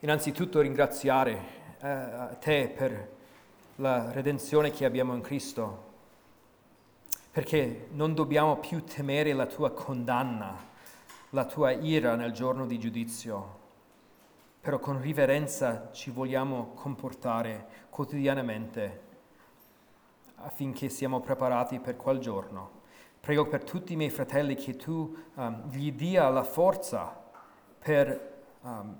innanzitutto 0.02 0.62
ringraziare 0.62 1.42
eh, 1.82 2.38
te 2.40 2.72
per 2.78 3.10
la 3.78 4.12
redenzione 4.12 4.70
che 4.70 4.86
abbiamo 4.86 5.16
in 5.16 5.22
Cristo, 5.22 5.92
perché 7.32 7.88
non 7.94 8.14
dobbiamo 8.14 8.58
più 8.58 8.84
temere 8.84 9.34
la 9.34 9.48
tua 9.48 9.72
condanna, 9.72 10.56
la 11.32 11.46
tua 11.46 11.72
ira 11.72 12.14
nel 12.14 12.32
giorno 12.32 12.68
di 12.68 12.78
giudizio, 12.78 13.62
però 14.64 14.80
con 14.80 15.02
riverenza 15.02 15.90
ci 15.92 16.10
vogliamo 16.10 16.72
comportare 16.74 17.68
quotidianamente 17.90 19.02
affinché 20.36 20.88
siamo 20.88 21.20
preparati 21.20 21.80
per 21.80 21.98
quel 21.98 22.20
giorno. 22.20 22.82
Prego 23.20 23.46
per 23.46 23.66
tutti 23.66 23.92
i 23.92 23.98
miei 23.98 24.10
fratelli 24.10 24.56
che 24.56 24.78
tu 24.78 25.14
um, 25.34 25.70
gli 25.70 25.92
dia 25.92 26.30
la 26.30 26.46
forza 26.46 27.14
per 27.78 28.44
um, 28.62 28.98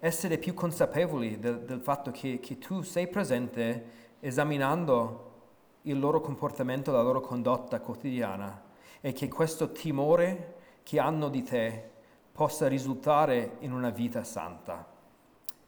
essere 0.00 0.38
più 0.38 0.54
consapevoli 0.54 1.38
del, 1.38 1.60
del 1.60 1.80
fatto 1.80 2.10
che, 2.10 2.40
che, 2.40 2.58
tu 2.58 2.82
sei 2.82 3.06
presente 3.06 4.14
esaminando 4.18 5.34
il 5.82 6.00
loro 6.00 6.20
comportamento, 6.20 6.90
la 6.90 7.02
loro 7.02 7.20
condotta 7.20 7.78
quotidiana 7.78 8.60
e 9.00 9.12
che 9.12 9.28
questo 9.28 9.70
timore 9.70 10.54
che 10.82 10.98
hanno 10.98 11.28
di 11.28 11.44
te 11.44 11.90
possa 12.32 12.66
risultare 12.66 13.58
in 13.60 13.72
una 13.72 13.90
vita 13.90 14.24
santa 14.24 14.94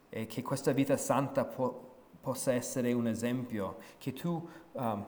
e 0.09 0.27
che 0.27 0.43
questa 0.43 0.73
vita 0.73 0.97
santa 0.97 1.45
po- 1.45 1.87
possa 2.21 2.53
essere 2.53 2.93
un 2.93 3.07
esempio, 3.07 3.77
che 3.99 4.13
tu 4.13 4.47
um, 4.73 5.07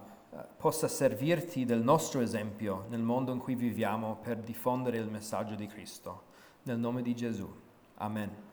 possa 0.57 0.88
servirti 0.88 1.64
del 1.64 1.82
nostro 1.82 2.20
esempio 2.20 2.86
nel 2.88 3.03
mondo 3.03 3.32
in 3.32 3.38
cui 3.38 3.55
viviamo 3.55 4.18
per 4.22 4.38
diffondere 4.38 4.98
il 4.98 5.09
messaggio 5.09 5.55
di 5.55 5.66
Cristo. 5.66 6.28
Nel 6.62 6.78
nome 6.78 7.03
di 7.03 7.14
Gesù. 7.14 7.48
Amen. 7.96 8.49